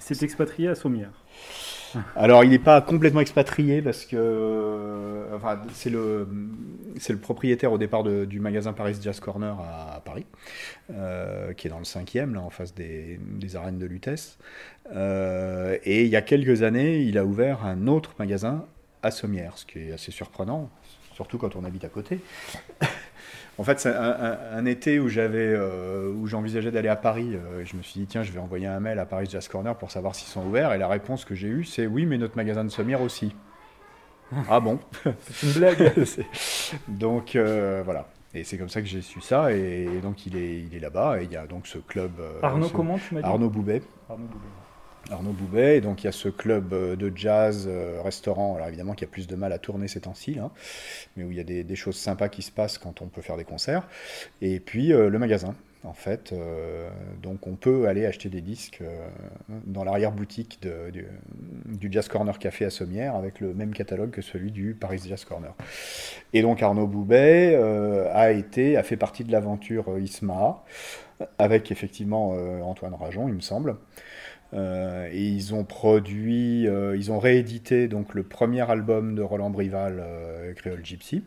s'est 0.00 0.24
expatrié 0.24 0.68
à 0.68 0.74
Sommières. 0.74 1.12
Alors, 2.16 2.42
il 2.44 2.50
n'est 2.50 2.58
pas 2.58 2.80
complètement 2.82 3.20
expatrié 3.20 3.80
parce 3.80 4.04
que 4.04 4.16
euh, 4.18 5.36
enfin, 5.36 5.60
c'est 5.72 5.88
le, 5.88 6.26
le 7.08 7.16
propriétaire 7.16 7.72
au 7.72 7.78
départ 7.78 8.02
de- 8.02 8.24
du 8.24 8.40
magasin 8.40 8.72
Paris 8.72 8.96
Jazz 9.00 9.20
Corner 9.20 9.56
à, 9.60 9.94
à 9.96 10.00
Paris, 10.00 10.26
euh, 10.92 11.52
qui 11.54 11.68
est 11.68 11.70
dans 11.70 11.78
le 11.78 11.84
5e, 11.84 12.34
là, 12.34 12.40
en 12.42 12.50
face 12.50 12.74
des, 12.74 13.18
des 13.22 13.54
arènes 13.56 13.78
de 13.78 13.86
Lutèce. 13.86 14.36
Euh, 14.94 15.78
et 15.84 16.02
il 16.02 16.08
y 16.10 16.16
a 16.16 16.22
quelques 16.22 16.62
années, 16.62 16.98
il 17.02 17.16
a 17.18 17.24
ouvert 17.24 17.64
un 17.64 17.86
autre 17.86 18.14
magasin 18.18 18.64
à 19.04 19.10
Sommières, 19.12 19.56
ce 19.56 19.64
qui 19.64 19.78
est 19.78 19.92
assez 19.92 20.10
surprenant, 20.10 20.68
surtout 21.14 21.38
quand 21.38 21.54
on 21.56 21.64
habite 21.64 21.84
à 21.84 21.88
côté. 21.88 22.18
En 23.58 23.64
fait, 23.64 23.80
c'est 23.80 23.92
un, 23.94 24.02
un- 24.20 24.38
un 24.56 24.64
été 24.66 25.00
où 25.00 25.08
j'avais, 25.08 25.52
euh, 25.52 26.12
où 26.12 26.26
j'envisageais 26.28 26.70
d'aller 26.70 26.88
à 26.88 26.96
Paris. 26.96 27.32
euh, 27.34 27.60
et 27.62 27.64
je 27.66 27.76
me 27.76 27.82
suis 27.82 28.00
dit 28.00 28.06
tiens, 28.06 28.22
je 28.22 28.30
vais 28.32 28.38
envoyer 28.38 28.66
un 28.66 28.78
mail 28.80 28.98
à 29.00 29.04
Paris 29.06 29.26
Jazz 29.28 29.48
Corner 29.48 29.74
pour 29.76 29.90
savoir 29.90 30.14
s'ils 30.14 30.28
sont 30.28 30.46
ouverts. 30.46 30.72
Et 30.72 30.78
la 30.78 30.86
réponse 30.88 31.24
que 31.24 31.34
j'ai 31.34 31.48
eue, 31.48 31.64
c'est 31.64 31.86
oui, 31.86 32.06
mais 32.06 32.18
notre 32.18 32.36
magasin 32.36 32.64
de 32.64 32.68
Sommières 32.70 33.02
aussi. 33.02 33.34
ah 34.48 34.60
bon 34.60 34.78
C'est 35.30 35.46
une 35.48 35.52
blague. 35.54 35.92
Donc 36.88 37.34
euh, 37.36 37.82
voilà. 37.84 38.06
Et 38.34 38.44
c'est 38.44 38.58
comme 38.58 38.68
ça 38.68 38.80
que 38.82 38.86
j'ai 38.86 39.00
su 39.02 39.20
ça. 39.22 39.52
Et, 39.52 39.88
donc 40.02 40.26
il 40.26 40.36
est, 40.36 40.60
il 40.60 40.74
est 40.76 40.80
là-bas. 40.80 41.20
Et 41.20 41.24
il 41.24 41.32
y 41.32 41.36
a 41.36 41.46
donc 41.46 41.66
ce 41.66 41.78
club. 41.78 42.12
Arnaud, 42.42 42.68
ce- 42.68 42.72
comment 42.72 42.98
tu 42.98 43.14
m'as 43.14 43.22
dit 43.22 43.26
Arnaud 43.26 43.48
Boubet. 43.48 43.82
Arnaud 44.08 44.26
Boubet. 44.26 44.44
Arnaud 45.10 45.32
Boubet, 45.32 45.78
et 45.78 45.80
donc 45.80 46.02
il 46.02 46.06
y 46.06 46.08
a 46.08 46.12
ce 46.12 46.28
club 46.28 46.72
euh, 46.72 46.96
de 46.96 47.10
jazz, 47.14 47.66
euh, 47.68 48.00
restaurant, 48.02 48.56
alors 48.56 48.68
évidemment 48.68 48.94
qui 48.94 49.04
a 49.04 49.06
plus 49.06 49.26
de 49.26 49.36
mal 49.36 49.52
à 49.52 49.58
tourner 49.58 49.88
ces 49.88 50.00
temps-ci, 50.00 50.34
là, 50.34 50.50
mais 51.16 51.24
où 51.24 51.30
il 51.30 51.36
y 51.36 51.40
a 51.40 51.44
des, 51.44 51.76
choses 51.76 51.96
sympas 51.96 52.28
qui 52.28 52.42
se 52.42 52.50
passent 52.50 52.78
quand 52.78 53.02
on 53.02 53.06
peut 53.06 53.22
faire 53.22 53.36
des 53.36 53.44
concerts, 53.44 53.86
et 54.42 54.60
puis 54.60 54.92
euh, 54.92 55.08
le 55.08 55.18
magasin, 55.18 55.54
en 55.84 55.92
fait, 55.92 56.34
donc 57.22 57.46
on 57.46 57.54
peut 57.54 57.86
aller 57.86 58.04
acheter 58.04 58.28
des 58.28 58.40
disques 58.40 58.82
dans 59.64 59.84
l'arrière-boutique 59.84 60.60
du, 60.92 61.92
Jazz 61.92 62.08
Corner 62.08 62.36
Café 62.36 62.64
à 62.64 62.70
Sommières, 62.70 63.14
avec 63.14 63.38
le 63.38 63.54
même 63.54 63.72
catalogue 63.72 64.10
que 64.10 64.20
celui 64.20 64.50
du 64.50 64.74
Paris 64.74 65.00
Jazz 65.06 65.24
Corner. 65.24 65.54
Et 66.32 66.42
donc 66.42 66.62
Arnaud 66.62 66.88
Boubet 66.88 67.54
a 68.12 68.32
été, 68.32 68.76
a 68.76 68.82
fait 68.82 68.96
partie 68.96 69.22
de 69.22 69.30
l'aventure 69.30 69.96
ISMA, 69.96 70.64
avec 71.38 71.70
effectivement 71.70 72.30
Antoine 72.60 72.94
Rajon, 72.94 73.28
il 73.28 73.34
me 73.34 73.40
semble. 73.40 73.76
Euh, 74.54 75.08
et 75.12 75.26
ils 75.26 75.54
ont 75.54 75.64
produit, 75.64 76.66
euh, 76.66 76.96
ils 76.96 77.12
ont 77.12 77.18
réédité 77.18 77.88
donc 77.88 78.14
le 78.14 78.22
premier 78.22 78.68
album 78.70 79.14
de 79.14 79.22
Roland 79.22 79.50
Brival, 79.50 79.98
euh, 80.00 80.54
Creole 80.54 80.84
Gypsy. 80.84 81.22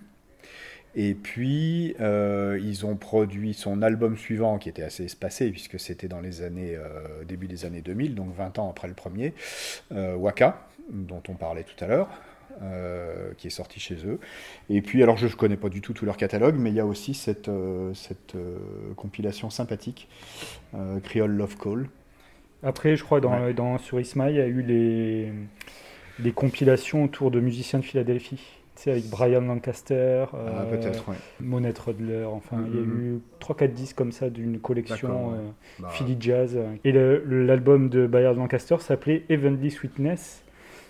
Et 0.93 1.13
puis 1.13 1.95
euh, 2.01 2.59
ils 2.61 2.85
ont 2.85 2.97
produit 2.97 3.53
son 3.53 3.81
album 3.81 4.17
suivant 4.17 4.57
qui 4.57 4.67
était 4.67 4.83
assez 4.83 5.05
espacé 5.05 5.49
puisque 5.49 5.79
c'était 5.79 6.09
dans 6.09 6.19
les 6.19 6.41
années 6.41 6.77
début 7.25 7.47
des 7.47 7.65
années 7.65 7.81
2000, 7.81 8.15
donc 8.15 8.35
20 8.35 8.59
ans 8.59 8.69
après 8.69 8.89
le 8.89 8.93
premier, 8.93 9.33
Waka, 9.91 10.67
dont 10.91 11.23
on 11.29 11.35
parlait 11.35 11.63
tout 11.63 11.81
à 11.81 11.87
l'heure. 11.87 12.09
qui 13.37 13.47
est 13.47 13.51
sorti 13.51 13.79
chez 13.79 14.05
eux. 14.05 14.19
Et 14.69 14.81
puis, 14.81 15.01
alors 15.01 15.15
je 15.15 15.27
ne 15.27 15.31
connais 15.31 15.55
pas 15.55 15.69
du 15.69 15.79
tout 15.79 15.93
tout 15.93 16.05
leur 16.05 16.17
catalogue, 16.17 16.55
mais 16.57 16.71
il 16.71 16.75
y 16.75 16.81
a 16.81 16.85
aussi 16.85 17.13
cette, 17.13 17.49
compilation 18.97 19.49
sympathique, 19.49 20.09
Creole 21.03 21.31
Love 21.31 21.55
Call, 21.55 21.87
Après, 22.63 22.95
je 22.95 23.03
crois, 23.03 23.19
dans, 23.21 23.31
Ouais. 23.41 23.53
dans, 23.53 23.77
sur 23.77 23.99
Isma, 23.99 24.29
il 24.29 24.37
y 24.37 24.41
a 24.41 24.47
eu 24.47 24.61
les, 24.61 25.31
les 26.19 26.31
compilations 26.31 27.03
autour 27.03 27.31
de 27.31 27.39
musiciens 27.39 27.79
de 27.79 27.85
Philadelphie. 27.85 28.41
Tu 28.75 28.83
sais, 28.83 28.91
avec 28.91 29.09
Brian 29.09 29.41
Lancaster, 29.41 30.25
Ah, 30.31 30.37
euh, 30.37 30.79
ouais. 31.07 31.15
Monette 31.41 31.77
Rodler, 31.79 32.23
enfin, 32.25 32.57
il 32.67 32.75
y 32.75 32.79
a 32.79 32.81
Mhm. 32.81 32.99
eu 33.15 33.19
3-4 33.39 33.73
disques 33.73 33.97
comme 33.97 34.11
ça 34.11 34.29
d'une 34.29 34.59
collection 34.59 35.29
ouais. 35.31 35.37
euh, 35.37 35.49
Bah, 35.79 35.89
Philly 35.91 36.15
Jazz. 36.19 36.57
Et 36.85 36.91
l'album 36.93 37.89
de 37.89 38.07
Bayard 38.07 38.37
Lancaster 38.37 38.77
s'appelait 38.79 39.23
Heavenly 39.29 39.71
Sweetness. 39.71 40.43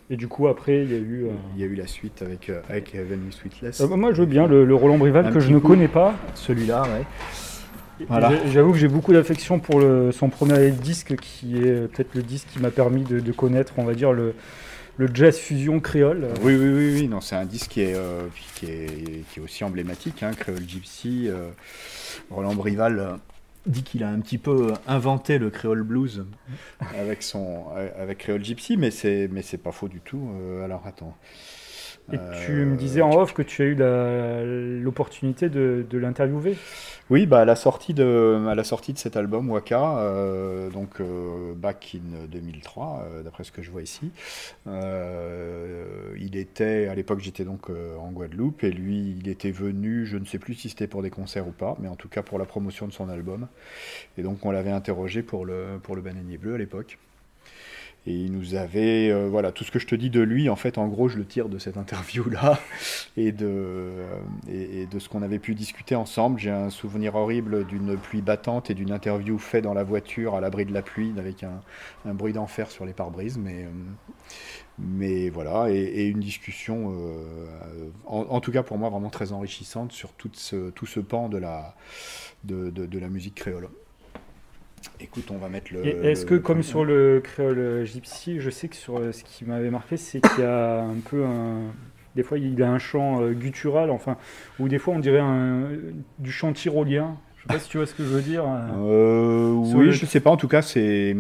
Et 0.09 0.17
du 0.17 0.27
coup, 0.27 0.47
après, 0.49 0.83
il 0.83 0.91
y 0.91 0.95
a 0.95 0.99
eu. 0.99 1.25
euh, 1.25 1.31
Il 1.55 1.61
y 1.61 1.63
a 1.63 1.67
eu 1.67 1.75
la 1.75 1.87
suite 1.87 2.21
avec, 2.21 2.49
euh, 2.49 2.61
avec 2.69 2.95
Sweetless. 3.31 3.79
euh, 3.81 3.87
moi, 3.95 4.11
je 4.13 4.19
veux 4.21 4.27
bien 4.27 4.45
le, 4.45 4.65
le 4.65 4.75
Roland 4.75 4.97
Brival 4.97 5.27
Un 5.27 5.31
que 5.31 5.39
je 5.39 5.49
ne 5.51 5.57
coup. 5.59 5.69
connais 5.69 5.87
pas. 5.87 6.13
Celui-là, 6.35 6.83
ouais. 6.83 7.05
Voilà. 8.07 8.31
J'avoue 8.51 8.71
que 8.71 8.77
j'ai 8.77 8.87
beaucoup 8.87 9.13
d'affection 9.13 9.59
pour 9.59 9.79
le- 9.79 10.11
son 10.11 10.29
premier 10.29 10.71
disque, 10.71 11.15
qui 11.17 11.57
est 11.57 11.65
euh, 11.67 11.87
peut-être 11.87 12.15
le 12.15 12.23
disque 12.23 12.47
qui 12.53 12.59
m'a 12.59 12.71
permis 12.71 13.03
de, 13.03 13.19
de 13.19 13.31
connaître, 13.31 13.73
on 13.77 13.83
va 13.83 13.93
dire, 13.93 14.11
le, 14.13 14.33
le 14.97 15.09
jazz 15.13 15.37
fusion 15.37 15.79
créole. 15.79 16.27
Oui, 16.43 16.55
oui, 16.55 16.69
oui, 16.69 16.93
oui. 17.01 17.07
Non, 17.07 17.21
c'est 17.21 17.35
un 17.35 17.45
disque 17.45 17.71
qui 17.71 17.81
est, 17.81 17.95
euh, 17.95 18.27
qui 18.55 18.65
est, 18.67 19.23
qui 19.31 19.39
est 19.39 19.43
aussi 19.43 19.63
emblématique. 19.63 20.23
Hein, 20.23 20.31
Creole 20.37 20.67
Gypsy. 20.67 21.27
euh, 21.27 21.49
Roland 22.29 22.55
Brival 22.55 23.17
dit 23.67 23.83
qu'il 23.83 24.03
a 24.03 24.09
un 24.09 24.19
petit 24.19 24.39
peu 24.39 24.73
inventé 24.87 25.37
le 25.37 25.49
Creole 25.51 25.83
Blues 25.83 26.25
avec, 26.99 27.21
son, 27.21 27.65
avec 27.99 28.17
Creole 28.19 28.43
Gypsy, 28.43 28.75
mais 28.75 28.89
c'est, 28.91 29.29
mais 29.31 29.43
c'est 29.43 29.57
pas 29.59 29.71
faux 29.71 29.87
du 29.87 29.99
tout. 29.99 30.29
Euh, 30.41 30.65
alors 30.65 30.81
attends. 30.87 31.15
Et 32.11 32.17
Euh, 32.17 32.45
tu 32.45 32.51
me 32.65 32.75
disais 32.75 33.01
en 33.01 33.11
off 33.11 33.33
que 33.33 33.41
tu 33.41 33.61
as 33.61 33.65
eu 33.65 34.81
l'opportunité 34.81 35.49
de, 35.49 35.85
de 35.89 35.97
l'interviewer. 35.97 36.55
Oui, 37.11 37.25
bah, 37.25 37.41
à, 37.41 37.45
la 37.45 37.57
sortie 37.57 37.93
de, 37.93 38.45
à 38.47 38.55
la 38.55 38.63
sortie 38.63 38.93
de 38.93 38.97
cet 38.97 39.17
album, 39.17 39.49
Waka, 39.49 39.97
euh, 39.97 40.69
donc 40.69 41.01
euh, 41.01 41.53
back 41.53 41.97
in 41.97 42.27
2003, 42.27 43.03
euh, 43.03 43.23
d'après 43.23 43.43
ce 43.43 43.51
que 43.51 43.61
je 43.61 43.69
vois 43.69 43.81
ici, 43.81 44.11
il 44.65 46.37
était, 46.37 46.87
à 46.87 46.95
l'époque 46.95 47.19
j'étais 47.19 47.43
donc 47.43 47.69
en 47.69 48.11
Guadeloupe, 48.11 48.63
et 48.63 48.71
lui 48.71 49.17
il 49.19 49.27
était 49.27 49.51
venu, 49.51 50.05
je 50.05 50.17
ne 50.17 50.23
sais 50.23 50.39
plus 50.39 50.53
si 50.53 50.69
c'était 50.69 50.87
pour 50.87 51.01
des 51.01 51.09
concerts 51.09 51.45
ou 51.49 51.51
pas, 51.51 51.75
mais 51.81 51.89
en 51.89 51.97
tout 51.97 52.07
cas 52.07 52.21
pour 52.21 52.39
la 52.39 52.45
promotion 52.45 52.87
de 52.87 52.93
son 52.93 53.09
album. 53.09 53.49
Et 54.17 54.23
donc 54.23 54.45
on 54.45 54.51
l'avait 54.51 54.71
interrogé 54.71 55.21
pour 55.21 55.45
le, 55.45 55.79
pour 55.83 55.97
le 55.97 56.01
Bananier 56.01 56.37
Bleu 56.37 56.53
à 56.55 56.57
l'époque. 56.57 56.97
Et 58.07 58.13
il 58.13 58.31
nous 58.31 58.55
avait, 58.55 59.11
euh, 59.11 59.27
voilà, 59.29 59.51
tout 59.51 59.63
ce 59.63 59.69
que 59.69 59.77
je 59.77 59.85
te 59.85 59.93
dis 59.93 60.09
de 60.09 60.21
lui, 60.21 60.49
en 60.49 60.55
fait, 60.55 60.79
en 60.79 60.87
gros, 60.87 61.07
je 61.07 61.17
le 61.17 61.25
tire 61.25 61.49
de 61.49 61.59
cette 61.59 61.77
interview-là 61.77 62.59
et 63.15 63.31
de, 63.31 63.45
euh, 63.47 64.17
et, 64.49 64.87
de 64.87 64.99
ce 64.99 65.07
qu'on 65.07 65.21
avait 65.21 65.37
pu 65.37 65.53
discuter 65.53 65.93
ensemble. 65.93 66.39
J'ai 66.39 66.49
un 66.49 66.71
souvenir 66.71 67.13
horrible 67.13 67.65
d'une 67.67 67.95
pluie 67.97 68.23
battante 68.23 68.71
et 68.71 68.73
d'une 68.73 68.91
interview 68.91 69.37
faite 69.37 69.65
dans 69.65 69.75
la 69.75 69.83
voiture 69.83 70.33
à 70.33 70.41
l'abri 70.41 70.65
de 70.65 70.73
la 70.73 70.81
pluie 70.81 71.13
avec 71.17 71.43
un, 71.43 71.61
bruit 72.13 72.33
d'enfer 72.33 72.71
sur 72.71 72.85
les 72.85 72.93
pare-brises, 72.93 73.37
mais, 73.37 73.67
euh, 73.67 75.29
voilà, 75.31 75.69
et, 75.69 76.07
une 76.07 76.21
discussion, 76.21 76.91
en, 78.07 78.41
tout 78.41 78.51
cas 78.51 78.63
pour 78.63 78.79
moi, 78.79 78.89
vraiment 78.89 79.11
très 79.11 79.31
enrichissante 79.31 79.91
sur 79.91 80.11
tout 80.13 80.31
ce, 80.33 80.99
pan 81.01 81.29
de 81.29 81.37
la 81.37 81.75
musique 83.09 83.35
créole. 83.35 83.69
Écoute, 84.99 85.29
on 85.31 85.37
va 85.37 85.49
mettre 85.49 85.73
le. 85.73 85.85
Et 85.85 86.11
Est-ce 86.11 86.25
que, 86.25 86.35
le- 86.35 86.39
comme 86.39 86.63
sur 86.63 86.85
le 86.85 87.21
créole 87.23 87.85
gypsy, 87.85 88.39
je 88.39 88.49
sais 88.49 88.67
que 88.67 88.75
sur 88.75 88.97
euh, 88.97 89.11
ce 89.11 89.23
qui 89.23 89.45
m'avait 89.45 89.69
marqué, 89.71 89.97
c'est 89.97 90.21
qu'il 90.21 90.43
y 90.43 90.47
a 90.47 90.81
un 90.81 90.99
peu 91.09 91.23
un. 91.25 91.71
Des 92.15 92.23
fois, 92.23 92.37
il 92.37 92.61
a 92.61 92.69
un 92.69 92.79
chant 92.79 93.21
euh, 93.21 93.31
guttural, 93.31 93.89
enfin, 93.89 94.17
ou 94.59 94.67
des 94.67 94.79
fois, 94.79 94.93
on 94.95 94.99
dirait 94.99 95.19
un, 95.19 95.69
du 96.19 96.31
chant 96.31 96.51
tyrolien. 96.53 97.17
Je 97.47 97.53
sais 97.53 97.57
pas 97.57 97.59
si 97.59 97.69
tu 97.69 97.77
vois 97.77 97.87
ce 97.87 97.95
que 97.95 98.03
je 98.03 98.09
veux 98.09 98.21
dire. 98.21 98.43
euh. 98.45 98.67
Euh, 98.77 99.51
oui, 99.75 99.85
le- 99.85 99.91
je 99.91 100.05
sais 100.05 100.19
pas. 100.19 100.29
En 100.29 100.37
tout 100.37 100.47
cas, 100.47 100.61
c'est. 100.61 101.15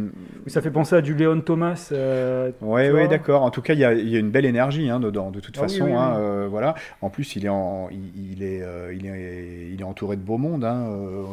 Ça 0.45 0.61
fait 0.61 0.69
penser 0.69 0.95
à 0.95 1.01
du 1.01 1.15
Léon 1.15 1.41
Thomas. 1.41 1.89
euh, 1.91 2.51
Ouais, 2.61 3.07
d'accord. 3.07 3.41
En 3.41 3.49
tout 3.49 3.61
cas, 3.63 3.73
il 3.73 3.79
y 3.79 3.85
a, 3.85 3.93
il 3.93 4.07
y 4.07 4.15
a 4.15 4.19
une 4.19 4.29
belle 4.29 4.45
énergie 4.45 4.87
hein, 4.89 4.99
dedans, 4.99 5.31
de 5.31 5.39
toute 5.39 5.55
Ah 5.57 5.61
façon. 5.61 5.85
oui, 5.85 5.91
hein, 5.93 6.11
oui. 6.15 6.21
euh, 6.21 6.47
voilà. 6.49 6.75
En 7.01 7.09
plus, 7.09 7.35
il 7.35 7.45
est, 7.45 7.49
en, 7.49 7.89
il, 7.91 8.33
il 8.33 8.43
est, 8.43 8.61
euh, 8.61 8.93
il 8.93 9.07
est, 9.07 9.69
il 9.73 9.81
est 9.81 9.83
entouré 9.83 10.15
de 10.15 10.21
beau 10.21 10.37
monde. 10.37 10.63
Hein. 10.63 10.85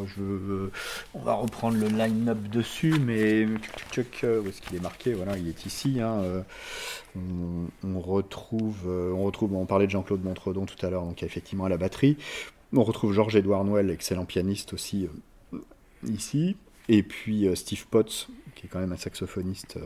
je, 0.07 0.69
on 1.15 1.19
va 1.21 1.35
reprendre 1.35 1.77
le 1.79 1.87
line-up 1.89 2.39
dessus, 2.51 2.95
mais 3.05 3.45
où 3.45 3.51
est-ce 3.99 4.61
qu'il 4.63 4.77
est 4.77 4.83
marqué 4.83 5.13
Voilà, 5.13 5.37
il 5.37 5.49
est 5.49 5.67
ici. 5.67 6.01
hein, 6.01 6.23
on, 7.17 7.67
on 7.87 8.01
retrouve, 8.01 8.89
on 8.89 9.23
retrouve. 9.25 9.55
On 9.55 9.67
parlait 9.67 9.87
de 9.87 9.91
Jean-Claude 9.91 10.25
Montredon 10.25 10.65
tout 10.65 10.85
à 10.87 10.91
l'heure, 10.91 11.03
donc 11.05 11.23
effectivement 11.23 11.65
à 11.65 11.69
la 11.69 11.77
batterie. 11.77 12.17
On 12.75 12.83
retrouve 12.83 13.13
Georges-Édouard 13.13 13.65
Noël, 13.65 13.91
excellent 13.91 14.25
pianiste 14.25 14.73
aussi 14.73 15.09
euh, 15.55 15.59
ici. 16.07 16.57
Et 16.91 17.03
puis 17.03 17.47
euh, 17.47 17.55
Steve 17.55 17.87
Potts, 17.87 18.29
qui 18.55 18.67
est 18.67 18.69
quand 18.69 18.79
même 18.79 18.93
un 18.93 18.97
saxophoniste. 18.97 19.79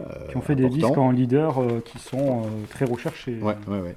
euh, 0.00 0.28
qui 0.28 0.36
ont 0.36 0.40
fait 0.40 0.54
des 0.54 0.68
disques 0.68 0.96
en 0.96 1.10
leader 1.10 1.60
qui 1.84 1.98
sont 1.98 2.42
très 2.70 2.84
recherchés. 2.84 3.38
Ouais, 3.40 3.56
ouais, 3.66 3.80
ouais. 3.80 3.96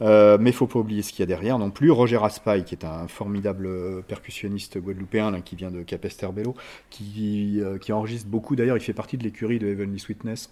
Euh, 0.00 0.38
mais 0.40 0.52
faut 0.52 0.66
pas 0.66 0.78
oublier 0.78 1.02
ce 1.02 1.12
qu'il 1.12 1.20
y 1.20 1.22
a 1.22 1.26
derrière 1.26 1.58
non 1.58 1.70
plus. 1.70 1.90
Roger 1.90 2.16
Raspail, 2.16 2.64
qui 2.64 2.74
est 2.74 2.84
un 2.84 3.08
formidable 3.08 4.02
percussionniste 4.04 4.78
guadeloupéen, 4.78 5.30
là, 5.30 5.40
qui 5.42 5.54
vient 5.54 5.70
de 5.70 5.82
Capesterre-Bello, 5.82 6.54
qui, 6.90 7.60
qui 7.80 7.92
enregistre 7.92 8.28
beaucoup. 8.28 8.56
D'ailleurs, 8.56 8.76
il 8.76 8.82
fait 8.82 8.94
partie 8.94 9.18
de 9.18 9.22
l'écurie 9.22 9.58
de 9.58 9.68
Heavenly 9.68 9.98
Sweetness, 9.98 10.50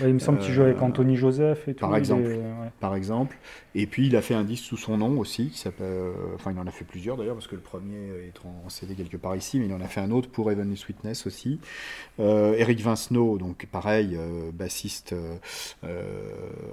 Ouais, 0.00 0.08
il 0.08 0.14
me 0.14 0.18
semble 0.18 0.38
qu'il 0.38 0.52
joue 0.52 0.62
avec 0.62 0.78
Euh, 0.78 0.82
Anthony 0.84 1.16
Joseph 1.16 1.68
et 1.68 1.74
tout. 1.74 1.80
par 1.80 1.94
est- 1.94 1.98
exemple. 1.98 2.22
ouais. 2.24 2.70
par 2.80 2.94
exemple. 2.94 3.36
Et 3.74 3.86
puis, 3.86 4.06
il 4.06 4.16
a 4.16 4.22
fait 4.22 4.34
un 4.34 4.44
disque 4.44 4.64
sous 4.64 4.76
son 4.76 4.96
nom 4.98 5.18
aussi, 5.18 5.50
qui 5.50 5.58
s'appelle. 5.58 5.86
euh, 5.88 6.12
Enfin, 6.34 6.52
il 6.52 6.58
en 6.58 6.66
a 6.66 6.70
fait 6.70 6.84
plusieurs 6.84 7.16
d'ailleurs, 7.16 7.34
parce 7.34 7.46
que 7.46 7.54
le 7.54 7.60
premier 7.60 8.08
est 8.26 8.34
en 8.46 8.68
CD 8.68 8.94
quelque 8.94 9.16
part 9.16 9.36
ici, 9.36 9.58
mais 9.58 9.66
il 9.66 9.72
en 9.72 9.80
a 9.80 9.86
fait 9.86 10.00
un 10.00 10.10
autre 10.10 10.28
pour 10.30 10.50
Heavenly 10.50 10.76
Sweetness 10.76 11.26
aussi. 11.26 11.60
Euh, 12.20 12.54
Eric 12.58 12.80
Vincenot, 12.80 13.38
donc 13.38 13.66
pareil, 13.66 14.16
euh, 14.18 14.50
bassiste, 14.52 15.12
euh, 15.12 15.36
euh, 15.84 16.30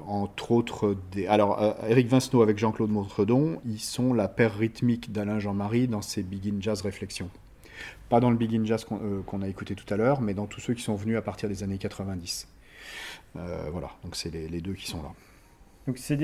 entre 0.08 0.52
autres. 0.52 0.96
Des... 1.12 1.28
Alors, 1.28 1.62
euh, 1.62 1.72
Eric 1.90 2.08
Vincenot 2.08 2.42
avec 2.42 2.58
Jean-Claude 2.58 2.90
Montredon, 2.92 3.60
ils 3.66 3.80
sont 3.80 4.14
la 4.14 4.28
paire 4.28 4.56
rythmique 4.58 5.12
d'Alain 5.12 5.40
Jean-Marie 5.40 5.88
dans 5.88 6.02
ses 6.02 6.24
Begin 6.24 6.58
Jazz 6.60 6.82
Réflexions. 6.82 7.30
Pas 8.10 8.20
dans 8.20 8.30
le 8.30 8.38
Begin 8.38 8.64
Jazz 8.66 8.86
qu'on 8.86 8.98
euh, 9.04 9.22
qu'on 9.26 9.42
a 9.42 9.48
écouté 9.48 9.76
tout 9.76 9.92
à 9.94 9.98
l'heure, 9.98 10.22
mais 10.22 10.34
dans 10.34 10.46
tous 10.46 10.60
ceux 10.62 10.74
qui 10.74 10.84
sont 10.84 10.96
venus 10.96 11.18
à 11.18 11.22
partir 11.22 11.50
des 11.50 11.64
années 11.64 11.78
90. 11.78 12.48
Euh, 13.36 13.70
voilà, 13.72 13.90
donc 14.04 14.16
c'est 14.16 14.32
les, 14.32 14.48
les 14.48 14.62
deux 14.62 14.74
qui 14.74 14.88
sont 14.88 15.02
là. 15.02 15.10
Donc 15.86 15.98
c'est 15.98 16.16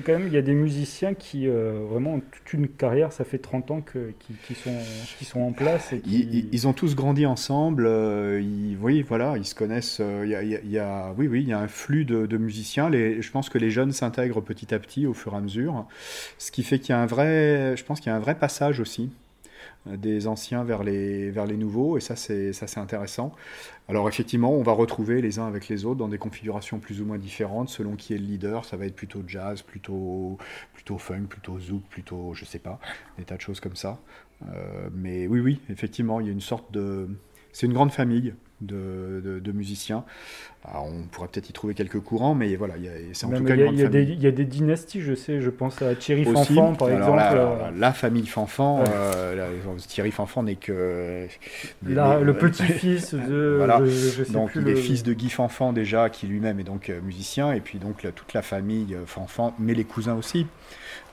quand 0.00 0.12
même, 0.12 0.26
il 0.26 0.32
y 0.32 0.36
a 0.36 0.42
des 0.42 0.54
musiciens 0.54 1.14
qui 1.14 1.46
euh, 1.46 1.86
vraiment 1.88 2.14
ont 2.14 2.20
toute 2.20 2.52
une 2.52 2.66
carrière, 2.66 3.12
ça 3.12 3.22
fait 3.22 3.38
30 3.38 3.70
ans 3.70 3.80
que, 3.80 4.12
qui, 4.18 4.32
qui 4.44 4.54
sont, 4.56 4.76
qui 5.18 5.24
sont 5.24 5.40
en 5.40 5.52
place. 5.52 5.92
Et 5.92 6.00
qui... 6.00 6.48
Ils, 6.50 6.66
ont 6.66 6.72
tous 6.72 6.96
grandi 6.96 7.24
ensemble. 7.24 7.86
euh, 7.86 8.40
ils, 8.42 8.76
oui, 8.80 9.02
voilà, 9.02 9.34
ils 9.36 9.44
se 9.44 9.54
connaissent. 9.54 9.98
euh, 10.00 10.22
Il 10.24 10.30
y 10.30 10.34
a, 10.34 10.42
il 10.42 10.48
y 10.50 10.56
a- 10.56 10.60
il 10.64 10.70
y 10.72 10.78
a- 10.80 11.14
oui, 11.16 11.28
oui, 11.28 11.42
il 11.42 11.48
y 11.48 11.52
a 11.52 11.60
un 11.60 11.68
flux 11.68 12.04
de, 12.04 12.26
de 12.26 12.36
musiciens. 12.38 12.90
Les, 12.90 13.22
je 13.22 13.30
pense 13.30 13.48
que 13.50 13.58
les 13.58 13.70
jeunes 13.70 13.92
s'intègrent 13.92 14.40
petit 14.40 14.74
à 14.74 14.80
petit, 14.80 15.06
au 15.06 15.14
fur 15.14 15.34
et 15.34 15.36
à 15.36 15.40
mesure, 15.40 15.86
ce 16.38 16.50
qui 16.50 16.64
fait 16.64 16.80
qu'il 16.80 16.90
y 16.90 16.92
a 16.94 17.00
un 17.00 17.06
vrai, 17.06 17.76
je 17.76 17.84
pense 17.84 18.00
qu'il 18.00 18.10
y 18.10 18.12
a 18.12 18.16
un 18.16 18.20
vrai 18.20 18.34
passage 18.36 18.80
aussi 18.80 19.10
des 19.86 20.26
anciens 20.26 20.64
vers 20.64 20.82
les, 20.82 21.30
vers 21.30 21.46
les 21.46 21.56
nouveaux, 21.56 21.98
et 21.98 22.00
ça 22.00 22.16
c'est 22.16 22.52
ça 22.52 22.66
c'est 22.66 22.80
intéressant. 22.80 23.32
Alors 23.88 24.08
effectivement, 24.08 24.52
on 24.52 24.62
va 24.62 24.72
retrouver 24.72 25.20
les 25.20 25.38
uns 25.38 25.46
avec 25.46 25.68
les 25.68 25.84
autres 25.84 25.98
dans 25.98 26.08
des 26.08 26.18
configurations 26.18 26.78
plus 26.78 27.02
ou 27.02 27.04
moins 27.04 27.18
différentes 27.18 27.68
selon 27.68 27.96
qui 27.96 28.14
est 28.14 28.18
le 28.18 28.24
leader. 28.24 28.64
Ça 28.64 28.76
va 28.76 28.86
être 28.86 28.96
plutôt 28.96 29.22
jazz, 29.26 29.62
plutôt 29.62 30.38
plutôt 30.72 30.98
funk, 30.98 31.24
plutôt 31.28 31.58
zouk, 31.60 31.82
plutôt 31.90 32.32
je 32.34 32.44
sais 32.44 32.58
pas, 32.58 32.80
des 33.18 33.24
tas 33.24 33.36
de 33.36 33.42
choses 33.42 33.60
comme 33.60 33.76
ça. 33.76 34.00
Euh, 34.52 34.88
mais 34.94 35.26
oui, 35.26 35.40
oui, 35.40 35.60
effectivement, 35.70 36.20
il 36.20 36.26
y 36.26 36.28
a 36.30 36.32
une 36.32 36.40
sorte 36.40 36.72
de. 36.72 37.08
C'est 37.52 37.66
une 37.66 37.72
grande 37.72 37.92
famille 37.92 38.34
de, 38.60 39.20
de- 39.24 39.38
de 39.40 39.52
musiciens. 39.52 40.04
Alors, 40.66 40.86
on 40.86 41.02
pourrait 41.02 41.28
peut-être 41.28 41.50
y 41.50 41.52
trouver 41.52 41.74
quelques 41.74 42.00
courants, 42.00 42.34
mais 42.34 42.56
voilà, 42.56 42.74
c'est 43.12 43.26
en 43.26 43.30
Non, 43.30 43.38
tout 43.38 43.44
cas 43.44 43.54
il 43.54 43.60
y 43.60 43.62
une 43.62 43.66
a- 43.66 43.66
grande 43.66 43.74
il 43.78 43.80
y, 43.82 43.84
a 43.84 43.88
des- 43.88 43.98
famille. 44.02 44.16
il 44.16 44.22
y 44.22 44.26
a 44.26 44.30
des 44.30 44.44
dynasties, 44.46 45.02
je 45.02 45.14
sais, 45.14 45.40
je 45.42 45.50
pense 45.50 45.82
à 45.82 45.94
Thierry 45.94 46.24
Aussi, 46.26 46.54
Fanfan 46.54 46.74
par 46.74 46.90
exemple. 46.90 47.18
euh, 47.34 47.70
la 47.76 47.92
famille 47.92 48.26
Fanfan, 48.26 48.78
Ouais. 48.80 48.84
euh, 48.94 49.50
Thierry 49.86 50.10
Fanfan 50.10 50.44
n'est 50.44 50.54
que. 50.56 51.26
la- 51.86 52.18
le 52.20 52.32
petit-fils 52.34 53.14
de. 53.14 53.56
Voilà. 53.58 53.84
je, 53.84 53.90
je 53.90 54.24
sais 54.24 54.32
Donc 54.32 54.52
plus 54.52 54.62
il 54.62 54.68
est 54.68 54.76
fils 54.76 55.02
de 55.02 55.12
Guy 55.12 55.28
Fanfan 55.28 55.72
déjà, 55.74 56.08
qui 56.08 56.26
lui-même 56.26 56.58
est 56.60 56.64
donc 56.64 56.88
euh, 56.88 57.00
musicien, 57.02 57.52
et 57.52 57.60
puis 57.60 57.78
donc 57.78 58.06
toute 58.14 58.32
la 58.32 58.40
famille 58.42 58.96
Fanfan, 59.06 59.54
mais 59.58 59.74
les 59.74 59.84
cousins 59.84 60.14
aussi. 60.14 60.46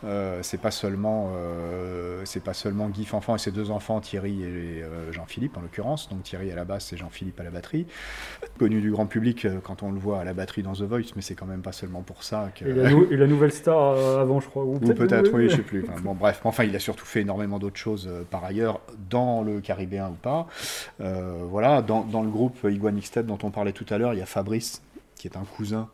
Euh, 0.03 0.39
c'est 0.41 0.59
pas 0.59 0.71
seulement 0.71 1.31
euh, 1.35 2.21
c'est 2.25 2.43
pas 2.43 2.53
seulement 2.55 2.89
Guy 2.89 3.05
Fanfan 3.05 3.35
et 3.35 3.37
ses 3.37 3.51
deux 3.51 3.69
enfants 3.69 3.99
Thierry 4.01 4.41
et 4.43 4.83
Jean-Philippe 5.11 5.57
en 5.57 5.61
l'occurrence 5.61 6.09
donc 6.09 6.23
Thierry 6.23 6.51
à 6.51 6.55
la 6.55 6.65
basse 6.65 6.91
et 6.93 6.97
Jean-Philippe 6.97 7.30
à 7.39 7.43
la 7.43 7.49
batterie 7.49 7.85
connu 8.59 8.81
du 8.81 8.91
grand 8.91 9.05
public 9.05 9.45
euh, 9.45 9.59
quand 9.63 9.83
on 9.83 9.91
le 9.91 9.99
voit 9.99 10.19
à 10.19 10.23
la 10.23 10.33
batterie 10.33 10.63
dans 10.63 10.73
The 10.73 10.81
Voice 10.81 11.11
mais 11.15 11.21
c'est 11.21 11.35
quand 11.35 11.45
même 11.45 11.61
pas 11.61 11.71
seulement 11.71 12.01
pour 12.01 12.23
ça 12.23 12.49
que 12.55 12.65
Et 12.65 12.73
la, 12.73 12.89
nou- 12.91 13.07
et 13.09 13.17
la 13.17 13.27
nouvelle 13.27 13.51
star 13.51 13.93
euh, 13.97 14.21
avant, 14.21 14.39
je 14.39 14.47
crois. 14.47 14.63
Ou 14.63 14.75
ou 14.75 14.79
peut-être, 14.79 15.31
oui, 15.33 15.49
je 15.49 15.55
sais 15.57 15.61
plus. 15.61 15.85
Enfin, 15.89 16.01
bon, 16.01 16.13
bref, 16.13 16.41
enfin, 16.43 16.63
il 16.63 16.75
a 16.75 16.79
surtout 16.79 17.05
fait 17.05 17.21
énormément 17.21 17.59
d'autres 17.59 17.77
choses 17.79 18.07
euh, 18.09 18.23
par 18.29 18.43
ailleurs, 18.43 18.81
dans 19.09 19.41
le 19.41 19.59
Caribéen 19.61 20.09
ou 20.09 20.13
pas. 20.21 20.47
Euh, 20.99 21.37
voilà, 21.49 21.81
dans, 21.81 22.03
dans 22.03 22.21
le 22.23 22.29
groupe 22.29 22.57
Iguan 22.63 22.97
Xtep 22.99 23.25
dont 23.25 23.37
on 23.43 23.51
parlait 23.51 23.71
tout 23.71 23.85
à 23.89 23.97
l'heure, 23.97 24.13
il 24.13 24.19
y 24.19 24.21
a 24.21 24.25
Fabrice, 24.25 24.81
qui 25.15 25.27
est 25.27 25.37
un 25.37 25.43
cousin 25.57 25.87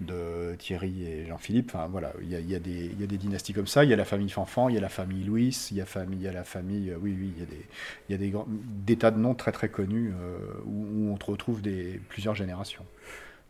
de 0.00 0.54
Thierry 0.58 1.06
et 1.06 1.26
Jean-Philippe. 1.26 1.70
Enfin, 1.74 1.86
voilà, 1.86 2.12
il 2.20 2.28
y, 2.28 2.54
a, 2.54 2.58
des, 2.58 2.90
il 2.98 3.06
des 3.06 3.18
dynasties 3.18 3.52
comme 3.52 3.66
ça. 3.66 3.84
Il 3.84 3.90
y 3.90 3.92
a 3.92 3.96
la 3.96 4.04
famille 4.04 4.28
Fanfan, 4.30 4.68
il 4.68 4.74
y 4.74 4.78
a 4.78 4.80
la 4.80 4.88
famille 4.88 5.24
Louis, 5.24 5.56
il 5.70 5.76
y 5.76 5.80
a, 5.80 6.32
la 6.32 6.44
famille. 6.44 6.90
euh, 6.90 6.98
oui, 7.00 7.16
oui, 7.18 7.32
il 7.36 7.40
y 7.40 8.14
a 8.14 8.18
des, 8.18 8.26
il 8.26 8.30
grands- 8.32 8.46
des 8.48 8.96
tas 8.96 9.10
de 9.10 9.18
noms 9.18 9.34
très 9.34 9.52
très 9.52 9.68
connus 9.68 10.12
euh, 10.12 10.38
où, 10.66 10.86
où 10.86 11.12
on 11.12 11.16
retrouve 11.30 11.62
des, 11.62 12.00
plusieurs 12.08 12.34
générations. 12.34 12.84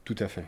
Tout 0.04 0.16
à 0.18 0.28
fait. 0.28 0.44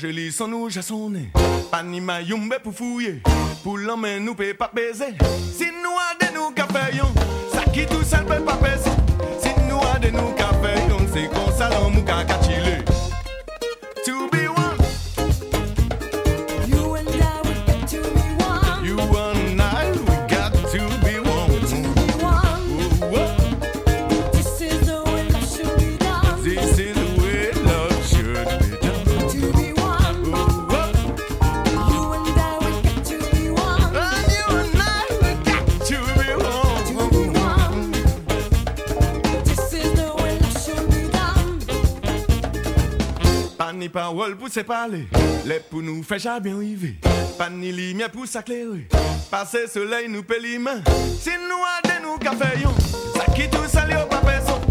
L'angélie 0.00 0.30
son 0.30 0.46
nous 0.46 0.70
j'ai 0.70 0.80
son 0.80 1.10
nez 1.10 1.28
Pani 1.72 2.00
mayumbe 2.00 2.54
pour 2.62 2.72
fouiller. 2.72 3.20
Pour 3.64 3.78
l'homme 3.78 4.06
nous 4.20 4.36
peut 4.36 4.54
pas 4.54 4.70
baiser. 4.72 5.16
Si 5.52 5.64
nous 5.64 5.98
a 5.98 6.24
de 6.24 6.32
nous 6.36 6.52
café 6.52 6.96
Ça 7.52 7.64
qui 7.72 7.84
tout 7.84 8.04
seul 8.04 8.24
peut 8.24 8.40
pas 8.44 8.54
baiser 8.62 8.90
Si 9.42 9.48
nous 9.68 9.78
a 9.78 9.98
nous 9.98 10.32
café 10.34 10.80
C'est 11.12 11.26
qu'on 11.26 11.50
salon 11.50 11.77
ni 43.88 43.92
parole 43.92 44.36
pour 44.36 44.48
séparer. 44.48 45.06
Les 45.46 45.60
pour 45.60 45.82
nous 45.82 46.02
fait 46.02 46.18
jamais 46.18 46.52
arriver. 46.52 46.96
Pas 47.38 47.48
ni 47.48 47.72
lumière 47.72 48.10
pour 48.10 48.26
s'éclairer. 48.26 48.86
Passer 49.30 49.66
soleil 49.66 50.08
nous 50.08 50.22
péliments. 50.22 50.82
Si 51.18 51.30
nous 51.30 51.64
a 51.64 52.00
nous 52.00 52.18
caféons, 52.18 52.74
ça 53.14 53.32
qui 53.32 53.48
tout 53.48 53.66
sale 53.66 53.98
au 54.04 54.08
pas 54.08 54.20
personne. 54.20 54.67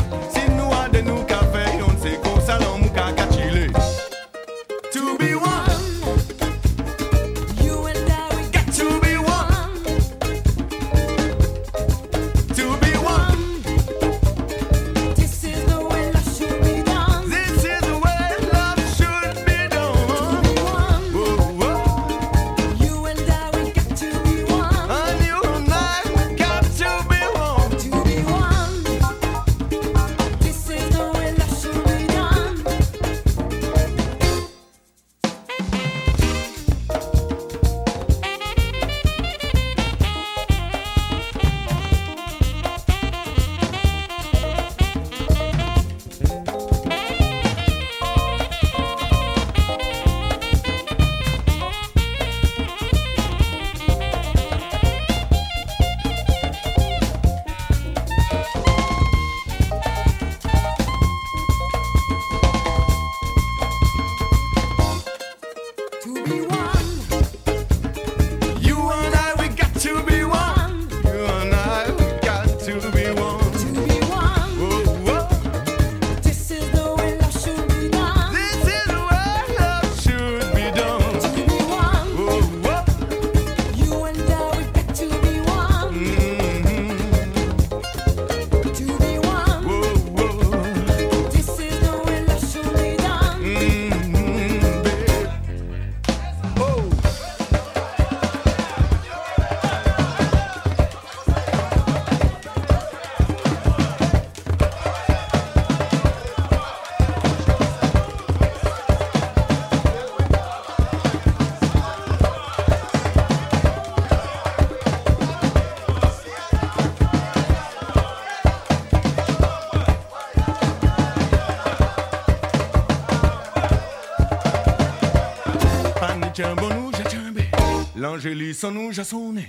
l'Evangeli 128.18 128.54
san 128.54 128.74
nou 128.74 128.92
jasone 128.92 129.46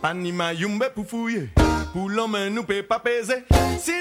Panima 0.00 0.52
yon 0.54 0.78
be 0.78 0.88
pou 0.94 1.04
fouye 1.08 1.48
Pou 1.92 2.08
l'omen 2.08 2.54
nou 2.54 2.64
pe 2.64 2.82
Si 3.82 3.98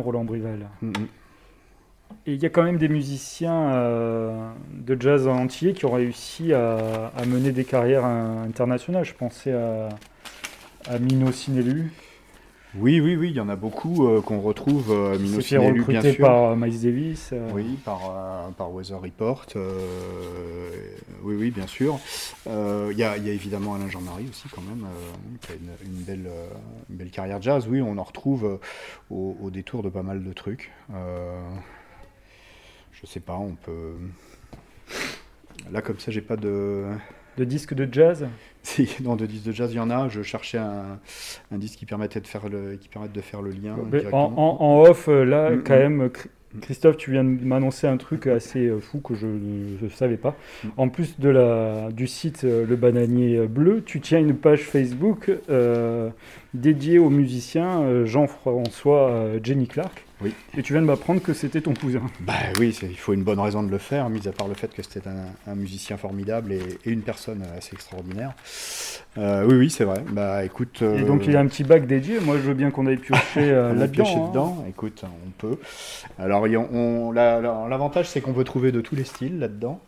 Roland 0.00 0.24
Brival. 0.24 0.66
Et 2.26 2.34
il 2.34 2.42
y 2.42 2.46
a 2.46 2.50
quand 2.50 2.62
même 2.62 2.76
des 2.76 2.88
musiciens 2.88 3.72
euh, 3.72 4.50
de 4.72 5.00
jazz 5.00 5.26
entier 5.28 5.72
qui 5.72 5.86
ont 5.86 5.92
réussi 5.92 6.52
à, 6.52 7.12
mener 7.26 7.52
des 7.52 7.64
carrières 7.64 8.04
internationales. 8.04 9.04
Je 9.04 9.14
pensais 9.14 9.52
à, 9.52 10.98
Mino 10.98 11.30
Sinelu, 11.30 11.92
oui, 12.76 13.00
oui, 13.00 13.16
oui, 13.16 13.30
il 13.30 13.36
y 13.36 13.40
en 13.40 13.48
a 13.48 13.56
beaucoup 13.56 14.06
euh, 14.06 14.20
qu'on 14.20 14.40
retrouve 14.40 14.92
euh, 14.92 15.18
Mino 15.18 15.40
fait 15.40 15.58
bien 15.88 16.00
sûr. 16.02 16.24
par 16.24 16.52
euh, 16.52 16.56
Miles 16.56 16.80
Davis. 16.82 17.30
euh, 17.32 17.48
Oui, 17.52 17.64
par, 17.84 18.52
par 18.56 18.72
Weather 18.72 19.00
Report. 19.00 19.46
oui, 19.56 21.34
oui, 21.36 21.50
bien 21.50 21.66
sûr. 21.66 21.98
Il 22.46 22.92
y, 22.94 22.98
y 23.00 23.02
a 23.04 23.16
évidemment 23.16 23.74
Alain 23.74 23.88
Jean-Marie 23.88 24.28
aussi, 24.30 24.48
quand 24.54 24.62
même, 24.62 24.86
qui 25.40 25.52
a 25.52 25.54
une, 25.56 25.70
une 25.92 26.02
belle, 26.02 26.30
une 26.88 26.96
belle 26.96 27.10
carrière 27.10 27.42
jazz. 27.42 27.66
Oui, 27.68 27.80
on 27.82 27.98
en 27.98 28.04
retrouve 28.04 28.60
au, 29.10 29.36
au 29.42 29.50
détour 29.50 29.82
de 29.82 29.88
pas 29.88 30.04
mal 30.04 30.22
de 30.22 30.32
trucs. 30.32 30.70
Je 32.92 33.06
sais 33.06 33.20
pas, 33.20 33.36
on 33.36 33.56
peut. 33.56 33.94
Là, 35.72 35.82
comme 35.82 35.98
ça, 35.98 36.12
j'ai 36.12 36.20
pas 36.20 36.36
de. 36.36 36.84
De 37.40 37.44
disques 37.44 37.74
de 37.74 37.88
jazz. 37.92 38.26
Si, 38.62 38.94
dans 39.00 39.16
de 39.16 39.24
disques 39.24 39.46
de 39.46 39.52
jazz, 39.52 39.72
il 39.72 39.76
y 39.76 39.80
en 39.80 39.88
a. 39.88 40.10
Je 40.10 40.20
cherchais 40.20 40.58
un, 40.58 40.98
un 41.50 41.56
disque 41.56 41.78
qui 41.78 41.86
permettait 41.86 42.20
de 42.20 42.26
faire 42.26 42.46
le, 42.50 42.76
qui 42.76 42.88
permette 42.90 43.12
de 43.12 43.22
faire 43.22 43.40
le 43.40 43.50
lien. 43.52 43.72
En, 43.72 43.86
directement. 43.86 44.34
en- 44.36 44.62
en 44.62 44.82
off, 44.82 45.08
euh, 45.08 45.24
là, 45.24 45.50
Mm, 45.52 45.62
quand 45.64 45.74
mm. 45.76 45.78
même, 45.78 46.06
Chr- 46.08 46.26
Christophe, 46.60 46.98
tu 46.98 47.10
viens 47.12 47.24
de 47.24 47.42
m'annoncer 47.42 47.86
un 47.86 47.96
truc 47.96 48.26
assez 48.26 48.66
euh, 48.66 48.78
fou 48.80 49.00
que 49.00 49.14
je 49.14 49.26
ne 49.26 49.88
savais 49.88 50.18
pas. 50.18 50.36
Mm. 50.62 50.68
En 50.76 50.88
plus 50.90 51.18
de 51.18 51.30
la, 51.30 51.88
du 51.90 52.06
site 52.06 52.44
euh, 52.44 52.66
Le 52.68 52.76
Bananier 52.76 53.46
Bleu, 53.46 53.82
tu 53.82 54.00
tiens 54.02 54.18
une 54.18 54.34
page 54.36 54.60
Facebook 54.64 55.30
euh, 55.48 56.10
dédiée 56.52 56.98
au 56.98 57.08
musicien 57.08 58.04
Jean-François 58.04 59.38
Jenny 59.42 59.68
Clark. 59.68 60.04
Oui. 60.22 60.34
Et 60.56 60.62
tu 60.62 60.72
viens 60.74 60.82
de 60.82 60.86
m'apprendre 60.86 61.22
que 61.22 61.32
c'était 61.32 61.60
ton 61.62 61.72
cousin. 61.74 62.02
Bah 62.20 62.34
oui, 62.58 62.78
il 62.82 62.96
faut 62.96 63.12
une 63.14 63.22
bonne 63.22 63.40
raison 63.40 63.62
de 63.62 63.70
le 63.70 63.78
faire, 63.78 64.08
mis 64.10 64.26
à 64.28 64.32
part 64.32 64.48
le 64.48 64.54
fait 64.54 64.72
que 64.74 64.82
c'était 64.82 65.08
un, 65.08 65.50
un 65.50 65.54
musicien 65.54 65.96
formidable 65.96 66.52
et, 66.52 66.60
et 66.84 66.90
une 66.90 67.02
personne 67.02 67.42
assez 67.56 67.74
extraordinaire. 67.74 68.32
Euh, 69.18 69.44
oui, 69.48 69.54
oui, 69.56 69.70
c'est 69.70 69.84
vrai. 69.84 70.02
Bah 70.10 70.44
écoute. 70.44 70.82
Et 70.82 71.02
donc 71.02 71.26
il 71.26 71.36
a 71.36 71.40
un 71.40 71.46
petit 71.46 71.64
bac 71.64 71.86
dédié. 71.86 72.20
Moi, 72.20 72.36
je 72.36 72.42
veux 72.42 72.54
bien 72.54 72.70
qu'on 72.70 72.86
aille 72.86 72.98
piocher 72.98 73.50
euh, 73.50 73.72
là-dedans. 73.74 74.04
piocher 74.04 74.18
hein. 74.18 74.28
dedans. 74.28 74.64
Écoute, 74.68 75.04
on 75.04 75.30
peut. 75.38 75.58
Alors, 76.18 76.46
y 76.46 76.52
la- 77.14 77.40
la- 77.40 77.66
l'avantage, 77.68 78.08
c'est 78.08 78.20
qu'on 78.20 78.32
peut 78.34 78.44
trouver 78.44 78.72
de 78.72 78.80
tous 78.80 78.94
les 78.96 79.04
styles 79.04 79.38
là-dedans. 79.38 79.80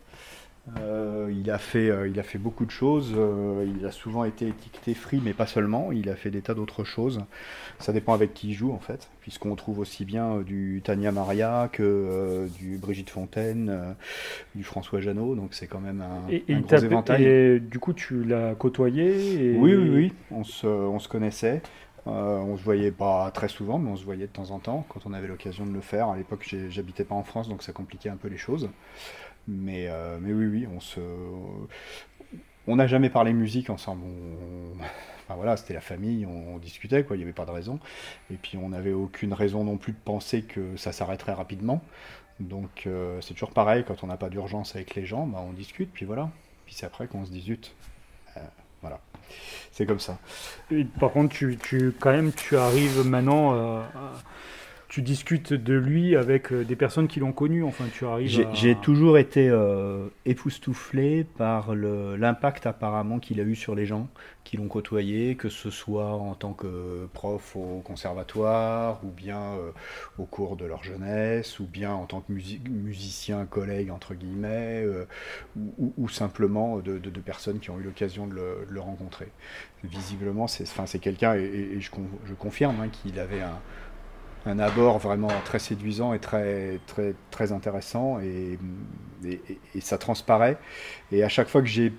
Euh, 0.79 1.29
il, 1.37 1.51
a 1.51 1.57
fait, 1.57 1.89
euh, 1.89 2.07
il 2.07 2.17
a 2.19 2.23
fait 2.23 2.37
beaucoup 2.37 2.65
de 2.65 2.71
choses. 2.71 3.13
euh, 3.17 3.65
il 3.77 3.85
a 3.85 3.91
souvent 3.91 4.23
été 4.23 4.47
étiqueté 4.47 4.93
free, 4.93 5.19
mais 5.23 5.33
pas 5.33 5.45
seulement. 5.45 5.91
Il 5.91 6.09
a 6.09 6.15
fait 6.15 6.31
des 6.31 6.41
tas 6.41 6.53
d'autres 6.53 6.85
choses. 6.85 7.19
Ça 7.79 7.91
dépend 7.91 8.13
avec 8.13 8.33
qui 8.33 8.49
il 8.49 8.53
joue, 8.53 8.71
en 8.71 8.79
fait, 8.79 9.09
puisqu'on 9.19 9.55
trouve 9.55 9.79
aussi 9.79 10.05
bien 10.05 10.37
du 10.39 10.81
Tania 10.83 11.11
Maria 11.11 11.69
que 11.71 12.47
du 12.57 12.77
Brigitte 12.77 13.09
Fontaine, 13.09 13.95
du 14.55 14.63
François 14.63 15.01
Janot. 15.01 15.35
Donc, 15.35 15.53
c'est 15.53 15.67
quand 15.67 15.81
même 15.81 16.01
un, 16.01 16.29
Et, 16.31 16.45
et 16.47 16.53
un 16.53 16.57
il 16.57 16.61
gros 16.61 16.69
t'a- 16.69 16.85
éventail. 16.85 17.23
et 17.25 17.59
du 17.59 17.79
coup, 17.79 17.91
tu 17.91 18.23
l'as 18.23 18.55
côtoyé. 18.55 19.51
et- 19.53 19.57
Oui, 19.57 19.75
oui, 19.75 19.89
oui, 19.89 20.13
on 20.31 20.45
se, 20.45 20.65
on 20.67 20.99
se 20.99 21.09
connaissait. 21.09 21.61
Euh, 22.05 22.37
on 22.39 22.57
se 22.57 22.63
voyait 22.63 22.91
pas 22.91 23.31
très 23.31 23.47
souvent, 23.47 23.79
mais 23.79 23.89
on 23.89 23.95
se 23.95 24.03
voyait 24.03 24.27
de 24.27 24.31
temps 24.31 24.51
en 24.51 24.59
temps 24.59 24.85
quand 24.89 25.05
on 25.05 25.13
avait 25.13 25.27
l'occasion 25.27 25.65
de 25.65 25.71
le 25.71 25.79
faire. 25.79 26.09
À 26.09 26.17
l'époque, 26.17 26.53
j'habitais 26.69 27.05
pas 27.05 27.15
en 27.15 27.23
France, 27.23 27.47
donc 27.47 27.63
ça 27.63 27.71
compliquait 27.71 28.09
un 28.09 28.17
peu 28.17 28.27
les 28.27 28.37
choses. 28.37 28.69
Mais, 29.47 29.87
euh, 29.89 30.17
mais 30.21 30.33
oui, 30.33 30.45
oui, 30.45 30.67
on 30.73 30.79
se, 30.79 30.99
on 32.67 32.75
n'a 32.77 32.87
jamais 32.87 33.09
parlé 33.09 33.33
musique 33.33 33.69
ensemble. 33.69 34.03
Enfin 35.23 35.35
voilà, 35.35 35.57
c'était 35.57 35.73
la 35.73 35.81
famille, 35.81 36.25
on, 36.25 36.57
discutait, 36.57 37.03
quoi. 37.03 37.15
Il 37.15 37.19
n'y 37.19 37.23
avait 37.23 37.33
pas 37.33 37.45
de 37.45 37.51
raison. 37.51 37.79
Et 38.31 38.35
puis 38.35 38.57
on 38.57 38.69
n'avait 38.69 38.93
aucune 38.93 39.33
raison 39.33 39.63
non 39.63 39.77
plus 39.77 39.93
de 39.93 39.97
penser 40.03 40.43
que 40.43 40.75
ça 40.77 40.91
s'arrêterait 40.91 41.33
rapidement. 41.33 41.81
Donc 42.39 42.83
euh, 42.87 43.19
c'est 43.21 43.33
toujours 43.33 43.51
pareil, 43.51 43.83
quand 43.87 44.03
on 44.03 44.07
n'a 44.07 44.17
pas 44.17 44.29
d'urgence 44.29 44.75
avec 44.75 44.95
les 44.95 45.05
gens, 45.05 45.27
bah, 45.27 45.43
on 45.47 45.53
discute, 45.53 45.91
puis 45.93 46.05
voilà. 46.05 46.29
Puis 46.65 46.75
c'est 46.75 46.85
après 46.85 47.07
qu'on 47.07 47.25
se 47.25 47.31
dit. 47.31 47.59
Euh, 48.37 48.39
voilà. 48.81 48.99
C'est 49.71 49.85
comme 49.85 49.99
ça. 49.99 50.17
Par 50.99 51.11
contre, 51.11 51.33
tu, 51.33 51.57
tu, 51.57 51.93
quand 51.99 52.11
même, 52.11 52.31
tu 52.33 52.57
arrives 52.57 53.05
maintenant, 53.05 53.53
à- 53.53 53.87
tu 54.93 55.01
discutes 55.01 55.53
de 55.53 55.73
lui 55.73 56.15
avec 56.15 56.53
euh, 56.53 56.63
des 56.63 56.75
personnes 56.75 57.07
qui 57.07 57.19
l'ont 57.19 57.31
connu. 57.31 57.63
Enfin, 57.63 57.85
tu 57.91 58.05
arrives. 58.05 58.29
J'ai 58.53 58.71
à- 58.73 58.75
toujours 58.75 59.17
été 59.17 59.49
euh, 59.49 60.05
époustouflé 60.25 61.23
par 61.23 61.73
l'impact 61.73 62.67
apparemment 62.67 63.17
qu'il 63.17 63.39
a 63.39 63.43
eu 63.43 63.55
sur 63.55 63.73
les 63.73 63.87
gens 63.87 64.07
qui 64.43 64.55
l'ont 64.57 64.67
côtoyé, 64.67 65.33
que 65.33 65.49
ce 65.49 65.71
soit 65.71 66.11
en 66.11 66.35
tant 66.35 66.53
que 66.53 67.07
prof 67.11 67.55
au 67.55 67.81
conservatoire, 67.83 69.03
ou 69.03 69.07
bien 69.09 69.39
euh, 69.39 69.71
au 70.19 70.25
cours 70.25 70.57
de 70.57 70.65
leur 70.65 70.83
jeunesse, 70.83 71.59
ou 71.59 71.65
bien 71.65 71.91
en 71.91 72.05
tant 72.05 72.21
que 72.21 72.31
musi- 72.31 72.61
musicien, 72.69 73.45
collègue, 73.47 73.89
entre 73.89 74.13
guillemets, 74.13 74.83
euh, 74.85 75.05
ou, 75.97 76.07
simplement 76.07 76.77
de, 76.77 76.99
de- 76.99 77.09
de 77.09 77.19
personnes 77.19 77.57
qui 77.59 77.71
ont 77.71 77.79
eu 77.79 77.83
l'occasion 77.83 78.27
de 78.27 78.35
le, 78.35 78.67
de 78.69 78.73
le 78.75 78.79
rencontrer. 78.79 79.29
Visiblement, 79.83 80.45
c'est 80.45 80.99
quelqu'un, 80.99 81.33
et, 81.35 81.41
et- 81.41 81.73
et 81.77 81.81
je, 81.81 81.89
con- 81.89 82.05
je 82.25 82.35
confirme, 82.35 82.75
hein, 82.79 82.89
qu'il 82.89 83.17
avait 83.19 83.41
un, 83.41 83.59
un 84.45 84.59
abord 84.59 84.99
vraiment 84.99 85.29
très 85.45 85.59
séduisant 85.59 86.13
et 86.13 86.19
très, 86.19 86.79
très, 86.87 87.15
très 87.31 87.51
intéressant 87.51 88.19
et, 88.19 88.59
ça 89.79 89.97
transparaît. 89.97 90.57
Et 91.11 91.23
à 91.23 91.29
chaque 91.29 91.47
fois 91.47 91.61
que 91.61 91.67
j'ai 91.67 91.93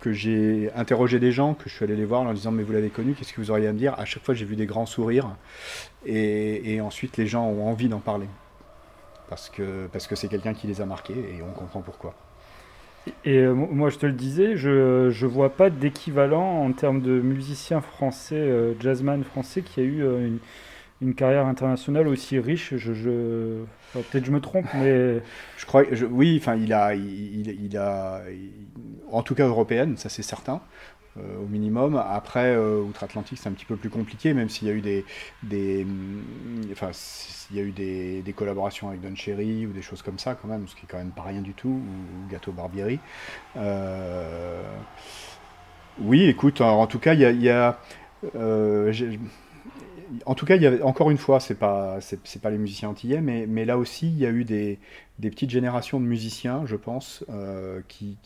que 0.00 0.12
j'ai 0.12 0.70
interrogé 0.74 1.18
des 1.18 1.30
gens, 1.30 1.52
que 1.52 1.68
je 1.68 1.74
suis 1.74 1.84
allé 1.84 1.94
les 1.94 2.06
voir 2.06 2.22
en 2.22 2.24
leur 2.24 2.32
disant 2.32 2.52
mais 2.52 2.62
vous 2.62 2.72
l'avez 2.72 2.88
connu, 2.88 3.12
qu'est-ce 3.12 3.34
que 3.34 3.40
vous 3.40 3.50
auriez 3.50 3.66
à 3.66 3.72
me 3.72 3.78
dire? 3.78 3.94
À 3.98 4.06
chaque 4.06 4.24
fois 4.24 4.34
j'ai 4.34 4.46
vu 4.46 4.56
des 4.56 4.64
grands 4.66 4.86
sourires 4.86 5.36
et, 6.06 6.80
ensuite 6.80 7.16
les 7.18 7.26
gens 7.26 7.44
ont 7.44 7.68
envie 7.68 7.88
d'en 7.88 8.00
parler 8.00 8.28
parce 9.28 9.50
que 9.50 9.86
parce 9.92 10.06
que 10.06 10.16
c'est 10.16 10.28
quelqu'un 10.28 10.54
qui 10.54 10.66
les 10.66 10.80
a 10.80 10.86
marqués 10.86 11.36
et 11.36 11.42
on 11.42 11.52
comprend 11.52 11.82
pourquoi. 11.82 12.14
Et 13.24 13.38
euh, 13.38 13.54
mo- 13.54 13.68
moi, 13.70 13.90
je 13.90 13.98
te 13.98 14.06
le 14.06 14.12
disais, 14.12 14.56
je 14.56 15.08
je 15.10 15.26
vois 15.26 15.50
pas 15.50 15.70
d'équivalent 15.70 16.62
en 16.64 16.72
termes 16.72 17.00
de 17.00 17.20
musicien 17.20 17.80
français, 17.80 18.36
euh, 18.36 18.74
jazzman 18.80 19.24
français, 19.24 19.62
qui 19.62 19.80
a 19.80 19.82
eu 19.82 20.02
euh, 20.02 20.26
une, 20.26 20.38
une 21.00 21.14
carrière 21.14 21.46
internationale 21.46 22.08
aussi 22.08 22.38
riche. 22.38 22.74
Je, 22.76 22.92
je... 22.94 23.64
peut-être 23.94 24.24
je 24.24 24.30
me 24.30 24.40
trompe, 24.40 24.66
mais 24.74 25.20
Je 25.56 25.66
crois, 25.66 25.84
je- 25.92 26.06
oui, 26.06 26.38
enfin, 26.40 26.56
il 26.56 26.72
a, 26.72 26.94
il, 26.94 27.48
il- 27.48 27.64
il 27.66 27.76
a, 27.78 28.22
il- 28.30 28.52
en 29.12 29.22
tout 29.22 29.34
cas 29.34 29.46
européenne, 29.46 29.96
ça 29.96 30.08
c'est 30.08 30.22
certain, 30.22 30.60
euh, 31.18 31.38
au 31.42 31.46
minimum. 31.46 31.96
Après, 31.96 32.54
euh, 32.54 32.80
outre-Atlantique, 32.82 33.38
c'est 33.42 33.48
un 33.48 33.52
petit 33.52 33.64
peu 33.64 33.76
plus 33.76 33.90
compliqué, 33.90 34.34
même 34.34 34.48
s'il 34.48 34.68
y 34.68 34.70
a 34.70 34.74
eu 34.74 34.80
des, 34.80 35.04
des, 35.42 35.84
hum, 35.84 36.22
enfin, 36.72 36.90
s'il 36.92 37.56
y 37.56 37.60
a 37.60 37.62
eu 37.62 37.72
des, 37.72 38.22
collaborations 38.36 38.88
avec 38.88 39.00
Don 39.00 39.14
Cherry 39.14 39.66
ou 39.66 39.72
des 39.72 39.82
choses 39.82 40.02
comme 40.02 40.18
ça, 40.18 40.34
quand 40.34 40.48
même, 40.48 40.66
ce 40.68 40.74
qui 40.76 40.82
est 40.84 40.88
quand 40.88 40.98
même 40.98 41.10
pas 41.12 41.22
rien 41.22 41.40
du 41.42 41.54
tout, 41.54 41.68
ou, 41.68 42.30
Gâteau 42.30 42.52
Barbieri. 42.52 42.98
Euh, 43.56 44.62
oui, 46.00 46.24
écoute, 46.24 46.60
en, 46.60 46.86
tout 46.86 46.98
cas, 46.98 47.14
il 47.14 47.20
y 47.20 47.24
a, 47.26 47.30
il 47.32 47.42
en 50.26 50.34
tout 50.34 50.46
cas, 50.46 50.56
il 50.56 50.62
y 50.62 50.66
avait, 50.66 50.82
encore 50.82 51.10
une 51.10 51.18
fois, 51.18 51.40
c'est 51.40 51.54
pas, 51.54 51.98
pas 52.42 52.50
les 52.50 52.58
musiciens 52.58 52.88
antillais, 52.88 53.20
mais, 53.20 53.46
mais 53.46 53.64
là 53.64 53.78
aussi, 53.78 54.08
il 54.08 54.18
y 54.18 54.26
a 54.26 54.30
eu 54.30 54.44
des, 54.44 54.78
des 55.20 55.30
petites 55.30 55.50
générations 55.50 56.00
de 56.00 56.06
musiciens, 56.06 56.64
je 56.66 56.76
pense, 56.76 57.24
euh, 57.28 57.80
qui, 57.88 58.16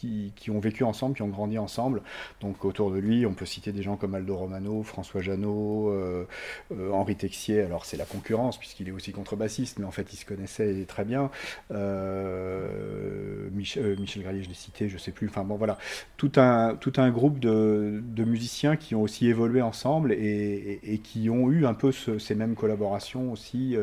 ont 0.48 0.60
vécu 0.60 0.84
ensemble, 0.84 1.16
qui 1.16 1.22
ont 1.22 1.28
grandi 1.28 1.58
ensemble. 1.58 2.02
Donc 2.40 2.64
autour 2.64 2.90
de 2.92 2.98
lui, 2.98 3.26
on 3.26 3.34
peut 3.34 3.46
citer 3.46 3.72
des 3.72 3.82
gens 3.82 3.96
comme 3.96 4.14
Aldo 4.14 4.36
Romano, 4.36 4.82
François 4.82 5.20
Janot, 5.20 5.90
euh, 5.90 6.26
euh, 6.72 6.92
Henri 6.92 7.16
Texier. 7.16 7.62
Alors 7.62 7.84
c'est 7.84 7.96
la 7.96 8.04
concurrence 8.04 8.58
puisqu'il 8.58 8.88
est 8.88 8.92
aussi 8.92 9.12
contrebassiste, 9.12 9.78
mais 9.78 9.84
en 9.84 9.90
fait, 9.90 10.12
ils 10.12 10.16
se 10.16 10.24
connaissaient 10.24 10.84
très 10.86 11.04
bien. 11.04 11.30
Michel, 13.52 13.96
Graillet, 14.22 14.42
je 14.42 14.48
l'ai 14.48 14.54
cité, 14.54 14.88
je 14.88 14.98
sais 14.98 15.10
plus. 15.10 15.28
Enfin 15.28 15.42
bon, 15.42 15.56
voilà, 15.56 15.78
tout 16.16 16.32
un, 16.36 16.76
groupe 17.10 17.40
de, 17.40 18.02
musiciens 18.24 18.76
qui 18.76 18.94
ont 18.94 19.02
aussi 19.02 19.26
évolué 19.26 19.60
ensemble 19.62 20.12
et, 20.12 21.00
qui 21.02 21.28
ont 21.28 21.50
eu 21.50 21.66
un 21.66 21.74
peu 21.74 21.90
ce- 21.92 22.18
ces 22.18 22.34
mêmes 22.34 22.54
collaborations 22.54 23.32
aussi. 23.32 23.76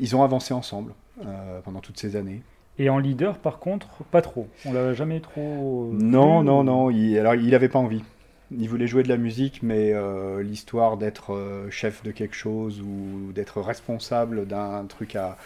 Ils 0.00 0.16
ont 0.16 0.22
avancé 0.22 0.54
ensemble 0.54 0.92
euh, 1.24 1.60
pendant 1.62 1.80
toutes 1.80 1.98
ces 1.98 2.16
années. 2.16 2.42
et 2.78 2.88
en 2.90 2.98
leader, 2.98 3.38
par 3.38 3.58
contre, 3.58 4.04
pas 4.10 4.22
trop. 4.22 4.48
On 4.66 4.72
l'a 4.72 4.94
jamais 4.94 5.20
trop. 5.20 5.90
Non, 5.92 6.42
non, 6.42 6.62
non. 6.64 6.90
Il, 6.90 7.18
alors, 7.18 7.34
il 7.34 7.54
avait 7.54 7.68
pas 7.68 7.78
envie. 7.78 8.02
Il 8.50 8.66
voulait 8.70 8.86
jouer 8.86 9.02
de 9.02 9.10
la 9.10 9.18
musique, 9.18 9.62
mais 9.62 9.92
euh, 9.92 10.42
l'histoire 10.42 10.96
d'être 10.96 11.34
euh, 11.34 11.70
chef 11.70 12.02
de 12.02 12.12
quelque 12.12 12.34
chose 12.34 12.80
ou 12.80 13.30
d'être 13.32 13.60
responsable 13.60 14.46
d'un 14.46 14.86
truc 14.86 15.16
à, 15.16 15.36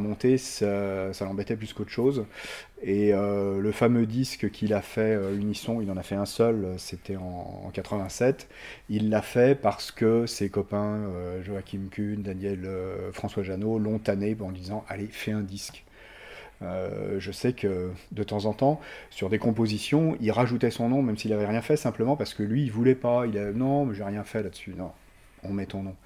monter, 0.00 0.38
ça, 0.38 1.12
l'embêtait 1.20 1.54
plus 1.56 1.72
qu'autre 1.72 1.90
chose. 1.90 2.24
Et 2.82 3.14
euh, 3.14 3.60
le 3.60 3.70
fameux 3.70 4.06
disque 4.06 4.50
qu'il 4.50 4.74
a 4.74 4.82
fait, 4.82 5.16
Unisson, 5.36 5.80
il 5.80 5.88
en 5.92 5.96
a 5.96 6.02
fait 6.02 6.16
un 6.16 6.26
seul, 6.26 6.66
c'était 6.78 7.16
en, 7.16 7.62
en 7.66 7.70
87. 7.70 8.48
Il 8.88 9.08
l'a 9.08 9.22
fait 9.22 9.54
parce 9.54 9.92
que 9.92 10.26
ses 10.26 10.48
copains, 10.48 11.08
Joachim 11.44 11.82
Kuhn, 11.92 12.22
Daniel, 12.22 12.68
François 13.12 13.44
Janot, 13.44 13.78
l'ont 13.78 14.00
tanné 14.00 14.36
en 14.40 14.50
disant 14.50 14.84
Allez, 14.88 15.06
fais 15.06 15.32
un 15.32 15.42
disque. 15.42 15.84
Euh, 16.62 17.16
je 17.18 17.32
sais 17.32 17.52
que 17.52 17.90
de 18.12 18.22
temps 18.22 18.44
en 18.46 18.52
temps, 18.52 18.80
sur 19.10 19.28
des 19.28 19.38
compositions, 19.38 20.16
il 20.20 20.30
rajoutait 20.30 20.70
son 20.70 20.88
nom, 20.88 21.02
même 21.02 21.16
s'il 21.16 21.30
n'avait 21.30 21.46
rien 21.46 21.62
fait, 21.62 21.76
simplement 21.76 22.16
parce 22.16 22.34
que 22.34 22.42
lui, 22.42 22.62
il 22.64 22.70
voulait 22.70 22.94
pas. 22.94 23.26
Il 23.26 23.38
a 23.38 23.52
non, 23.52 23.84
mais 23.86 23.94
j'ai 23.94 24.04
rien 24.04 24.24
fait 24.24 24.42
là-dessus. 24.42 24.74
Non, 24.76 24.92
on 25.42 25.52
met 25.52 25.66
ton 25.66 25.82
nom. 25.82 25.96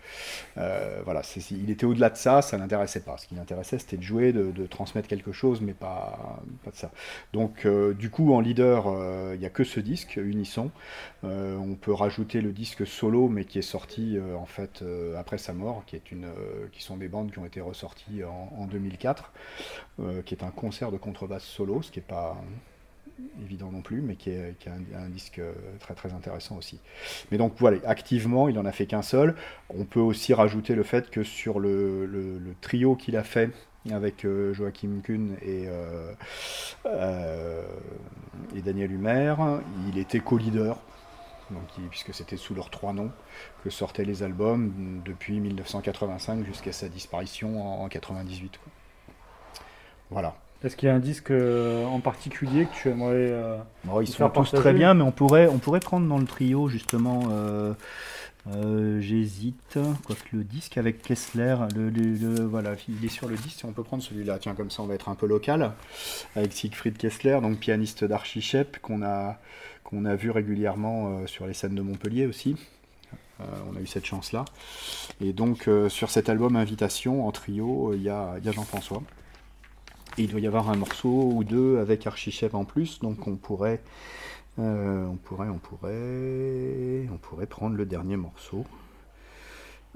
Euh, 0.59 1.01
voilà, 1.05 1.23
il 1.51 1.71
était 1.71 1.87
au-delà 1.87 2.11
de 2.11 2.17
ça, 2.17 2.43
ça 2.43 2.57
l'intéressait 2.57 3.01
pas. 3.01 3.17
Ce 3.19 3.27
qui 3.27 3.35
l'intéressait, 3.35 3.79
c'était 3.79 3.97
de 3.97 4.03
jouer, 4.03 4.33
de, 4.33 4.67
transmettre 4.67 5.09
quelque 5.09 5.33
chose, 5.33 5.61
mais 5.61 5.75
pas, 5.75 6.41
pas 6.65 6.71
de 6.71 6.77
ça. 6.77 6.91
Donc, 7.33 7.67
euh, 7.67 7.95
du 7.95 8.11
coup, 8.11 8.33
en 8.33 8.41
leader, 8.41 8.87
euh, 8.89 9.33
il 9.35 9.41
n'y 9.41 9.47
a 9.47 9.51
que 9.51 9.65
ce 9.65 9.81
disque, 9.81 10.17
Unisson. 10.17 10.71
Euh, 11.25 11.57
on 11.57 11.75
peut 11.75 11.93
rajouter 11.93 12.41
le 12.41 12.53
disque 12.53 12.87
solo, 12.87 13.29
mais 13.29 13.45
qui 13.45 13.59
est 13.59 13.63
sorti 13.63 14.17
euh, 14.17 14.37
en 14.37 14.47
fait 14.47 14.83
euh, 14.83 15.17
après 15.19 15.39
sa 15.39 15.53
mort, 15.53 15.85
qui, 15.87 15.97
est 15.97 16.11
une, 16.13 16.25
euh, 16.25 16.69
qui 16.73 16.83
sont 16.83 16.97
des 16.97 17.09
bandes 17.09 17.33
qui 17.33 17.39
ont 17.39 17.47
été 17.47 17.61
ressorties 17.61 18.25
en, 18.25 18.53
en 18.57 18.67
2004, 18.67 19.33
euh, 20.01 20.23
qui 20.23 20.35
est 20.35 20.45
un 20.45 20.51
concert 20.51 20.93
de 20.93 20.97
contrebasse 20.97 21.45
solo, 21.45 21.83
ce 21.83 21.91
qui 21.91 21.99
n'est 21.99 22.05
pas 22.05 22.37
évident 23.43 23.71
non 23.71 23.83
plus, 23.83 24.01
mais 24.01 24.17
qui 24.17 24.31
est, 24.31 24.57
un, 24.67 25.09
disque 25.09 25.39
euh, 25.39 25.53
très 25.81 25.95
très 25.95 26.13
intéressant 26.13 26.57
aussi. 26.57 26.81
Mais 27.31 27.39
donc 27.39 27.55
voilà, 27.59 27.79
activement, 27.87 28.49
il 28.49 28.59
en 28.59 28.65
a 28.65 28.73
fait 28.73 28.87
qu'un 28.87 29.03
seul. 29.03 29.35
On 29.71 29.85
peut 29.85 30.01
aussi 30.01 30.35
rajouter 30.35 30.75
le 30.75 30.83
fait 30.83 31.11
que 31.11 31.23
sur 31.23 31.59
le, 31.59 32.41
trio 32.61 32.97
qu'il 32.97 33.17
a 33.17 33.23
fait 33.23 33.51
avec 33.91 34.25
euh, 34.25 34.53
Joachim 34.53 35.01
Kuhn 35.03 35.37
et, 35.43 35.67
euh, 35.69 37.63
et 38.55 38.63
Daniel 38.63 38.93
Humer, 38.93 39.35
il 39.89 39.99
était 39.99 40.21
co-leader. 40.21 40.79
Puisque 41.91 42.13
c'était 42.13 42.37
sous 42.37 42.55
leurs 42.55 42.71
trois 42.71 42.93
noms 42.93 43.13
que 43.63 43.71
sortaient 43.71 44.05
les 44.05 44.25
albums 44.25 45.01
depuis 45.05 45.39
1985 45.39 46.45
jusqu'à 46.45 46.73
sa 46.73 46.89
disparition 46.89 47.63
en, 47.63 47.85
en 47.85 47.89
98. 47.89 48.59
quoi. 48.59 48.73
Voilà. 50.11 50.37
Est-ce 50.67 50.77
qu'il 50.77 50.89
y 50.89 50.91
a 50.91 50.95
un 50.95 50.99
disque 50.99 51.31
euh, 51.31 51.85
en 51.87 52.01
particulier 52.01 52.67
que 52.67 52.75
tu 52.75 52.89
aimerais. 52.89 53.15
euh, 53.31 53.57
Bon, 53.85 54.01
ils 54.01 54.07
sont 54.09 54.29
tous 54.31 54.51
très 54.61 54.73
bien, 54.75 54.95
mais 54.95 55.03
on 55.03 55.13
pourrait, 55.13 55.47
on 55.47 55.59
pourrait 55.59 55.81
prendre 55.81 56.09
dans 56.09 56.19
le 56.19 56.27
trio 56.27 56.69
justement. 56.69 57.29
euh, 57.31 57.73
euh, 58.49 59.01
J'hésite, 59.01 59.79
quoique 60.05 60.23
le 60.33 60.45
disque 60.45 60.77
avec 60.79 61.03
Kessler, 61.03 61.57
le, 61.75 61.89
le- 61.91 62.15
le- 62.15 62.45
voilà, 62.45 62.75
Il 62.89 63.05
est 63.05 63.09
sur 63.09 63.29
le 63.29 63.37
disque, 63.37 63.61
on 63.65 63.73
peut 63.73 63.83
prendre 63.83 64.03
celui-là. 64.03 64.39
Tiens, 64.41 64.55
comme 64.55 64.71
ça, 64.71 64.83
on 64.83 64.87
va 64.87 64.95
être 64.95 65.09
un 65.09 65.15
peu 65.15 65.27
local. 65.27 65.73
Avec 66.37 66.53
Siegfried 66.53 66.97
Kessler, 66.97 67.39
donc 67.43 67.59
pianiste 67.59 68.05
d'Archichep, 68.05 68.79
qu'on 68.81 69.03
a, 69.03 69.39
qu'on 69.85 70.05
a 70.05 70.15
vu 70.17 70.31
régulièrement 70.31 71.09
euh, 71.23 71.27
sur 71.27 71.47
les 71.47 71.55
scènes 71.55 71.75
de 71.75 71.83
Montpellier 71.83 72.27
aussi. 72.27 72.57
Euh, 73.41 73.45
on 73.73 73.77
a 73.77 73.81
eu 73.81 73.87
cette 73.87 74.07
chance-là. 74.07 74.45
Et 75.21 75.33
donc, 75.33 75.69
euh, 75.69 75.89
sur 75.89 76.11
cet 76.11 76.29
album 76.29 76.57
Invitation, 76.57 77.27
en 77.27 77.33
trio, 77.33 77.91
euh, 77.93 77.97
il 77.97 78.03
y 78.03 78.09
a, 78.09 78.35
il 78.39 78.45
y 78.45 78.49
a 78.49 78.53
Jean-François. 78.53 79.03
Il 80.19 80.29
doit 80.29 80.41
y 80.41 80.47
avoir 80.47 80.71
un 80.71 80.77
morceau 80.77 81.31
ou 81.35 81.45
deux 81.45 81.79
avec 81.79 82.07
Archichep 82.07 82.55
en 82.55 82.65
plus, 82.65 83.01
donc 83.01 83.27
on 83.27 83.37
pourrait, 83.37 83.83
euh, 84.59 85.05
on 85.07 85.17
pourrait, 85.17 85.49
on 85.49 85.59
pourrait, 85.59 87.07
on 87.13 87.19
pourrait 87.19 87.47
prendre 87.47 87.77
le 87.77 87.85
dernier 87.85 88.17
morceau. 88.17 88.65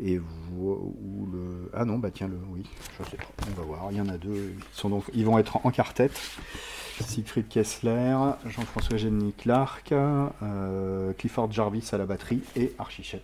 Et 0.02 0.18
vo- 0.18 0.94
ou 1.02 1.26
le 1.30 1.70
ah 1.74 1.84
non 1.84 1.98
bah 1.98 2.10
tiens 2.10 2.26
le 2.28 2.38
oui 2.54 2.64
je 2.98 3.04
sais 3.10 3.18
pas 3.18 3.24
on 3.50 3.60
va 3.60 3.66
voir 3.66 3.88
il 3.90 3.98
y 3.98 4.00
en 4.00 4.08
a 4.08 4.16
deux 4.16 4.54
ils 4.56 4.64
sont 4.72 4.88
donc 4.88 5.04
ils 5.12 5.26
vont 5.26 5.36
être 5.38 5.58
en 5.66 5.70
quartet 5.70 6.10
Siegfried 7.00 7.48
Kessler 7.48 8.16
Jean-François 8.46 8.96
Jenny 8.96 9.34
Clark 9.34 9.92
euh, 9.92 11.12
Clifford 11.18 11.52
Jarvis 11.52 11.86
à 11.92 11.98
la 11.98 12.06
batterie 12.06 12.40
et 12.56 12.68
Thank 12.78 13.20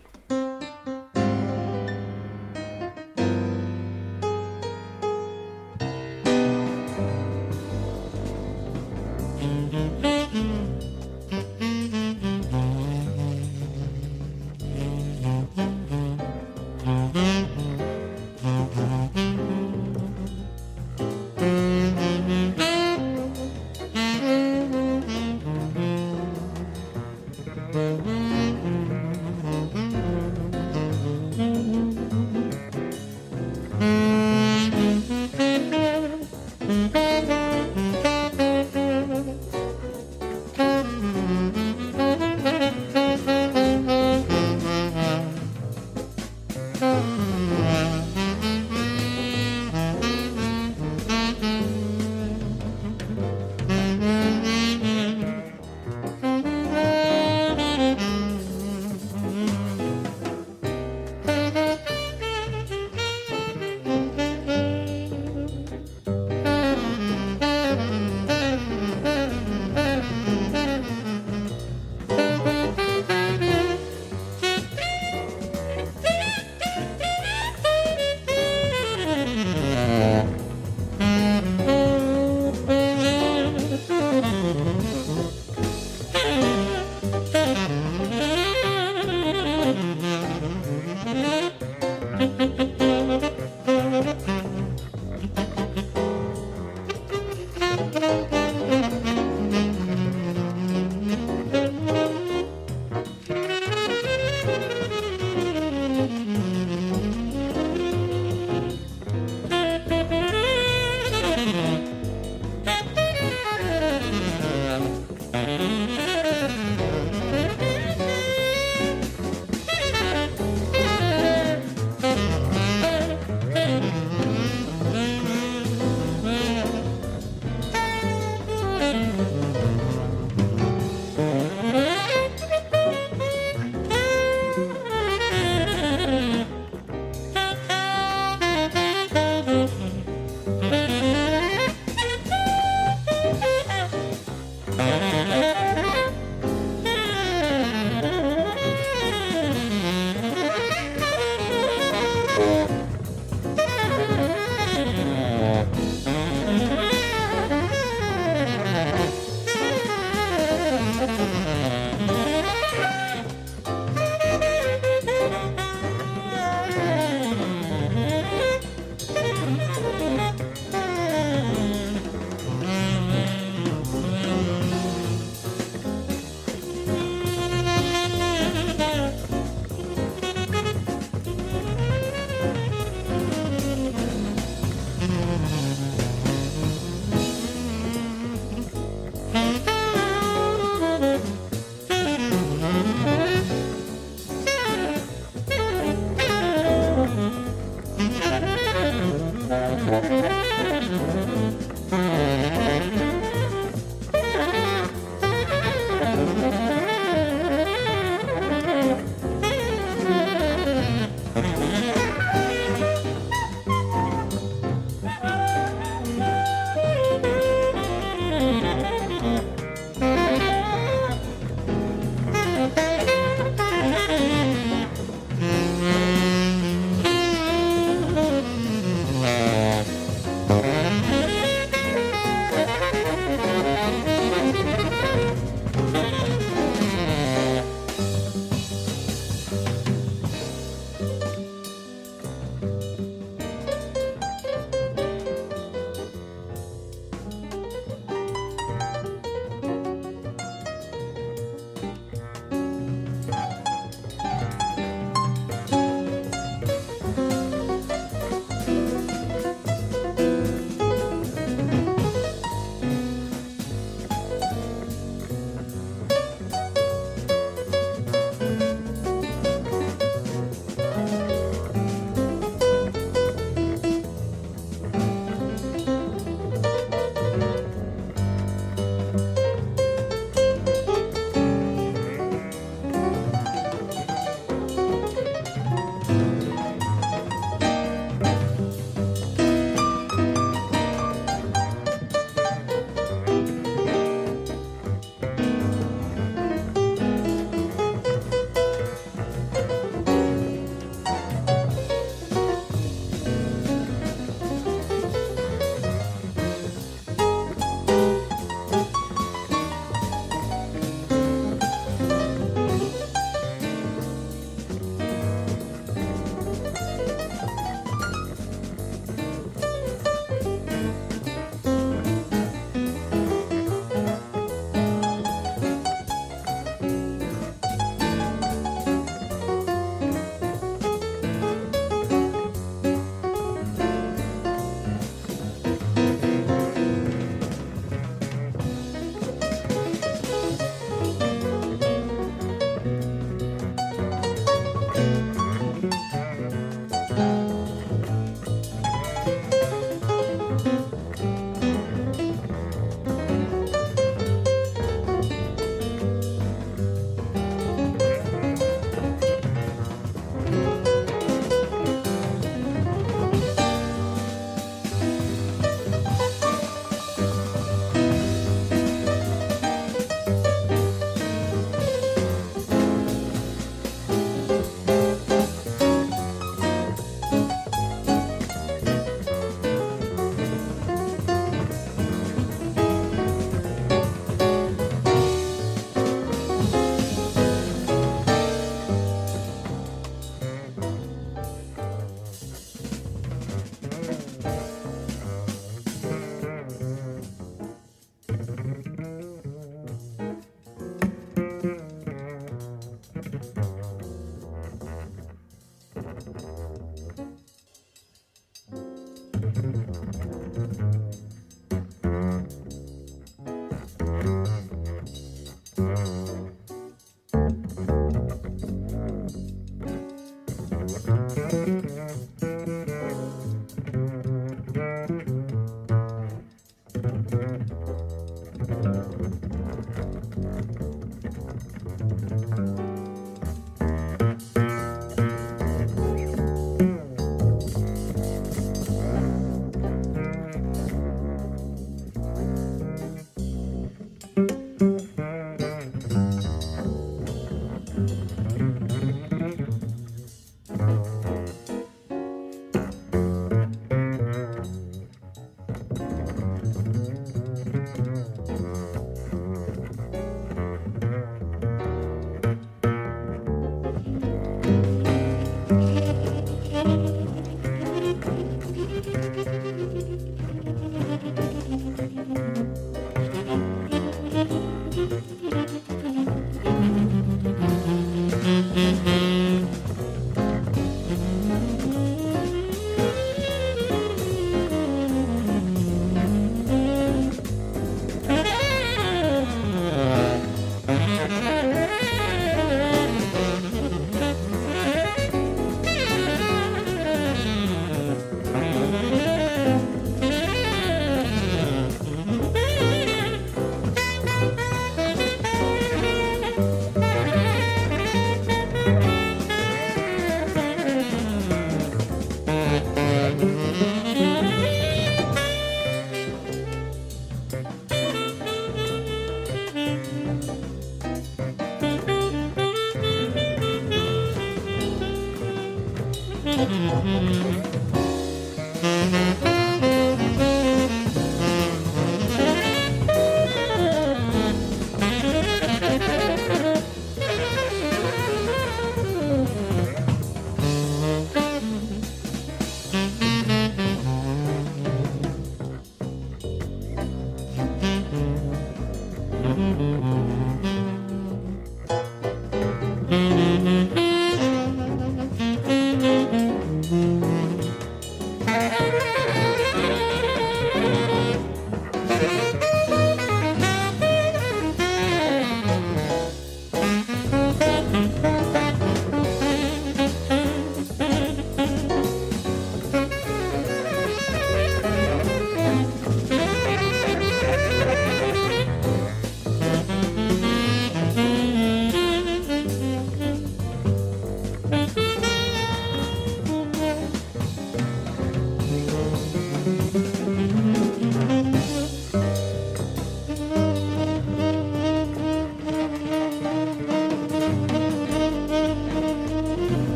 Mm-hmm. 549.57 550.36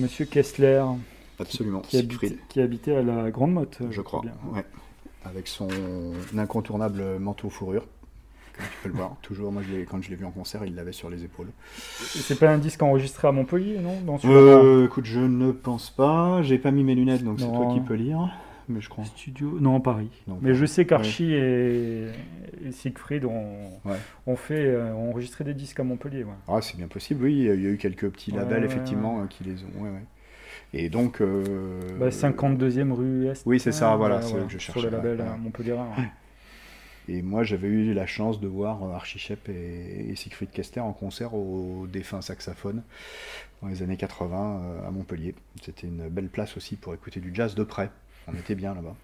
Monsieur 0.00 0.24
Kessler, 0.24 0.82
Absolument. 1.38 1.80
qui, 1.80 1.98
habite- 1.98 2.38
qui 2.48 2.60
habitait 2.60 2.96
à 2.96 3.02
la 3.02 3.30
Grande 3.30 3.52
Motte, 3.52 3.78
je 3.90 4.00
crois. 4.00 4.20
bien. 4.22 4.32
Ouais. 4.52 4.64
Avec 5.24 5.46
son 5.48 5.68
incontournable 6.36 7.02
manteau 7.18 7.50
fourrure. 7.50 7.84
Comme 8.56 8.64
tu 8.66 8.76
peux 8.82 8.88
le 8.88 8.94
voir. 8.94 9.16
Toujours, 9.22 9.52
moi, 9.52 9.62
je 9.62 9.84
quand 9.84 10.02
je 10.02 10.10
l'ai 10.10 10.16
vu 10.16 10.24
en 10.24 10.30
concert, 10.30 10.64
il 10.66 10.74
l'avait 10.74 10.92
sur 10.92 11.08
les 11.10 11.24
épaules. 11.24 11.48
C'est 11.98 12.38
pas 12.38 12.50
un 12.50 12.58
disque 12.58 12.82
enregistré 12.82 13.28
à 13.28 13.32
Montpellier, 13.32 13.78
non 13.78 14.00
Dans 14.04 14.18
Euh, 14.28 14.86
écoute, 14.86 15.04
je 15.06 15.20
ne 15.20 15.50
pense 15.52 15.90
pas. 15.90 16.42
J'ai 16.42 16.58
pas 16.58 16.70
mis 16.70 16.82
mes 16.84 16.94
lunettes, 16.94 17.22
donc 17.24 17.40
c'est 17.40 17.46
toi 17.46 17.70
qui 17.72 17.80
peux 17.80 17.94
lire. 17.94 18.30
Mais 18.68 18.80
je 18.80 18.88
crois. 18.88 19.04
Studio 19.04 19.58
Non, 19.60 19.80
Paris. 19.80 20.08
Non, 20.28 20.38
Mais 20.42 20.54
je 20.54 20.58
Paris. 20.60 20.68
sais 20.68 20.86
qu'Archie 20.86 21.32
et... 21.32 22.06
et 22.66 22.72
Siegfried 22.72 23.24
ont, 23.24 23.70
Ouais. 23.84 23.96
ont 24.26 24.36
fait, 24.36 24.66
euh, 24.66 24.92
ont 24.94 25.10
enregistré 25.10 25.44
des 25.44 25.54
disques 25.54 25.80
à 25.80 25.84
Montpellier. 25.84 26.24
ouais. 26.24 26.32
Ah, 26.48 26.60
c'est 26.62 26.76
bien 26.76 26.88
possible, 26.88 27.24
oui. 27.24 27.32
Il 27.38 27.44
y 27.44 27.66
a 27.66 27.70
eu 27.70 27.76
quelques 27.78 28.08
petits 28.10 28.30
labels, 28.32 28.64
effectivement, 28.64 29.20
euh, 29.22 29.26
qui 29.26 29.44
les 29.44 29.62
ont. 29.64 29.86
Et 30.72 30.88
donc. 30.88 31.20
euh, 31.20 31.80
Bah, 31.98 32.10
52e 32.10 32.92
rue 32.92 33.26
Est. 33.26 33.42
Oui, 33.46 33.58
c'est 33.60 33.72
ça, 33.72 33.96
voilà, 33.96 34.22
c'est 34.22 34.34
que 34.34 34.48
je 34.48 34.58
Sur 34.58 34.74
cherchais, 34.74 34.90
le 34.90 34.96
label 34.96 35.20
à. 35.20 35.36
Montpellier. 35.36 35.76
Et 37.08 37.22
moi, 37.22 37.42
j'avais 37.42 37.66
eu 37.66 37.92
la 37.92 38.06
chance 38.06 38.40
de 38.40 38.46
voir 38.46 38.84
Archie 38.94 39.18
Shepp 39.18 39.48
et, 39.48 40.10
et 40.10 40.14
Siegfried 40.16 40.50
Kester 40.52 40.78
en 40.80 40.92
concert 40.92 41.34
au 41.34 41.86
défunt 41.88 42.20
saxophone 42.20 42.82
dans 43.62 43.68
les 43.68 43.82
années 43.82 43.96
80 43.96 44.60
euh, 44.62 44.86
à 44.86 44.90
Montpellier. 44.92 45.34
C'était 45.62 45.88
une 45.88 46.08
belle 46.08 46.28
place 46.28 46.56
aussi 46.56 46.76
pour 46.76 46.94
écouter 46.94 47.18
du 47.18 47.34
jazz 47.34 47.54
de 47.56 47.64
près. 47.64 47.90
On 48.28 48.34
était 48.34 48.54
bien 48.54 48.74
là-bas. 48.74 48.94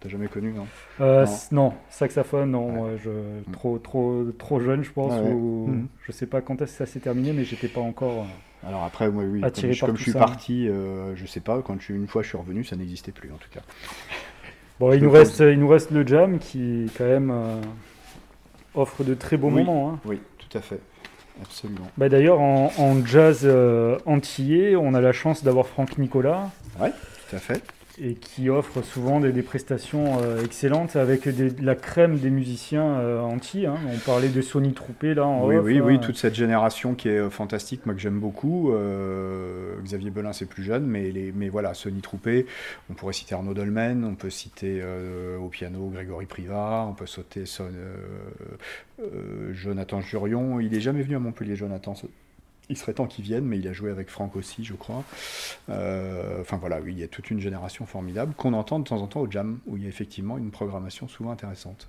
T'as 0.00 0.08
jamais 0.08 0.26
connu, 0.28 0.52
non? 0.52 0.66
Euh, 1.00 1.24
Non. 1.50 1.64
non. 1.64 1.72
saxophone, 1.90 2.50
non. 2.50 2.82
Ouais. 2.84 2.90
ouais, 2.92 2.98
je, 3.04 3.52
trop, 3.52 3.78
trop, 3.78 4.24
trop 4.38 4.60
jeune, 4.60 4.82
je 4.84 4.90
pense. 4.90 5.12
Ouais, 5.12 5.20
ouais. 5.28 5.32
ou- 5.32 5.66
Mhm. 5.68 5.86
Je 6.06 6.12
sais 6.12 6.26
pas 6.26 6.40
quand 6.40 6.60
est-ce 6.62 6.72
que 6.78 6.78
ça 6.78 6.86
s'est 6.86 7.00
terminé, 7.00 7.32
mais 7.32 7.44
j'étais 7.44 7.68
pas 7.68 7.80
encore. 7.80 8.24
euh, 8.64 8.68
Alors 8.68 8.84
après, 8.84 9.10
moi, 9.10 9.24
oui, 9.24 9.42
Attiré 9.42 9.68
comme, 9.72 9.78
par 9.78 9.86
comme 9.88 9.94
tout 9.96 9.98
je 10.00 10.02
suis 10.04 10.12
ça. 10.12 10.18
parti, 10.18 10.68
euh, 10.68 11.14
je 11.16 11.26
sais 11.26 11.40
pas, 11.40 11.60
quand 11.62 11.80
je, 11.80 11.92
une 11.94 12.06
fois 12.06 12.22
je 12.22 12.28
suis 12.28 12.38
revenu, 12.38 12.64
ça 12.64 12.76
n'existait 12.76 13.12
plus 13.12 13.30
en 13.32 13.36
tout 13.36 13.48
cas. 13.50 13.60
Bon, 14.80 14.90
Je 14.90 14.96
il 14.96 15.02
nous, 15.04 15.10
reste, 15.10 15.38
il 15.40 15.58
nous 15.60 15.68
reste 15.68 15.90
le 15.92 16.04
jam 16.06 16.38
qui, 16.38 16.90
quand 16.98 17.04
même, 17.04 17.30
euh, 17.30 17.60
offre 18.74 19.04
de 19.04 19.14
très 19.14 19.36
beaux 19.36 19.48
Oui. 19.48 19.62
moments. 19.62 19.90
hein. 19.92 19.98
Oui, 20.04 20.20
tout 20.38 20.58
à 20.58 20.60
fait. 20.60 20.80
Absolument. 21.40 21.86
Bah, 21.96 22.08
D'ailleurs, 22.08 22.40
en, 22.40 22.72
en 22.78 23.04
jazz 23.06 23.48
antillais, 24.06 24.74
on 24.76 24.94
a 24.94 25.00
la 25.00 25.12
chance 25.12 25.44
d'avoir 25.44 25.66
Franck 25.66 25.98
Nicolas 25.98 26.50
Tout 26.78 27.36
à 27.36 27.38
fait. 27.38 27.62
Et 28.00 28.14
qui 28.14 28.48
offre 28.48 28.82
souvent 28.82 29.20
des, 29.20 29.32
des 29.32 29.42
prestations 29.42 30.18
euh, 30.22 30.42
excellentes 30.44 30.96
avec 30.96 31.28
des- 31.28 31.50
de 31.50 31.64
la 31.64 31.74
crème 31.74 32.18
des 32.18 32.30
musiciens 32.30 32.98
euh, 32.98 33.20
antillais. 33.20 33.66
hein. 33.66 33.76
On 33.92 33.98
parlait 33.98 34.28
de 34.30 34.40
Sony 34.40 34.72
Troupé 34.72 35.12
là 35.14 35.26
en 35.26 35.46
Oui, 35.46 35.56
off, 35.56 35.64
oui, 35.66 35.80
oui, 35.80 36.00
toute 36.00 36.16
cette 36.16 36.34
génération 36.34 36.94
qui 36.94 37.08
est 37.10 37.18
euh, 37.18 37.28
fantastique, 37.30 37.84
moi 37.84 37.94
que 37.94 38.00
j'aime 38.00 38.18
beaucoup. 38.18 38.72
Euh, 38.72 39.74
Xavier 39.84 40.10
Belin, 40.10 40.32
c'est 40.32 40.46
plus 40.46 40.62
jeune, 40.62 40.86
mais, 40.86 41.10
les, 41.10 41.32
mais 41.32 41.48
voilà, 41.50 41.74
Sonny 41.74 42.00
Troupé, 42.00 42.46
on 42.90 42.94
pourrait 42.94 43.12
citer 43.12 43.34
Arnaud 43.34 43.52
Dolmen, 43.54 44.04
on 44.04 44.14
peut 44.14 44.30
citer 44.30 44.82
au 45.40 45.48
piano 45.48 45.90
Grégory 45.92 46.26
Privat, 46.26 46.86
on 46.88 46.94
peut 46.94 47.06
sauter 47.06 47.46
son, 47.46 47.64
Jonathan 49.52 50.00
Jurion. 50.00 50.60
Il 50.60 50.74
est 50.74 50.80
jamais 50.80 51.02
venu 51.02 51.16
à 51.16 51.18
Montpellier, 51.18 51.56
Jonathan. 51.56 51.94
Il 52.72 52.76
serait 52.78 52.94
temps 52.94 53.06
qu'il 53.06 53.22
vienne, 53.22 53.44
mais 53.44 53.58
il 53.58 53.68
a 53.68 53.74
joué 53.74 53.90
avec 53.90 54.08
Franck 54.08 54.34
aussi, 54.34 54.64
je 54.64 54.72
crois. 54.72 55.04
Euh, 55.68 56.40
Enfin 56.40 56.56
voilà, 56.56 56.80
oui, 56.80 56.92
il 56.94 56.98
y 56.98 57.02
a 57.02 57.06
toute 57.08 57.30
une 57.30 57.38
génération 57.38 57.84
formidable 57.84 58.32
qu'on 58.34 58.54
entend 58.54 58.78
de 58.78 58.84
temps 58.84 59.02
en 59.02 59.06
temps 59.06 59.20
au 59.20 59.30
Jam, 59.30 59.58
où 59.66 59.76
il 59.76 59.82
y 59.82 59.86
a 59.86 59.88
effectivement 59.90 60.38
une 60.38 60.50
programmation 60.50 61.06
souvent 61.06 61.30
intéressante. 61.30 61.88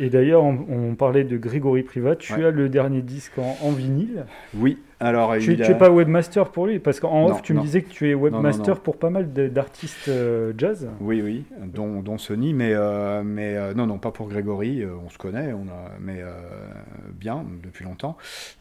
Et 0.00 0.10
d'ailleurs, 0.10 0.42
on, 0.42 0.66
on 0.68 0.94
parlait 0.96 1.22
de 1.22 1.36
Grégory 1.36 1.84
Privat. 1.84 2.16
Tu 2.16 2.32
Ouais. 2.34 2.44
as 2.44 2.50
le 2.50 2.68
dernier 2.68 3.02
disque 3.02 3.38
en, 3.38 3.56
en 3.62 3.70
vinyle. 3.70 4.26
Oui, 4.54 4.78
alors 5.04 5.36
Tu, 5.38 5.52
il 5.52 5.56
tu 5.56 5.62
a- 5.62 5.70
es 5.70 5.78
pas 5.78 5.90
webmaster 5.90 6.48
pour 6.50 6.66
lui 6.66 6.78
Parce 6.78 7.00
qu'en 7.00 7.26
off, 7.26 7.42
tu 7.42 7.54
non. 7.54 7.60
me 7.60 7.66
disais 7.66 7.82
que 7.82 7.90
tu 7.90 8.08
es 8.10 8.14
webmaster 8.14 8.74
non. 8.74 8.80
pour 8.82 8.96
pas 8.98 9.10
mal 9.10 9.32
d'artistes 9.32 10.08
euh, 10.08 10.52
jazz. 10.56 10.88
Oui, 11.00 11.20
oui, 11.22 11.44
dont, 11.66 12.00
dont 12.02 12.18
Sony, 12.18 12.52
mais, 12.54 12.72
euh, 12.74 13.22
mais 13.24 13.56
euh, 13.56 13.74
non, 13.74 13.86
non, 13.86 13.98
pas 13.98 14.10
pour 14.10 14.28
Grégory, 14.28 14.82
on 15.04 15.10
se 15.10 15.18
connaît, 15.18 15.52
on 15.52 15.68
a, 15.68 15.90
mais 16.00 16.20
euh, 16.20 16.30
bien, 17.12 17.44
depuis 17.62 17.84
longtemps, 17.84 18.16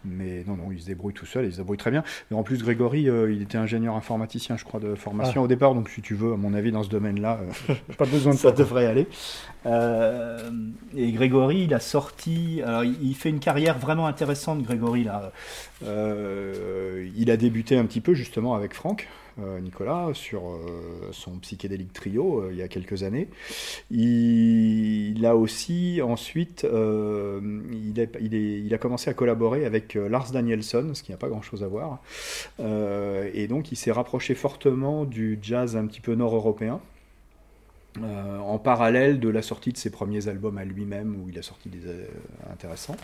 mais 0.06 0.44
non, 0.48 0.56
non, 0.56 0.72
il 0.72 0.80
se 0.82 0.86
débrouille 0.88 1.14
tout 1.14 1.26
seul, 1.26 1.45
il 1.45 1.52
se 1.52 1.57
débrouille 1.57 1.78
très 1.78 1.91
bien. 1.91 2.03
Et 2.32 2.34
en 2.36 2.44
plus, 2.44 2.61
Grégory, 2.61 3.03
il 3.30 3.41
était 3.41 3.57
ingénieur 3.57 3.95
informaticien, 3.95 4.57
je 4.57 4.64
crois, 4.65 4.80
de 4.80 4.95
formation 4.95 5.41
Ah. 5.41 5.45
au 5.45 5.48
départ, 5.48 5.74
donc 5.76 5.90
si 5.90 6.02
tu 6.02 6.15
veux, 6.15 6.34
à 6.34 6.38
mon 6.38 6.53
avis, 6.53 6.72
dans 6.72 6.84
ce 6.84 6.90
domaine-là, 6.90 7.40
Pas 7.98 8.06
besoin 8.06 8.34
de 8.34 8.38
ça 8.38 8.49
ça. 8.49 8.56
devrait 8.56 8.86
aller. 8.86 9.07
Et 10.95 11.11
Grégory, 11.11 11.64
il 11.64 11.74
a 11.74 11.80
sorti. 11.80 12.61
Alors, 12.65 12.84
il 12.84 13.15
fait 13.15 13.30
une 13.30 13.40
carrière 13.40 13.78
vraiment 13.80 14.07
intéressante, 14.07 14.61
Grégory. 14.64 15.03
Là. 15.03 15.32
Euh, 15.85 17.10
il 17.15 17.31
a 17.31 17.38
débuté 17.38 17.77
un 17.77 17.85
petit 17.85 18.01
peu 18.01 18.14
justement 18.14 18.55
avec 18.55 18.73
Franck. 18.73 19.07
euh, 19.39 19.60
Nicolas 19.60 20.11
sur 20.14 20.47
euh, 20.47 21.10
son 21.11 21.39
psychédélique 21.39 21.91
trio 21.91 22.49
il 22.51 22.57
y 22.57 22.61
a 22.61 22.68
quelques 22.68 23.03
années. 23.03 23.27
Il, 23.89 25.26
a 25.26 25.35
aussi 25.35 26.01
ensuite 26.03 26.65
il, 26.65 28.73
a 28.73 28.77
commencé 28.77 29.10
à 29.10 29.14
collaborer 29.14 29.65
avec 29.65 29.95
Lars 29.95 30.31
Danielson, 30.31 30.91
ce 30.93 31.03
qui 31.03 31.11
n'a 31.11 31.18
pas 31.18 31.30
grand 31.30 31.41
chose 31.41 31.64
à 31.64 31.68
voir. 31.68 31.99
Et 32.60 33.47
donc 33.47 33.72
il 33.72 33.76
s'est 33.76 33.91
rapproché 33.91 34.35
fortement 34.35 35.05
du 35.05 35.39
jazz 35.41 35.76
un 35.76 35.88
petit 35.88 36.01
peu 36.01 36.15
nord-européen. 36.15 36.80
Euh, 38.02 38.40
en 38.40 38.57
parallèle 38.57 39.20
de 39.20 39.30
la 39.30 39.44
sortie 39.44 39.72
de 39.72 39.78
ses 39.78 39.91
premiers 39.91 40.28
albums 40.28 40.57
à 40.57 40.65
lui-même, 40.65 41.15
où 41.22 41.30
il 41.30 41.38
a 41.38 41.44
sorti 41.44 41.70
des 41.70 41.86
euh, 41.86 42.07
intéressants. 42.52 42.95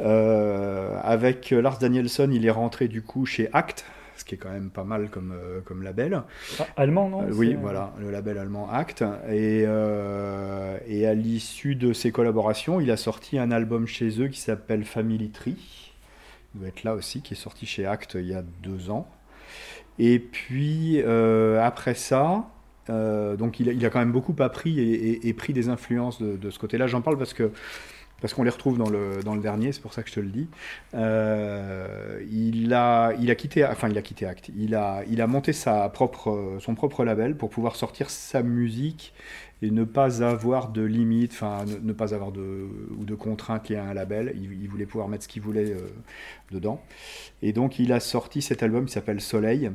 Euh, 0.00 0.96
avec 1.02 1.50
Lars 1.50 1.78
Danielson, 1.78 2.30
il 2.32 2.46
est 2.46 2.50
rentré 2.50 2.86
du 2.86 3.02
coup 3.02 3.26
chez 3.26 3.48
Act, 3.52 3.84
ce 4.16 4.24
qui 4.24 4.36
est 4.36 4.38
quand 4.38 4.50
même 4.50 4.70
pas 4.70 4.84
mal 4.84 5.10
comme, 5.10 5.32
euh, 5.32 5.60
comme 5.64 5.82
label. 5.82 6.22
Ah, 6.60 6.66
allemand, 6.76 7.08
non 7.08 7.22
Euh, 7.22 7.32
oui, 7.32 7.56
voilà, 7.60 7.92
le 7.98 8.10
label 8.12 8.38
allemand 8.38 8.70
Act. 8.70 9.02
Et, 9.28 9.64
euh, 9.66 10.78
et 10.86 11.06
à 11.06 11.14
l'issue 11.14 11.74
de 11.74 11.92
ces 11.92 12.12
collaborations, 12.12 12.80
il 12.80 12.92
a 12.92 12.96
sorti 12.96 13.38
un 13.38 13.50
album 13.50 13.88
chez 13.88 14.20
eux 14.22 14.28
qui 14.28 14.40
s'appelle 14.40 14.84
Family 14.84 15.30
Tree. 15.30 15.92
Il 16.54 16.60
doit 16.60 16.68
être 16.68 16.84
là 16.84 16.94
aussi, 16.94 17.20
qui 17.20 17.34
est 17.34 17.36
sorti 17.36 17.66
chez 17.66 17.84
Act 17.84 18.14
il 18.14 18.26
y 18.28 18.34
a 18.34 18.44
deux 18.62 18.90
ans. 18.90 19.08
Et 19.98 20.18
puis 20.20 21.00
euh, 21.02 21.60
après 21.62 21.94
ça, 21.94 22.48
euh, 22.90 23.36
donc 23.36 23.60
il 23.60 23.84
a, 23.84 23.90
quand 23.90 23.98
même 23.98 24.12
beaucoup 24.12 24.34
appris 24.40 24.80
et, 24.80 25.32
pris 25.34 25.52
des 25.52 25.68
influences 25.68 26.20
de, 26.20 26.50
ce 26.50 26.58
côté-là. 26.58 26.86
J'en 26.86 27.00
parle 27.00 27.18
parce 27.18 27.34
que 27.34 27.50
parce 28.20 28.32
qu'on 28.32 28.44
les 28.44 28.50
retrouve 28.50 28.78
dans 28.78 28.88
le, 28.88 29.22
dans 29.22 29.34
le 29.34 29.42
dernier, 29.42 29.72
c'est 29.72 29.82
pour 29.82 29.92
ça 29.92 30.02
que 30.02 30.08
je 30.08 30.14
te 30.14 30.20
le 30.20 30.30
dis. 30.30 30.46
Euh, 30.94 32.22
il, 32.30 32.72
a, 32.72 33.12
il 33.20 33.30
a 33.30 33.34
quitté, 33.34 33.66
enfin 33.66 33.90
il 33.90 33.98
a 33.98 34.02
quitté 34.02 34.24
Act. 34.24 34.50
Il 34.56 34.74
a, 34.74 35.02
il 35.10 35.20
a 35.20 35.26
monté 35.26 35.52
sa 35.52 35.90
propre, 35.90 36.56
son 36.58 36.74
propre 36.74 37.04
label 37.04 37.36
pour 37.36 37.50
pouvoir 37.50 37.76
sortir 37.76 38.08
sa 38.08 38.42
musique 38.42 39.12
et 39.64 39.70
ne 39.70 39.84
pas 39.84 40.22
avoir 40.22 40.68
de 40.68 40.82
limites, 40.82 41.32
enfin 41.32 41.64
ne, 41.82 41.92
pas 41.92 42.14
avoir 42.14 42.32
de, 42.32 42.66
ou 42.98 43.04
de 43.04 43.14
contraintes 43.14 43.68
liées 43.68 43.76
à 43.76 43.84
un 43.84 43.94
label. 43.94 44.34
Il, 44.36 44.68
voulait 44.68 44.86
pouvoir 44.86 45.08
mettre 45.08 45.24
ce 45.24 45.28
qu'il 45.28 45.42
voulait 45.42 45.72
euh, 45.72 45.88
dedans. 46.50 46.82
Et 47.42 47.52
donc 47.52 47.78
il 47.78 47.92
a 47.92 48.00
sorti 48.00 48.42
cet 48.42 48.62
album 48.62 48.86
qui 48.86 48.92
s'appelle 48.92 49.20
Soleil, 49.20 49.70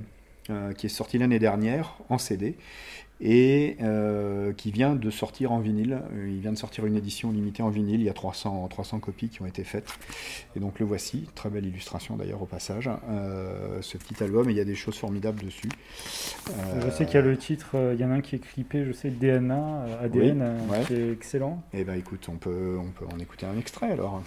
qui 0.77 0.85
est 0.85 0.89
sorti 0.89 1.17
l'année 1.17 1.39
dernière 1.39 1.97
en 2.09 2.17
CD 2.17 2.55
et 3.21 3.75
euh, 3.81 4.53
qui 4.53 4.71
vient 4.71 4.95
de 4.95 5.09
sortir 5.09 5.51
en 5.51 5.59
vinyle. 5.59 5.99
Euh, 6.15 6.29
Il 6.29 6.39
vient 6.39 6.53
de 6.53 6.57
sortir 6.57 6.85
une 6.85 6.95
édition 6.95 7.31
limitée 7.31 7.61
en 7.61 7.67
vinyle. 7.69 7.99
Il 7.99 8.05
y 8.05 8.09
a 8.09 8.13
300, 8.13 8.65
300 8.69 8.99
copies 8.99 9.27
qui 9.27 9.41
ont 9.41 9.45
été 9.45 9.65
faites. 9.65 9.89
Et 10.55 10.61
donc 10.61 10.79
le 10.79 10.85
voici. 10.85 11.27
Très 11.35 11.49
belle 11.49 11.65
illustration 11.65 12.15
d'ailleurs 12.15 12.41
au 12.41 12.45
passage. 12.45 12.89
Euh, 13.09 13.81
ce 13.81 13.97
petit 13.97 14.23
album, 14.23 14.47
et 14.47 14.53
il 14.53 14.57
y 14.57 14.61
a 14.61 14.65
des 14.65 14.73
choses 14.75 14.95
formidables 14.97 15.43
dessus. 15.43 15.67
Euh, 16.49 16.81
Je 16.85 16.91
sais 16.91 17.05
qu'il 17.05 17.15
y 17.15 17.17
a 17.17 17.21
le 17.21 17.35
titre, 17.35 17.71
euh, 17.75 17.93
il 17.93 17.99
y 17.99 18.05
en 18.05 18.11
a 18.11 18.13
un 18.13 18.21
qui 18.21 18.35
est 18.35 18.39
clippé, 18.39 18.85
je 18.85 18.93
sais, 18.93 19.09
DNA, 19.09 19.53
euh, 19.85 20.05
ADN, 20.05 20.41
Oui, 20.41 20.41
euh, 20.41 20.79
ouais. 20.79 20.85
qui 20.85 20.93
est 20.93 21.11
excellent. 21.11 21.61
Eh 21.73 21.83
ben 21.83 21.95
écoute, 21.95 22.25
on 22.29 22.37
peut, 22.37 22.77
on 22.79 22.87
peut 22.91 23.05
en 23.13 23.19
écouter 23.19 23.45
un 23.45 23.57
extrait 23.59 23.91
alors. 23.91 24.21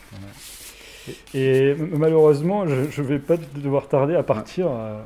Et 1.34 1.74
malheureusement, 1.78 2.66
je, 2.66 2.90
je 2.90 3.02
vais 3.02 3.18
pas 3.18 3.36
devoir 3.56 3.88
tarder 3.88 4.14
à 4.14 4.22
partir. 4.22 4.68
euh, 4.70 5.00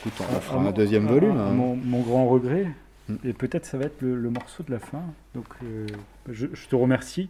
Écoute, 0.00 0.12
on 0.20 0.36
à- 0.36 0.40
fera 0.40 0.56
un 0.58 0.62
mon- 0.64 0.70
deuxième 0.70 1.06
volume. 1.06 1.36
à 1.36 1.44
hein. 1.44 1.52
Mon, 1.52 1.76
mon 1.76 2.00
grand 2.02 2.26
regret. 2.28 2.66
Mm. 3.08 3.14
Et 3.24 3.32
peut-être 3.32 3.66
ça 3.66 3.78
va 3.78 3.86
être 3.86 4.00
le, 4.00 4.14
le 4.14 4.30
morceau 4.30 4.62
de 4.62 4.70
la 4.70 4.78
fin. 4.78 5.02
Donc 5.34 5.46
euh, 5.64 5.86
je, 6.30 6.46
je 6.52 6.68
te 6.68 6.76
remercie 6.76 7.28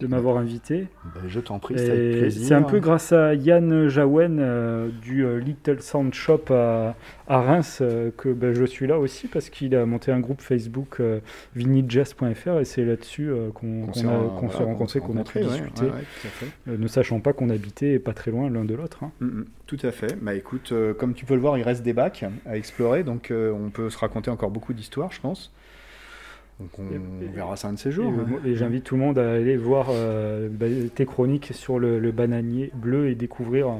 de 0.00 0.06
m'avoir 0.06 0.38
invité. 0.38 0.86
Ben, 1.14 1.28
je 1.28 1.40
t'en 1.40 1.58
prie, 1.58 1.74
c'est 1.78 2.54
un 2.54 2.62
peu 2.62 2.80
grâce 2.80 3.12
à 3.12 3.34
Yann 3.34 3.88
Jaouen 3.88 4.38
euh, 4.38 4.88
du 5.02 5.24
euh, 5.24 5.38
Little 5.38 5.80
Sound 5.82 6.14
Shop 6.14 6.44
à, 6.50 6.94
à 7.28 7.40
Reims 7.42 7.78
euh, 7.82 8.10
que 8.16 8.30
ben, 8.30 8.54
je 8.54 8.64
suis 8.64 8.86
là 8.86 8.98
aussi 8.98 9.28
parce 9.28 9.50
qu'il 9.50 9.74
a 9.76 9.84
monté 9.84 10.10
un 10.10 10.20
groupe 10.20 10.40
Facebook 10.40 11.00
euh, 11.00 11.20
et 11.56 12.64
c'est 12.64 12.84
là-dessus 12.84 13.30
qu'on 13.54 13.92
s'est 13.92 14.02
voilà, 14.04 14.18
rencontrés, 14.18 15.00
qu'on 15.00 15.16
a 15.18 15.24
pu 15.24 15.38
ouais, 15.38 15.44
discuter, 15.44 15.84
ouais, 15.84 15.90
ouais, 16.66 16.76
ne 16.78 16.88
sachant 16.88 17.20
pas 17.20 17.32
qu'on 17.32 17.50
habitait 17.50 17.98
pas 17.98 18.12
très 18.12 18.30
loin 18.30 18.48
l'un 18.50 18.64
de 18.64 18.74
l'autre. 18.74 19.04
hein. 19.04 19.10
Mm, 19.20 19.26
mm, 19.26 19.44
tout 19.66 19.78
à 19.82 19.90
fait. 19.90 20.16
Bah 20.22 20.34
écoute, 20.34 20.72
comme 20.98 21.14
tu 21.14 21.24
peux 21.26 21.34
le 21.34 21.40
voir, 21.40 21.58
il 21.58 21.62
reste 21.62 21.82
des 21.82 21.92
bacs 21.92 22.24
à 22.46 22.56
explorer, 22.56 23.04
donc 23.04 23.32
on 23.32 23.70
peut 23.70 23.90
se 23.90 23.98
raconter 23.98 24.30
encore 24.30 24.50
beaucoup 24.50 24.72
d'histoires, 24.72 25.12
je 25.12 25.20
pense. 25.20 25.52
Donc 26.60 26.68
on, 26.78 27.22
Et- 27.22 27.26
verra 27.28 27.56
ça 27.56 27.68
un 27.68 27.72
de 27.72 27.78
ces 27.78 27.90
jours. 27.90 28.12
hein. 28.12 28.40
et 28.44 28.54
j'invite 28.54 28.84
tout 28.84 28.94
le 28.96 29.00
monde 29.00 29.18
à 29.18 29.32
aller 29.32 29.56
voir 29.56 29.86
euh, 29.88 30.48
bah, 30.50 30.66
tes 30.94 31.06
chroniques 31.06 31.54
sur 31.54 31.78
le, 31.78 31.98
le 31.98 32.12
bananier 32.12 32.70
bleu 32.74 33.08
et 33.08 33.14
découvrir 33.14 33.68
euh, 33.68 33.76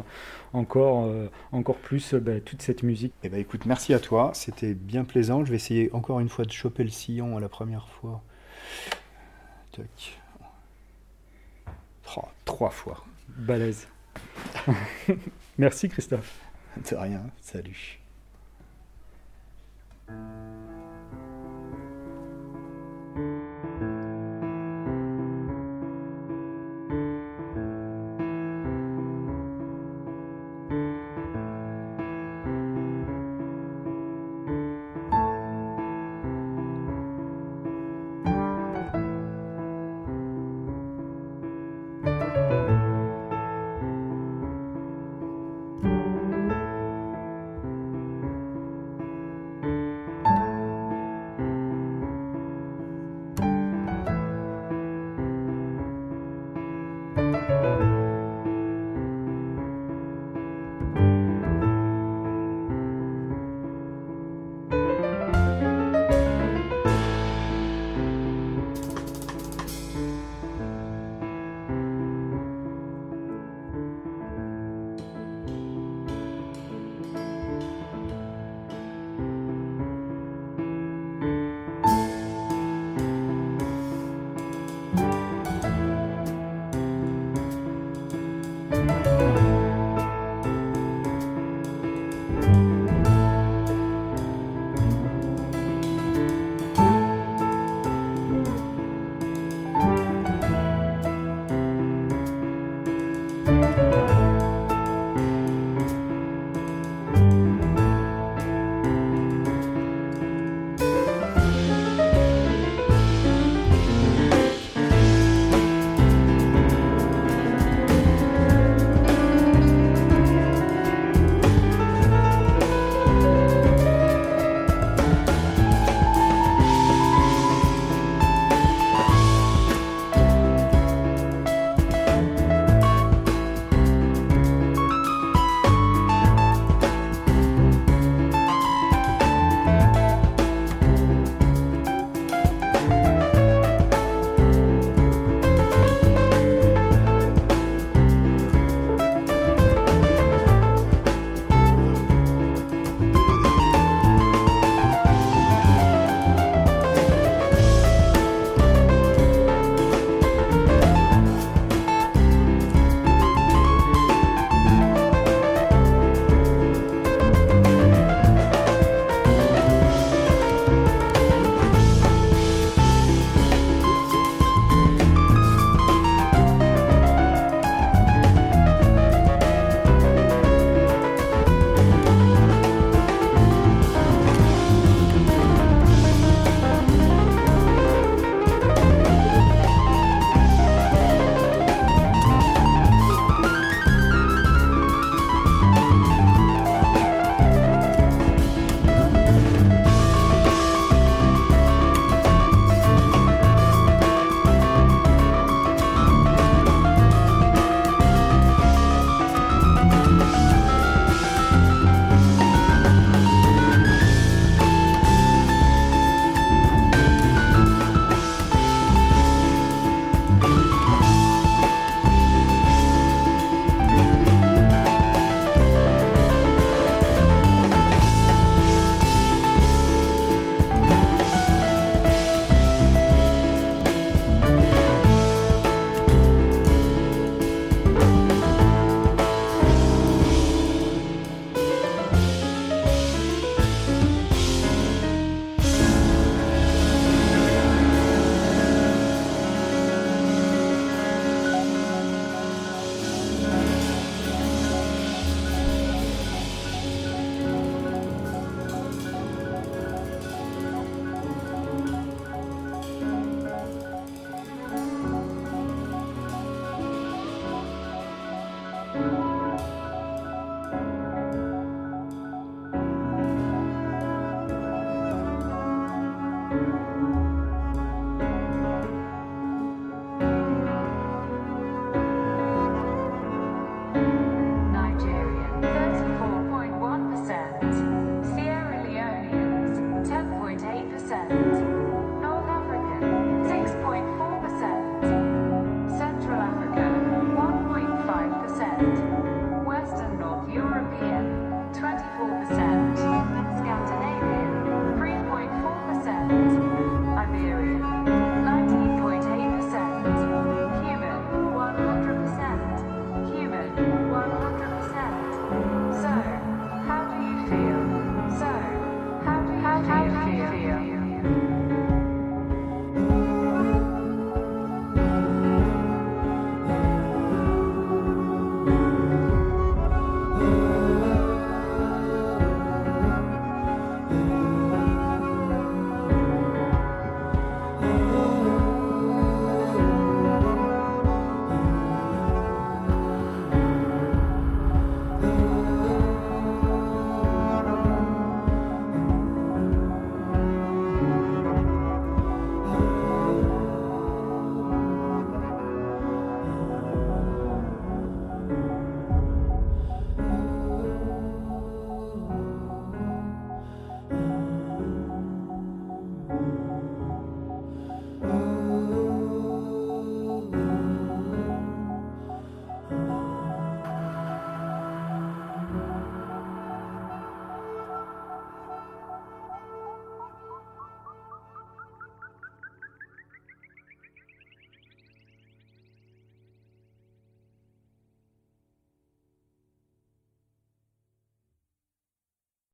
encore, 0.55 1.05
euh, 1.07 1.27
encore 1.53 1.77
plus 1.77 2.15
bah, 2.15 2.41
toute 2.41 2.63
cette 2.63 2.83
musique. 2.83 3.13
Eh 3.23 3.29
ben 3.29 3.39
écoute, 3.39 3.67
merci 3.67 3.93
à 3.93 3.99
toi, 3.99 4.31
c'était 4.35 4.73
bien 4.75 5.05
plaisant. 5.05 5.45
Je 5.45 5.51
vais 5.51 5.57
essayer 5.57 5.91
encore 5.93 6.21
une 6.21 6.31
fois 6.31 6.47
de 6.47 6.53
choper 6.53 6.83
le 6.83 6.91
sillon 6.91 7.37
à 7.37 7.41
la 7.41 7.51
première 7.51 7.87
fois. 7.89 8.23
Toc. 9.73 10.19
Oh, 12.17 12.23
trois 12.47 12.71
fois. 12.71 13.05
Balèze. 13.29 13.87
Merci 15.59 15.89
Christophe. 15.91 16.41
De 16.91 16.97
rien, 16.97 17.21
salut. 17.43 18.01